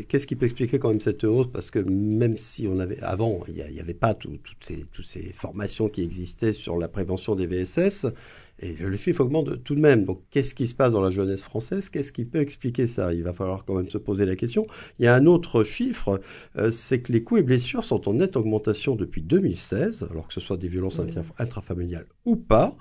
qu'est-ce 0.07 0.27
qui 0.27 0.35
peut 0.35 0.45
expliquer 0.45 0.79
quand 0.79 0.89
même 0.89 1.01
cette 1.01 1.23
hausse? 1.23 1.47
Parce 1.51 1.71
que 1.71 1.79
même 1.79 2.37
si 2.37 2.67
on 2.67 2.79
avait. 2.79 2.99
Avant, 3.01 3.43
il 3.47 3.55
n'y 3.55 3.79
avait 3.79 3.93
pas 3.93 4.13
toutes, 4.13 4.41
ces, 4.61 4.85
toutes 4.91 5.05
ces 5.05 5.31
formations 5.33 5.89
qui 5.89 6.01
existaient 6.01 6.53
sur 6.53 6.77
la 6.77 6.87
prévention 6.87 7.35
des 7.35 7.45
VSS. 7.45 8.07
Et 8.59 8.73
le 8.75 8.95
chiffre 8.97 9.21
augmente 9.21 9.63
tout 9.63 9.75
de 9.75 9.79
même. 9.79 10.05
Donc, 10.05 10.21
qu'est-ce 10.29 10.53
qui 10.53 10.67
se 10.67 10.75
passe 10.75 10.91
dans 10.91 11.01
la 11.01 11.09
jeunesse 11.09 11.41
française? 11.41 11.89
Qu'est-ce 11.89 12.11
qui 12.11 12.23
peut 12.23 12.39
expliquer 12.39 12.87
ça? 12.87 13.13
Il 13.13 13.23
va 13.23 13.33
falloir 13.33 13.65
quand 13.65 13.73
même 13.73 13.89
se 13.89 13.97
poser 13.97 14.25
la 14.25 14.35
question. 14.35 14.67
Il 14.99 15.05
y 15.05 15.07
a 15.07 15.15
un 15.15 15.25
autre 15.25 15.63
chiffre, 15.63 16.21
euh, 16.57 16.69
c'est 16.69 17.01
que 17.01 17.11
les 17.11 17.23
coups 17.23 17.41
et 17.41 17.43
blessures 17.43 17.83
sont 17.83 18.07
en 18.07 18.13
nette 18.13 18.37
augmentation 18.37 18.95
depuis 18.95 19.21
2016, 19.21 20.07
alors 20.09 20.27
que 20.27 20.33
ce 20.33 20.39
soit 20.39 20.57
des 20.57 20.67
violences 20.67 21.01
intrafamiliales 21.39 22.05
ou 22.25 22.35
pas. 22.35 22.77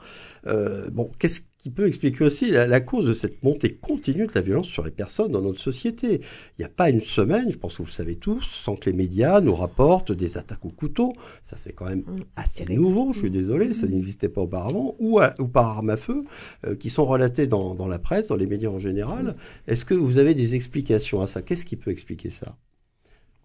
Euh, 0.47 0.91
bon, 0.91 1.11
qu'est-ce 1.19 1.41
qui 1.63 1.71
peut 1.71 1.87
expliquer 1.87 2.25
aussi 2.25 2.51
la, 2.51 2.81
cause 2.81 3.07
de 3.07 3.15
cette 3.15 3.41
montée 3.45 3.75
continue 3.75 4.27
de 4.27 4.33
la 4.35 4.41
violence 4.41 4.67
sur 4.67 4.85
les 4.85 4.91
personnes 4.91 5.31
dans 5.31 5.41
notre 5.41 5.61
société. 5.61 6.21
Il 6.59 6.63
n'y 6.63 6.65
a 6.65 6.69
pas 6.69 6.91
une 6.91 7.01
semaine, 7.01 7.53
je 7.53 7.57
pense 7.57 7.75
que 7.75 7.83
vous 7.83 7.89
le 7.89 7.93
savez 7.93 8.17
tous, 8.17 8.43
sans 8.43 8.75
que 8.75 8.91
les 8.91 8.97
médias 8.97 9.41
nous 9.41 9.55
rapportent 9.55 10.11
des 10.11 10.39
attaques 10.39 10.65
au 10.65 10.71
couteau. 10.71 11.13
Ça, 11.45 11.57
c'est 11.57 11.73
quand 11.73 11.85
même 11.85 12.01
mmh, 12.01 12.25
assez 12.35 12.75
nouveau, 12.75 13.13
je 13.13 13.21
suis 13.21 13.31
désolé, 13.31 13.73
ça 13.73 13.87
mmh. 13.87 13.91
n'existait 13.91 14.29
pas 14.29 14.41
auparavant, 14.41 14.97
ou, 14.99 15.21
ou 15.39 15.47
par 15.47 15.69
arme 15.69 15.91
à 15.91 15.97
feu, 15.97 16.25
euh, 16.67 16.75
qui 16.75 16.91
sont 16.91 17.05
relatées 17.05 17.47
dans, 17.47 17.77
dans, 17.77 17.87
la 17.87 18.01
presse, 18.01 18.27
dans 18.27 18.37
les 18.37 18.49
médias 18.49 18.71
en 18.71 18.81
général. 18.81 19.25
Mmh. 19.25 19.35
Est-ce 19.71 19.85
que 19.85 19.95
vous 19.95 20.19
avez 20.19 20.35
des 20.35 20.57
explications 20.57 21.21
à 21.21 21.29
ça? 21.29 21.43
Qu'est-ce 21.43 21.65
qui 21.65 21.77
peut 21.77 21.93
expliquer 21.93 22.31
ça? 22.31 22.57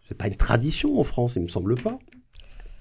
C'est 0.08 0.18
pas 0.18 0.28
une 0.28 0.38
tradition 0.38 1.00
en 1.00 1.04
France, 1.04 1.36
il 1.36 1.44
me 1.44 1.50
semble 1.50 1.76
pas. 1.76 2.00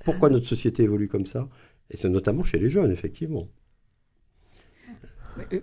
Pourquoi 0.03 0.31
notre 0.31 0.47
société 0.47 0.85
évolue 0.85 1.09
comme 1.09 1.27
ça? 1.27 1.47
Et 1.91 1.99
c'est 1.99 2.09
notamment 2.09 2.43
chez 2.43 2.59
les 2.59 2.71
jeunes, 2.71 2.91
effectivement. 2.91 3.49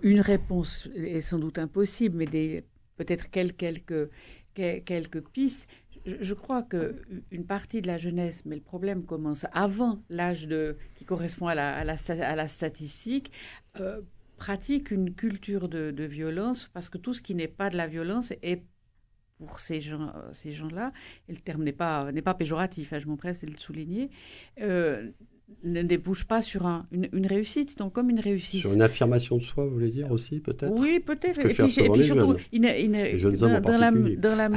Une 0.02 0.20
réponse 0.20 0.88
est 0.94 1.20
sans 1.20 1.38
doute 1.38 1.58
impossible, 1.58 2.18
mais 2.18 2.64
peut-être 2.96 3.30
quelques, 3.30 4.10
quelques, 4.54 5.20
pistes. 5.28 5.68
Je, 6.06 6.34
crois 6.34 6.62
que 6.62 7.02
une 7.30 7.46
partie 7.46 7.80
de 7.80 7.86
la 7.86 7.96
jeunesse, 7.96 8.44
mais 8.44 8.56
le 8.56 8.62
problème 8.62 9.04
commence 9.04 9.46
avant 9.52 10.02
l'âge 10.10 10.48
qui 10.96 11.04
correspond 11.04 11.48
à 11.48 11.54
la, 11.54 12.48
statistique, 12.48 13.32
euh, 13.80 14.02
pratique 14.36 14.90
une 14.90 15.14
culture 15.14 15.68
de, 15.68 16.04
violence 16.04 16.68
parce 16.72 16.88
que 16.88 16.98
tout 16.98 17.14
ce 17.14 17.22
qui 17.22 17.34
n'est 17.34 17.48
pas 17.48 17.70
de 17.70 17.76
la 17.76 17.86
violence 17.86 18.32
est 18.42 18.62
pour 19.38 19.58
ces 19.58 19.80
gens, 19.80 20.12
ces 20.32 20.52
gens-là, 20.52 20.92
et 21.28 21.32
le 21.32 21.38
terme 21.38 21.64
n'est 21.64 21.72
pas, 21.72 22.12
n'est 22.12 22.22
pas 22.22 22.34
péjoratif, 22.34 22.92
hein, 22.92 22.98
je 22.98 23.06
m'empresse 23.06 23.44
de 23.44 23.50
le 23.50 23.58
souligner, 23.58 24.10
euh, 24.60 25.10
ne 25.62 25.82
débouche 25.82 26.24
pas 26.24 26.42
sur 26.42 26.66
un, 26.66 26.86
une, 26.92 27.08
une, 27.12 27.26
réussite, 27.26 27.78
donc 27.78 27.92
comme 27.92 28.10
une 28.10 28.20
réussite. 28.20 28.62
Sur 28.62 28.72
une 28.72 28.82
affirmation 28.82 29.36
de 29.36 29.42
soi, 29.42 29.64
vous 29.64 29.70
voulez 29.72 29.90
dire 29.90 30.10
aussi, 30.10 30.40
peut-être? 30.40 30.72
Oui, 30.78 31.00
peut-être. 31.00 31.40
Et, 31.40 31.54
puis, 31.54 31.80
et 31.80 31.88
puis 31.90 32.02
surtout, 32.02 32.36
une, 32.52 32.62
les 32.64 33.18
jeunes 33.18 33.42
hommes 33.42 33.60
dans, 33.60 33.74
en 33.74 33.78
la, 33.78 33.90
dans 33.90 34.36
la 34.36 34.48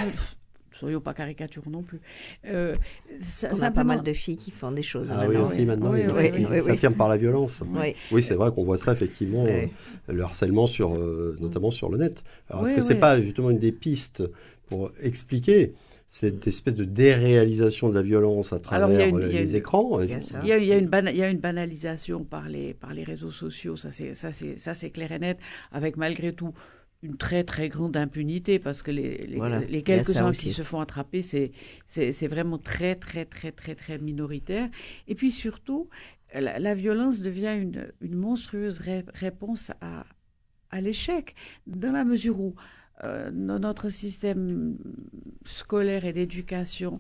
soyons 0.78 1.02
pas 1.02 1.14
caricature 1.14 1.64
non 1.70 1.82
plus. 1.82 2.00
Euh, 2.46 2.76
ça, 3.20 3.50
On 3.54 3.62
a 3.62 3.72
pas 3.72 3.84
mal 3.84 4.04
de 4.04 4.14
filles 4.14 4.38
qui 4.38 4.52
font 4.52 4.72
des 4.72 4.84
choses. 4.84 5.10
Ah 5.12 5.26
oui, 5.28 5.36
maintenant. 5.36 5.46
aussi 5.46 5.66
maintenant, 5.66 5.92
Oui, 5.92 6.02
il 6.04 6.12
oui, 6.12 6.32
qui 6.32 6.46
oui, 6.46 6.60
oui. 6.60 6.66
s'affirment 6.66 6.96
par 6.96 7.10
la 7.10 7.18
violence. 7.18 7.62
Oui. 7.74 7.96
Oui, 8.12 8.24
c'est 8.24 8.36
vrai 8.36 8.52
qu'on 8.52 8.64
voit 8.64 8.78
ça 8.78 8.94
effectivement, 8.94 9.44
Oui. 9.44 9.50
euh, 9.52 9.66
le 10.14 10.22
harcèlement 10.24 10.68
sur, 10.68 10.94
euh, 10.96 11.36
notamment 11.40 11.72
sur 11.72 11.90
le 11.90 11.98
net. 11.98 12.24
Alors, 12.50 12.66
est-ce 12.66 12.74
Oui, 12.74 12.80
que 12.80 12.86
c'est 12.86 13.00
pas 13.00 13.22
justement 13.22 13.50
une 13.50 13.60
des 13.60 13.72
pistes 13.72 14.24
pour 14.70 14.92
expliquer 15.02 15.74
cette 16.08 16.48
espèce 16.48 16.76
de 16.76 16.86
déréalisation 16.86 17.90
de 17.90 17.96
la 17.96 18.02
violence 18.02 18.54
à 18.54 18.60
travers 18.60 19.08
une- 19.10 19.20
les 19.20 19.52
une- 19.52 19.56
écrans 19.58 20.02
Il 20.02 20.10
y 20.10 20.14
a. 20.52 20.58
Il 20.58 20.66
y, 20.66 20.72
a, 20.74 20.78
une 20.78 20.88
bana- 20.88 21.12
il 21.12 21.18
y 21.18 21.24
a 21.24 21.30
une 21.30 21.40
banalisation 21.40 22.24
par 22.24 22.48
les, 22.50 22.74
par 22.74 22.94
les 22.94 23.04
réseaux 23.04 23.32
sociaux, 23.32 23.76
ça 23.76 23.92
c'est, 23.92 24.90
clair 24.92 25.12
et 25.12 25.20
net, 25.20 25.38
avec 25.72 25.98
malgré 25.98 26.34
tout 26.34 26.54
une 27.04 27.18
très 27.18 27.44
très 27.44 27.70
grande 27.70 27.96
impunité, 27.96 28.58
parce 28.58 28.82
que 28.82 28.90
les, 28.90 29.36
Voilà, 29.38 29.62
quelques-uns 29.62 30.32
qui 30.32 30.52
se 30.52 30.64
font 30.64 30.80
attraper, 30.80 31.22
c'est, 31.22 31.52
vraiment 32.28 32.58
très 32.58 32.96
très 32.96 33.26
très 33.26 33.52
très 33.52 33.76
très 33.76 33.98
minoritaire. 34.00 34.70
Et 35.08 35.14
puis 35.14 35.30
surtout, 35.32 35.90
la, 36.34 36.58
la 36.58 36.74
violence 36.74 37.22
devient 37.22 37.56
une, 37.62 37.92
une 38.02 38.16
monstrueuse 38.16 38.80
ré- 38.80 39.06
réponse 39.14 39.72
à, 39.82 40.06
à 40.72 40.82
l'échec, 40.82 41.36
dans 41.68 41.92
la 41.92 42.04
mesure 42.04 42.40
où 42.40 42.56
euh, 43.04 43.30
no- 43.32 43.60
notre 43.60 43.90
système 43.90 44.78
scolaire 45.46 46.06
et 46.06 46.14
d'éducation 46.14 47.00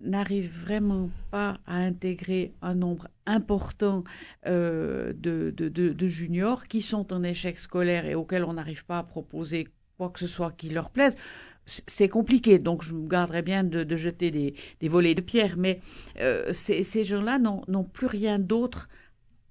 n'arrive 0.00 0.50
vraiment 0.50 1.10
pas 1.30 1.58
à 1.66 1.76
intégrer 1.76 2.52
un 2.62 2.74
nombre 2.74 3.08
important 3.26 4.04
euh, 4.46 5.12
de, 5.14 6.06
juniors 6.06 6.68
qui 6.68 6.82
sont 6.82 7.12
en 7.12 7.22
échec 7.22 7.58
scolaire 7.58 8.06
et 8.06 8.14
auxquels 8.14 8.44
on 8.44 8.52
n'arrive 8.54 8.84
pas 8.84 8.98
à 8.98 9.02
proposer 9.02 9.68
quoi 9.96 10.10
que 10.10 10.20
ce 10.20 10.26
soit 10.26 10.52
qui 10.52 10.68
leur 10.68 10.90
plaise. 10.90 11.16
C'est 11.66 12.08
compliqué, 12.08 12.58
donc 12.58 12.82
je 12.82 12.94
me 12.94 13.06
garderais 13.06 13.42
bien 13.42 13.62
de, 13.62 13.96
jeter 13.96 14.30
des, 14.30 14.54
des 14.80 14.88
volets 14.88 15.14
de 15.14 15.20
pierre, 15.20 15.56
mais 15.58 15.80
euh, 16.18 16.50
ces, 16.52 16.82
ces 16.82 17.04
gens-là 17.04 17.38
n'ont 17.38 17.84
plus 17.84 18.06
rien 18.06 18.38
d'autre 18.38 18.88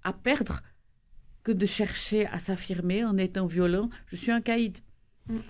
à 0.04 0.14
perdre 0.14 0.62
que 1.44 1.52
de 1.52 1.66
chercher 1.66 2.26
à 2.28 2.40
s'affirmer 2.40 3.04
en 3.06 3.18
étant 3.18 3.46
violent. 3.46 3.90
Je 4.08 4.16
suis 4.16 4.32
un 4.32 4.42
caïd. 4.42 4.80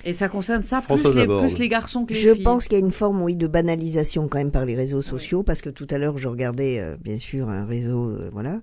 Et 0.03 0.13
ça 0.13 0.27
concerne 0.27 0.63
ça 0.63 0.81
plus 0.81 1.03
les, 1.13 1.27
plus 1.27 1.59
les 1.59 1.69
garçons 1.69 2.05
que 2.05 2.13
les 2.13 2.19
Je 2.19 2.33
filles. 2.33 2.43
pense 2.43 2.67
qu'il 2.67 2.77
y 2.79 2.81
a 2.81 2.83
une 2.85 2.91
forme, 2.91 3.21
oui, 3.21 3.35
de 3.35 3.45
banalisation 3.47 4.27
quand 4.27 4.39
même 4.39 4.51
par 4.51 4.65
les 4.65 4.75
réseaux 4.75 5.01
sociaux, 5.03 5.43
parce 5.43 5.61
que 5.61 5.69
tout 5.69 5.85
à 5.91 5.97
l'heure, 5.97 6.17
je 6.17 6.27
regardais, 6.27 6.79
euh, 6.79 6.95
bien 6.99 7.17
sûr, 7.17 7.49
un 7.49 7.65
réseau, 7.65 8.09
euh, 8.09 8.29
voilà, 8.33 8.59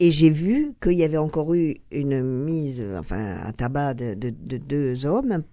et 0.00 0.10
j'ai 0.10 0.30
vu 0.30 0.72
qu'il 0.82 0.94
y 0.94 1.04
avait 1.04 1.18
encore 1.18 1.54
eu 1.54 1.76
une 1.92 2.20
mise, 2.22 2.82
enfin, 2.98 3.36
à 3.44 3.52
tabac 3.52 3.94
de, 3.94 4.14
de- 4.14 4.30
de 4.30 4.56
deux 4.56 5.06
hommes, 5.06 5.44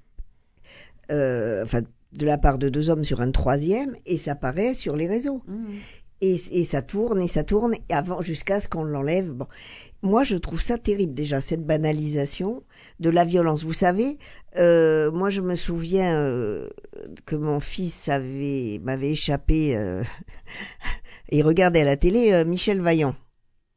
euh, 1.12 1.64
enfin, 1.64 1.82
de 2.14 2.26
la 2.26 2.38
part 2.38 2.58
de 2.58 2.70
deux 2.70 2.89
hommes 2.89 3.04
sur 3.04 3.22
un 3.22 3.32
troisième, 3.32 3.95
et 4.06 4.18
ça 4.18 4.36
paraît 4.36 4.74
sur 4.74 4.95
les 4.95 5.08
réseaux. 5.08 5.41
Mm. 5.48 5.66
Et, 6.22 6.36
et 6.52 6.66
ça 6.66 6.82
tourne 6.82 7.22
et 7.22 7.28
ça 7.28 7.43
tourne 7.43 7.76
et 7.76 7.93
avant 7.93 8.24
jusqu'à 8.24 8.60
ce 8.60 8.68
qu'on 8.68 8.84
l'enlève. 8.84 9.30
Bon, 9.34 9.45
moi 10.02 10.24
je 10.24 10.36
trouve 10.36 10.60
ça 10.60 10.80
terrible 10.80 11.14
déjà 11.14 11.41
cette 11.41 11.64
banalisation 11.64 12.64
de 13.00 13.10
la 13.10 13.26
violence. 13.26 13.64
Vous 13.64 13.74
savez, 13.74 14.18
euh, 14.58 15.12
moi 15.12 15.30
je 15.30 15.41
me 15.41 15.56
souviens 15.56 16.16
euh, 16.16 16.68
que 17.26 17.36
mon 17.36 17.60
fils 17.60 18.10
avait 18.10 18.80
m'avait 18.84 19.12
échappé 19.12 19.76
euh, 19.78 20.04
et 21.30 21.41
regardait 21.41 21.82
à 21.82 21.86
la 21.86 21.98
télé 21.98 22.32
euh, 22.34 22.45
Michel 22.45 22.82
Vaillant. 22.82 23.16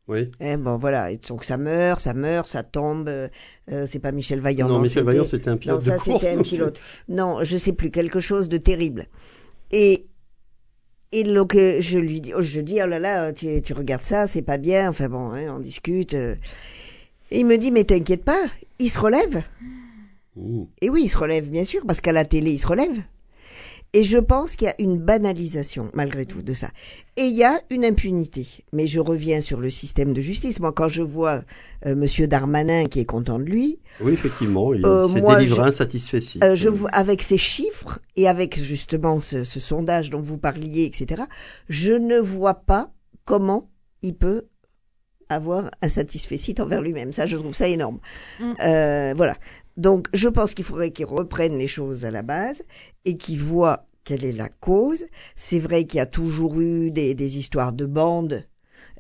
Oui. 0.09 0.25
Eh 0.41 0.57
bon 0.57 0.77
voilà, 0.77 1.13
et 1.13 1.19
donc 1.19 1.45
ça 1.45 1.57
meurt, 1.57 2.01
ça 2.01 2.15
meurt, 2.15 2.49
ça 2.49 2.63
tombe. 2.65 3.09
euh, 3.09 3.29
euh, 3.71 3.87
c'est 3.89 4.01
pas 4.01 4.11
Michel 4.11 4.41
Vaillant. 4.41 4.67
non, 4.69 4.79
Michel 4.81 4.91
c'était- 4.95 5.03
Vaillant, 5.05 5.25
c'était 5.25 5.49
un 5.49 5.53
non, 5.53 5.59
pilote 5.59 5.83
ça 5.83 5.93
de 5.97 5.99
course. 6.01 6.21
c'était 6.21 6.35
un 6.37 6.43
pilote. 6.43 6.81
Non, 7.09 7.45
je 7.45 7.57
sais 7.57 7.73
plus, 7.73 7.91
quelque 7.91 8.19
chose 8.21 8.49
de 8.49 8.57
terrible. 8.57 9.07
Et 9.71 10.07
et 11.13 11.23
donc 11.25 11.55
je 11.55 11.99
lui 11.99 12.21
dis, 12.21 12.33
oh, 12.35 12.43
je 12.43 12.61
dis, 12.61 12.81
oh 12.83 12.87
là 12.87 12.99
là, 12.99 13.33
tu, 13.33 13.61
tu 13.63 13.73
regardes 13.73 14.03
ça, 14.05 14.27
c'est 14.27 14.43
pas 14.43 14.59
bien. 14.59 14.89
Enfin 14.89 15.09
bon, 15.09 15.31
hein, 15.33 15.55
on 15.57 15.61
discute. 15.61 16.17
Et 17.31 17.41
il 17.41 17.47
me 17.47 17.59
dit, 17.59 17.71
mais 17.71 17.85
t'inquiète 17.85 18.25
pas, 18.25 18.43
il 18.79 18.89
se 18.91 18.99
relève. 18.99 19.43
Mmh. 20.37 20.63
Et 20.81 20.91
oui, 20.91 21.03
il 21.05 21.09
se 21.09 21.19
relève, 21.19 21.49
bien 21.49 21.65
sûr, 21.65 21.83
parce 21.87 22.01
qu'à 22.01 22.13
la 22.13 22.25
télé, 22.25 22.53
il 22.53 22.59
se 22.59 22.67
relève. 22.67 22.99
Et 23.93 24.05
je 24.05 24.19
pense 24.19 24.55
qu'il 24.55 24.67
y 24.67 24.71
a 24.71 24.81
une 24.81 24.99
banalisation, 24.99 25.91
malgré 25.95 26.25
tout, 26.25 26.43
de 26.43 26.53
ça. 26.55 26.69
Et 27.17 27.23
il 27.23 27.37
y 27.37 27.43
a 27.43 27.61
une 27.71 27.85
impunité. 27.85 28.47
Mais 28.73 28.87
je 28.87 29.01
reviens 29.01 29.41
sur 29.41 29.59
le 29.59 29.69
système 29.69 30.13
de 30.13 30.21
justice. 30.21 30.61
Moi, 30.61 30.73
quand 30.73 30.87
je 30.87 31.03
vois 31.03 31.43
euh, 31.87 31.97
Monsieur 31.97 32.29
Darmanin 32.29 32.85
qui 32.87 33.01
est 33.01 33.05
content 33.05 33.41
de 33.41 33.45
lui, 33.47 33.81
Oui, 34.01 34.13
effectivement, 34.13 34.73
il 34.75 34.87
Euh, 34.87 35.09
s'est 35.09 35.21
délivré 35.21 35.63
insatisfait. 35.63 36.21
euh, 36.45 36.55
je 36.55 36.69
avec 36.93 37.21
ces 37.23 37.37
chiffres 37.39 37.99
et 38.15 38.29
avec 38.29 38.63
justement 38.63 39.21
ce, 39.21 39.43
ce 39.43 39.59
sondage 39.59 40.11
dont 40.11 40.21
vous 40.21 40.39
parliez, 40.39 40.85
etc., 40.85 41.23
je 41.69 41.93
ne 41.93 42.19
vois 42.21 42.55
pas 42.55 42.93
comment 43.25 43.69
il 44.03 44.15
peut 44.15 44.47
avoir 45.31 45.71
un 45.81 45.89
satisfait 45.89 46.61
envers 46.61 46.83
lui-même. 46.83 47.13
Ça, 47.13 47.27
je 47.27 47.37
trouve 47.37 47.55
ça 47.55 47.69
énorme. 47.69 47.99
Mm. 48.41 48.53
Euh, 48.63 49.15
voilà. 49.17 49.37
Donc, 49.77 50.09
je 50.13 50.29
pense 50.29 50.55
qu'il 50.55 50.65
faudrait 50.65 50.91
qu'il 50.91 51.07
reprenne 51.07 51.57
les 51.57 51.69
choses 51.69 52.05
à 52.05 52.11
la 52.11 52.23
base 52.23 52.63
et 53.05 53.17
qu'il 53.17 53.39
voit 53.39 53.87
quelle 54.05 54.25
est 54.25 54.33
la 54.33 54.49
cause. 54.49 55.05
C'est 55.37 55.59
vrai 55.59 55.85
qu'il 55.85 55.99
y 55.99 56.01
a 56.01 56.07
toujours 56.07 56.61
eu 56.61 56.91
des, 56.91 57.15
des 57.15 57.39
histoires 57.39 57.73
de 57.73 57.87
bandes. 57.87 58.45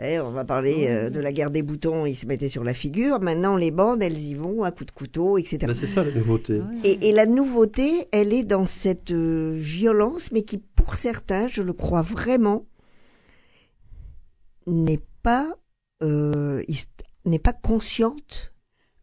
Eh, 0.02 0.18
on 0.18 0.30
va 0.30 0.46
parler 0.46 0.86
euh, 0.88 1.10
de 1.10 1.20
la 1.20 1.30
guerre 1.30 1.50
des 1.50 1.62
boutons, 1.62 2.06
ils 2.06 2.14
se 2.14 2.26
mettaient 2.26 2.48
sur 2.48 2.64
la 2.64 2.72
figure. 2.72 3.20
Maintenant, 3.20 3.56
les 3.56 3.70
bandes, 3.70 4.02
elles 4.02 4.18
y 4.18 4.32
vont 4.32 4.62
à 4.62 4.70
coups 4.70 4.86
de 4.86 4.92
couteau, 4.92 5.36
etc. 5.36 5.58
Ben, 5.62 5.74
c'est 5.74 5.86
ça 5.86 6.02
la 6.02 6.12
nouveauté. 6.12 6.62
Et, 6.84 7.08
et 7.08 7.12
la 7.12 7.26
nouveauté, 7.26 8.08
elle 8.10 8.32
est 8.32 8.44
dans 8.44 8.64
cette 8.64 9.10
euh, 9.10 9.52
violence, 9.54 10.32
mais 10.32 10.42
qui, 10.42 10.56
pour 10.56 10.96
certains, 10.96 11.48
je 11.48 11.60
le 11.60 11.74
crois 11.74 12.00
vraiment, 12.00 12.64
n'est 14.66 15.02
pas, 15.22 15.54
euh, 16.02 16.62
n'est 17.24 17.38
pas 17.38 17.52
consciente 17.52 18.52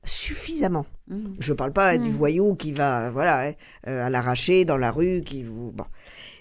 suffisamment. 0.03 0.85
Mm. 1.07 1.33
Je 1.39 1.53
parle 1.53 1.73
pas 1.73 1.97
du 1.97 2.09
Mm. 2.09 2.13
voyou 2.13 2.55
qui 2.55 2.71
va, 2.71 3.09
voilà, 3.11 3.47
hein, 3.49 3.53
euh, 3.87 4.05
à 4.05 4.09
l'arracher 4.09 4.65
dans 4.65 4.77
la 4.77 4.91
rue, 4.91 5.21
qui 5.23 5.43
vous, 5.43 5.71
bon. 5.71 5.85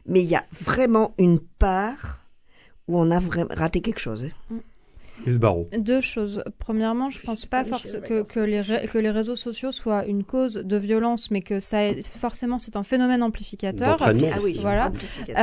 Mais 0.07 0.23
il 0.23 0.29
y 0.29 0.37
a 0.37 0.45
vraiment 0.53 1.15
une 1.19 1.41
part 1.41 2.21
où 2.89 2.99
on 2.99 3.11
a 3.11 3.21
raté 3.51 3.81
quelque 3.81 3.99
chose. 3.99 4.25
hein. 4.25 4.31
Barrault. 4.51 4.63
Deux 5.79 6.01
choses. 6.01 6.43
Premièrement, 6.59 7.11
je 7.11 7.19
Je 7.21 7.23
pense 7.27 7.47
pas 7.47 7.65
que, 7.65 8.41
les 8.41 8.61
ré- 8.61 8.87
que 8.87 8.99
les 8.99 9.11
réseaux 9.11 9.37
sociaux 9.37 9.73
soient 9.73 10.05
une 10.07 10.25
cause 10.25 10.55
de 10.55 10.77
violence, 10.77 11.31
mais 11.31 11.41
que 11.43 11.59
ça 11.61 11.85
est, 11.85 12.07
forcément 12.07 12.59
c'est 12.59 12.77
un 12.77 12.83
phénomène 12.83 13.23
amplificateur. 13.23 13.97
Ah 14.01 14.13
oui, 14.13 14.27
aussi. 14.53 14.59
Voilà. 14.61 14.87
amplificateur. 14.89 15.37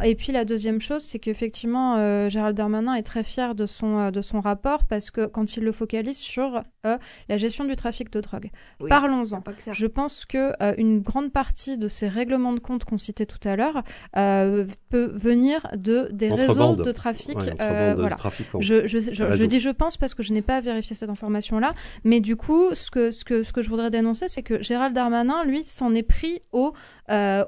Euh, 0.00 0.04
et 0.04 0.14
puis 0.14 0.32
la 0.32 0.44
deuxième 0.44 0.80
chose, 0.80 1.02
c'est 1.02 1.18
qu'effectivement, 1.18 1.96
euh, 1.96 2.28
Gérald 2.28 2.56
Darmanin 2.56 2.94
est 2.94 3.02
très 3.02 3.22
fier 3.24 3.54
de 3.54 3.66
son, 3.66 3.98
euh, 3.98 4.10
de 4.10 4.22
son 4.22 4.40
rapport 4.40 4.84
parce 4.84 5.10
que 5.10 5.26
quand 5.26 5.56
il 5.56 5.64
le 5.64 5.72
focalise 5.72 6.18
sur 6.18 6.62
euh, 6.86 6.96
la 7.28 7.36
gestion 7.36 7.64
du 7.64 7.76
trafic 7.76 8.10
de 8.12 8.20
drogue. 8.20 8.50
Oui. 8.80 8.88
Parlons-en. 8.88 9.42
Je 9.72 9.86
pense 9.86 10.24
que 10.24 10.52
euh, 10.62 10.74
une 10.78 11.00
grande 11.00 11.32
partie 11.32 11.76
de 11.78 11.88
ces 11.88 12.08
règlements 12.08 12.52
de 12.52 12.60
compte 12.60 12.84
qu'on 12.84 12.98
citait 12.98 13.26
tout 13.26 13.46
à 13.48 13.56
l'heure 13.56 13.82
euh, 14.16 14.66
peut 14.88 15.10
venir 15.14 15.66
de 15.76 16.08
des 16.12 16.30
Entre 16.30 16.40
réseaux 16.40 16.54
bandes. 16.54 16.82
de 16.84 16.92
trafic. 16.92 17.36
Ouais, 17.36 17.52
euh, 17.60 17.94
de 17.94 18.00
voilà. 18.00 18.16
Je, 18.60 18.86
je, 18.86 19.15
je, 19.16 19.44
dis 19.44 19.60
je 19.60 19.70
pense 19.70 19.96
parce 19.96 20.14
que 20.14 20.22
je 20.22 20.32
n'ai 20.32 20.42
pas 20.42 20.60
vérifié 20.60 20.94
cette 20.94 21.10
information-là, 21.10 21.74
mais 22.04 22.20
du 22.20 22.36
coup, 22.36 22.74
ce 22.74 22.90
que, 22.90 23.10
ce 23.10 23.24
que, 23.24 23.42
ce 23.42 23.52
que 23.52 23.62
je 23.62 23.68
voudrais 23.68 23.90
dénoncer, 23.90 24.28
c'est 24.28 24.42
que 24.42 24.62
Gérald 24.62 24.94
Darmanin, 24.94 25.44
lui, 25.44 25.62
s'en 25.62 25.94
est 25.94 26.02
pris 26.02 26.42
aux, 26.52 26.72
euh, 27.10 27.44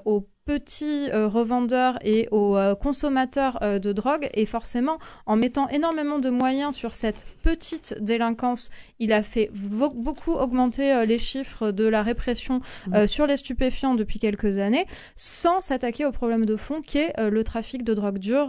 petits 0.53 1.11
euh, 1.13 1.29
revendeurs 1.29 1.99
et 2.03 2.27
aux 2.31 2.57
euh, 2.57 2.75
consommateurs 2.75 3.59
euh, 3.61 3.79
de 3.79 3.93
drogue, 3.93 4.31
et 4.33 4.47
forcément, 4.47 4.97
en 5.27 5.37
mettant 5.37 5.69
énormément 5.69 6.19
de 6.19 6.31
moyens 6.31 6.75
sur 6.75 6.95
cette 6.95 7.23
petite 7.45 7.97
délinquance, 8.01 8.71
il 8.99 9.13
a 9.13 9.23
fait 9.23 9.51
beaucoup 9.53 10.33
augmenter 10.33 11.05
les 11.05 11.19
chiffres 11.19 11.71
de 11.71 11.85
la 11.85 12.03
répression 12.03 12.61
euh, 12.95 13.07
sur 13.07 13.27
les 13.27 13.37
stupéfiants 13.37 13.95
depuis 13.95 14.19
quelques 14.19 14.57
années, 14.57 14.87
sans 15.17 15.61
s'attaquer 15.61 16.07
au 16.07 16.13
problème 16.13 16.47
de 16.47 16.57
fond 16.57 16.81
qui 16.81 16.97
est 16.99 17.13
le 17.31 17.45
trafic 17.45 17.85
de 17.85 17.93
drogue 17.93 18.19
dure, 18.19 18.49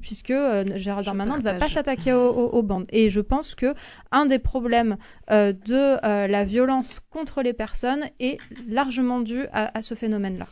puisque 0.00 0.32
Gérald 0.76 1.06
Darmanin 1.06 1.36
ne 1.38 1.42
va 1.44 1.54
pas 1.54 1.68
s'attaquer 1.74 2.12
aux, 2.12 2.30
aux- 2.40 2.48
aux 2.58 2.62
bandes. 2.64 2.86
Et 2.90 3.08
je 3.08 3.20
pense 3.20 3.54
que 3.54 3.72
un 4.10 4.26
des 4.26 4.40
problèmes 4.40 4.96
de 5.30 6.26
la 6.26 6.42
violence 6.44 7.00
contre 7.10 7.42
les 7.42 7.52
personnes 7.52 8.04
est 8.18 8.38
largement 8.68 9.20
dû 9.20 9.46
à, 9.52 9.76
à 9.78 9.82
ce 9.82 9.94
phénomène-là. 9.94 10.46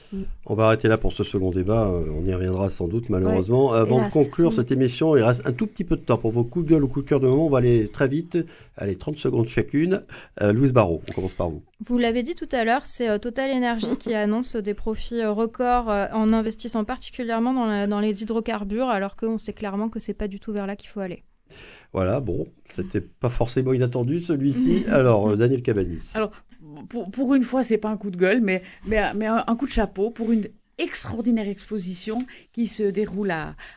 On 0.52 0.54
va 0.54 0.66
arrêter 0.66 0.86
là 0.86 0.98
pour 0.98 1.14
ce 1.14 1.24
second 1.24 1.48
débat. 1.48 1.86
Euh, 1.86 2.04
on 2.14 2.26
y 2.26 2.34
reviendra 2.34 2.68
sans 2.68 2.86
doute, 2.86 3.08
malheureusement. 3.08 3.72
Avant 3.72 4.04
de 4.04 4.12
conclure 4.12 4.50
mm. 4.50 4.52
cette 4.52 4.70
émission, 4.70 5.16
il 5.16 5.22
reste 5.22 5.40
un 5.46 5.52
tout 5.54 5.66
petit 5.66 5.82
peu 5.82 5.96
de 5.96 6.02
temps 6.02 6.18
pour 6.18 6.30
vos 6.30 6.44
coups 6.44 6.66
de 6.66 6.72
gueule 6.72 6.84
ou 6.84 6.88
coups 6.88 7.06
de 7.06 7.08
cœur 7.08 7.20
de 7.20 7.26
moment. 7.26 7.46
On 7.46 7.48
va 7.48 7.56
aller 7.56 7.88
très 7.88 8.06
vite. 8.06 8.36
Allez, 8.76 8.96
30 8.96 9.16
secondes 9.16 9.48
chacune. 9.48 10.02
Euh, 10.42 10.52
Louise 10.52 10.74
Barrault, 10.74 11.00
on 11.08 11.12
commence 11.14 11.32
par 11.32 11.48
vous. 11.48 11.62
Vous 11.86 11.96
l'avez 11.96 12.22
dit 12.22 12.34
tout 12.34 12.50
à 12.52 12.66
l'heure, 12.66 12.84
c'est 12.84 13.08
euh, 13.08 13.16
Total 13.16 13.50
Energy 13.50 13.96
qui 13.96 14.12
annonce 14.12 14.54
des 14.54 14.74
profits 14.74 15.24
records 15.24 15.88
en 15.88 16.34
investissant 16.34 16.84
particulièrement 16.84 17.54
dans, 17.54 17.88
dans 17.88 18.00
les 18.00 18.22
hydrocarbures, 18.22 18.90
alors 18.90 19.16
qu'on 19.16 19.38
sait 19.38 19.54
clairement 19.54 19.88
que 19.88 20.00
c'est 20.00 20.12
pas 20.12 20.28
du 20.28 20.38
tout 20.38 20.52
vers 20.52 20.66
là 20.66 20.76
qu'il 20.76 20.90
faut 20.90 21.00
aller. 21.00 21.24
Voilà, 21.94 22.20
bon, 22.20 22.46
c'était 22.66 23.00
pas 23.00 23.30
forcément 23.30 23.72
inattendu 23.72 24.20
celui-ci. 24.20 24.84
Alors, 24.90 25.34
Daniel 25.34 25.62
Cabanis. 25.62 26.10
Alors, 26.12 26.30
pour, 26.88 27.34
une 27.34 27.42
fois, 27.42 27.64
c'est 27.64 27.78
pas 27.78 27.88
un 27.88 27.96
coup 27.96 28.10
de 28.10 28.16
gueule, 28.16 28.40
mais, 28.40 28.62
mais, 28.86 28.98
un, 28.98 29.56
coup 29.56 29.66
de 29.66 29.72
chapeau 29.72 30.10
pour 30.10 30.32
une 30.32 30.48
extraordinaire 30.78 31.48
exposition 31.48 32.26
qui 32.52 32.66
se 32.66 32.82
déroule 32.82 33.32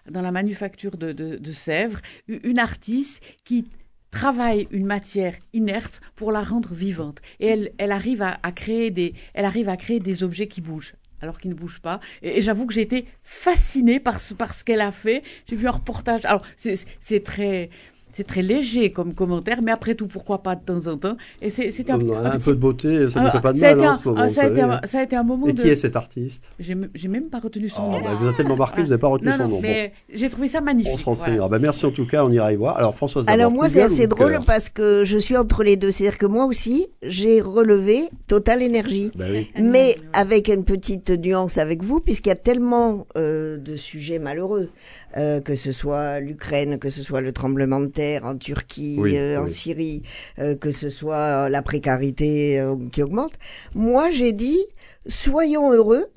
dans 0.10 0.22
la 0.22 0.32
manufacture 0.32 0.98
de, 0.98 1.52
Sèvres. 1.52 2.00
Une 2.28 2.60
artiste 2.60 3.22
qui 3.44 3.68
travaille 4.12 4.68
une 4.72 4.86
matière 4.86 5.36
inerte 5.54 6.02
pour 6.16 6.32
la 6.32 6.42
rendre 6.42 6.74
vivante. 6.74 7.20
Et 7.40 7.72
elle, 7.78 7.92
arrive, 7.92 8.22
à, 8.22 8.52
créer 8.52 8.92
des, 8.92 10.24
objets 10.24 10.48
qui 10.48 10.62
bougent 10.62 10.96
alors 11.22 11.40
qu'ils 11.40 11.50
ne 11.50 11.56
bougent 11.56 11.80
pas. 11.80 12.00
Et, 12.22 12.42
j'avoue 12.42 12.66
que 12.66 12.74
j'ai 12.74 12.82
été 12.82 13.06
fascinée 13.24 14.00
par 14.00 14.20
ce, 14.20 14.34
par 14.34 14.54
ce 14.54 14.64
qu'elle 14.64 14.82
a 14.82 14.92
fait. 14.92 15.24
J'ai 15.50 15.56
vu 15.56 15.68
un 15.68 15.72
reportage. 15.72 16.24
Alors, 16.26 16.44
c'est 16.58 17.24
très 17.24 17.70
c'est 18.16 18.26
très 18.26 18.42
léger 18.42 18.94
comme 18.94 19.14
commentaire, 19.14 19.62
mais 19.62 19.74
après 19.74 19.94
tout, 19.94 20.08
pourquoi 20.08 20.42
pas 20.42 20.56
de 20.56 20.62
temps 20.62 20.88
en 20.88 20.96
temps? 20.96 21.18
Et 21.42 21.50
c'est 21.50 21.90
un, 21.90 21.96
un, 21.96 22.40
peu 22.40 22.52
de 22.52 22.54
beauté, 22.54 23.10
ça 23.10 23.22
ne 23.22 23.30
fait 23.30 23.42
pas 23.42 23.52
de 23.52 23.60
mal 23.60 23.80
en 23.82 23.96
ce 23.98 24.08
moment. 24.08 24.30
Ça 24.30 24.44
a, 24.44 24.48
été 24.48 24.62
un, 24.62 24.80
ça 24.86 25.00
a, 25.00 25.04
été 25.04 25.18
un, 25.18 25.24
moment 25.24 25.48
Et 25.48 25.54
qui 25.54 25.68
est 25.68 25.76
cet 25.76 25.98
artiste? 25.98 26.50
J'ai 26.58 26.76
même 27.10 27.26
pas 27.26 27.40
retenu 27.40 27.68
son 27.68 27.82
oh, 27.86 27.92
nom. 27.92 28.02
Bah, 28.02 28.16
vous 28.18 28.26
avez 28.26 28.36
tellement 28.38 28.56
marqué, 28.56 28.84
vous 28.84 28.88
n'avez 28.88 29.02
pas 29.02 29.10
retenu 29.10 29.34
son 29.34 29.50
nom. 29.50 29.60
Mais 29.60 29.92
j'ai 30.14 30.30
trouvé 30.30 30.48
ça 30.48 30.62
magnifique. 30.62 30.94
On 30.94 30.98
se 30.98 31.04
renseignera. 31.04 31.50
Bah, 31.50 31.60
merci 31.60 31.86
en 31.86 31.92
tout 31.92 32.08
cas, 32.08 32.24
on 32.24 32.32
ira 32.32 32.54
y 32.54 32.56
voir. 32.56 32.78
Alors 32.78 32.96
Françoise. 32.96 33.26
Alors 33.28 33.52
moi, 33.52 33.68
c'est 33.68 33.82
assez 33.82 34.08
drôle 34.08 34.40
parce 34.46 34.70
que 34.70 35.04
je 35.04 35.18
suis 35.18 35.36
entre 35.36 35.64
les 35.64 35.76
deux. 35.76 35.92
C'est-à-dire 35.92 36.18
que 36.18 36.26
moi 36.26 36.46
aussi, 36.46 36.88
j'ai 37.04 37.42
relevé 37.42 38.04
Total 38.28 38.62
Énergie, 38.62 39.12
bah 39.14 39.26
oui. 39.30 39.52
mais 39.62 39.98
avec 40.14 40.48
une 40.48 40.64
petite 40.64 41.10
nuance 41.10 41.58
avec 41.58 41.84
vous, 41.84 42.00
puisqu'il 42.00 42.30
y 42.30 42.32
a 42.32 42.36
tellement 42.36 43.08
euh, 43.18 43.58
de 43.58 43.76
sujets 43.76 44.20
malheureux, 44.20 44.70
euh, 45.18 45.42
que 45.42 45.56
ce 45.56 45.72
soit 45.72 46.20
l'Ukraine, 46.20 46.78
que 46.78 46.90
ce 46.90 47.02
soit 47.02 47.22
le 47.22 47.32
tremblement 47.32 47.80
de 47.80 47.88
terre 47.88 48.26
en 48.26 48.38
Turquie 48.38 49.00
euh, 49.00 49.42
en 49.42 49.48
Syrie, 49.48 50.04
euh, 50.40 50.56
que 50.56 50.72
ce 50.72 50.90
soit 50.90 51.50
la 51.50 51.62
précarité 51.62 52.62
qui 52.92 53.02
augmente. 53.02 53.34
Moi, 53.74 54.10
j'ai 54.10 54.34
dit, 54.34 54.60
soyons 55.08 55.72
heureux 55.72 56.08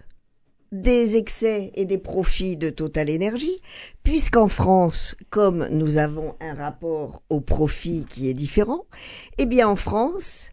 des 0.73 1.17
excès 1.17 1.71
et 1.75 1.85
des 1.85 1.97
profits 1.97 2.57
de 2.57 2.71
Total 2.71 3.09
Énergie, 3.09 3.63
puisqu'en 4.03 4.49
France, 4.49 5.17
comme 5.31 5.67
nous 5.71 5.97
avons 5.97 6.35
un 6.41 6.55
rapport 6.55 7.23
au 7.31 7.41
profit 7.41 8.05
qui 8.09 8.29
est 8.29 8.35
différent, 8.35 8.85
eh 9.39 9.47
bien 9.47 9.69
en 9.69 9.77
France, 9.77 10.51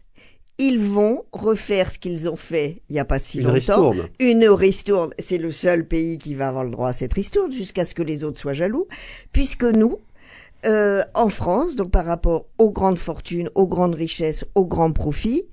ils 0.58 0.78
vont 0.78 1.24
refaire 1.32 1.90
ce 1.92 1.98
qu'ils 1.98 2.28
ont 2.28 2.36
fait 2.36 2.82
il 2.88 2.94
n'y 2.94 2.98
a 2.98 3.04
pas 3.04 3.18
si 3.18 3.38
une 3.38 3.44
longtemps. 3.44 3.90
Ristourne. 3.90 4.08
Une 4.20 4.48
ristourne. 4.48 5.10
C'est 5.18 5.38
le 5.38 5.52
seul 5.52 5.86
pays 5.86 6.18
qui 6.18 6.34
va 6.34 6.48
avoir 6.48 6.64
le 6.64 6.70
droit 6.70 6.88
à 6.88 6.92
cette 6.92 7.12
ristourne 7.12 7.52
jusqu'à 7.52 7.84
ce 7.84 7.94
que 7.94 8.02
les 8.02 8.24
autres 8.24 8.38
soient 8.38 8.52
jaloux, 8.52 8.86
puisque 9.32 9.64
nous, 9.64 9.98
euh, 10.64 11.04
en 11.14 11.28
France, 11.28 11.76
donc 11.76 11.90
par 11.90 12.06
rapport 12.06 12.46
aux 12.58 12.70
grandes 12.70 12.98
fortunes, 12.98 13.50
aux 13.54 13.66
grandes 13.66 13.94
richesses, 13.94 14.44
aux 14.54 14.64
grands 14.64 14.92
profits, 14.92 15.44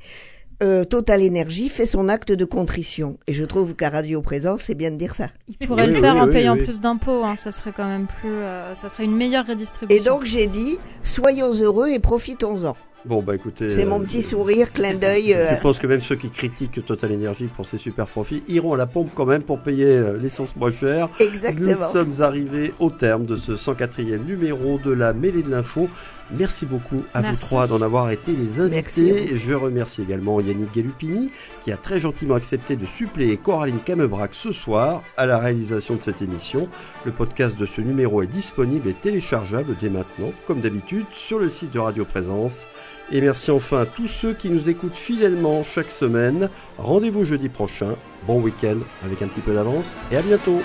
euh, 0.61 0.85
Total 0.85 1.21
Énergie 1.21 1.67
fait 1.67 1.85
son 1.85 2.07
acte 2.07 2.31
de 2.31 2.45
contrition. 2.45 3.17
Et 3.27 3.33
je 3.33 3.43
trouve 3.43 3.75
qu'à 3.75 3.89
Radio 3.89 4.21
Présence, 4.21 4.63
c'est 4.63 4.75
bien 4.75 4.91
de 4.91 4.95
dire 4.95 5.13
ça. 5.13 5.29
Il 5.59 5.67
pourrait 5.67 5.87
le 5.87 5.99
faire 5.99 6.15
en 6.15 6.29
payant 6.29 6.55
plus 6.55 6.79
d'impôts, 6.79 7.23
hein, 7.25 7.35
ça 7.35 7.51
serait 7.51 7.73
quand 7.75 7.87
même 7.87 8.07
plus, 8.07 8.29
euh, 8.29 8.73
ça 8.73 8.87
serait 8.87 9.03
une 9.03 9.15
meilleure 9.15 9.45
redistribution. 9.45 10.01
Et 10.01 10.05
donc 10.05 10.23
j'ai 10.23 10.47
dit, 10.47 10.77
soyons 11.03 11.51
heureux 11.51 11.89
et 11.89 11.99
profitons-en. 11.99 12.77
Bon, 13.05 13.21
bah 13.21 13.35
écoutez. 13.35 13.69
C'est 13.69 13.85
mon 13.85 13.99
euh, 13.99 14.03
petit 14.03 14.21
sourire, 14.21 14.71
clin 14.71 14.93
d'œil. 14.93 15.35
Je 15.55 15.61
pense 15.61 15.79
que 15.79 15.87
même 15.87 16.01
ceux 16.01 16.15
qui 16.15 16.29
critiquent 16.29 16.85
Total 16.85 17.13
Energy 17.13 17.47
pour 17.47 17.67
ses 17.67 17.77
super 17.77 18.07
profits 18.07 18.43
iront 18.47 18.73
à 18.73 18.77
la 18.77 18.87
pompe 18.87 19.11
quand 19.13 19.25
même 19.25 19.43
pour 19.43 19.59
payer 19.59 19.85
euh, 19.85 20.17
l'essence 20.17 20.55
moins 20.55 20.71
chère. 20.71 21.09
Exactement. 21.19 21.71
Nous 21.71 21.91
sommes 21.91 22.21
arrivés 22.21 22.73
au 22.79 22.89
terme 22.89 23.25
de 23.25 23.35
ce 23.35 23.53
104e 23.53 24.23
numéro 24.25 24.79
de 24.79 24.91
la 24.91 25.13
mêlée 25.13 25.43
de 25.43 25.49
l'info. 25.49 25.89
Merci 26.31 26.65
beaucoup 26.65 27.03
à 27.13 27.21
vous 27.21 27.35
trois 27.35 27.67
d'en 27.67 27.81
avoir 27.81 28.09
été 28.09 28.31
les 28.31 28.59
invités. 28.59 29.35
Je 29.35 29.53
remercie 29.53 30.01
également 30.01 30.39
Yannick 30.39 30.73
Galupini 30.73 31.29
qui 31.63 31.71
a 31.71 31.77
très 31.77 31.99
gentiment 31.99 32.35
accepté 32.35 32.75
de 32.75 32.85
suppléer 32.85 33.37
Coraline 33.37 33.79
Camebrac 33.79 34.33
ce 34.33 34.51
soir 34.51 35.03
à 35.17 35.25
la 35.25 35.37
réalisation 35.37 35.95
de 35.95 36.01
cette 36.01 36.21
émission. 36.21 36.69
Le 37.05 37.11
podcast 37.11 37.57
de 37.57 37.65
ce 37.65 37.81
numéro 37.81 38.23
est 38.23 38.27
disponible 38.27 38.89
et 38.89 38.93
téléchargeable 38.93 39.75
dès 39.79 39.89
maintenant, 39.89 40.31
comme 40.47 40.61
d'habitude, 40.61 41.05
sur 41.13 41.39
le 41.39 41.49
site 41.49 41.71
de 41.71 41.79
Radio 41.79 42.05
Présence. 42.05 42.65
Et 43.11 43.21
merci 43.21 43.51
enfin 43.51 43.81
à 43.81 43.85
tous 43.85 44.07
ceux 44.07 44.33
qui 44.33 44.49
nous 44.49 44.69
écoutent 44.69 44.95
fidèlement 44.95 45.63
chaque 45.63 45.91
semaine. 45.91 46.49
Rendez-vous 46.77 47.25
jeudi 47.25 47.49
prochain. 47.49 47.95
Bon 48.25 48.41
week-end 48.41 48.77
avec 49.03 49.21
un 49.21 49.27
petit 49.27 49.41
peu 49.41 49.53
d'avance 49.53 49.95
et 50.11 50.17
à 50.17 50.21
bientôt. 50.21 50.61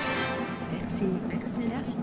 Merci. 0.73 1.05
Merci, 1.29 1.61
merci. 1.71 1.97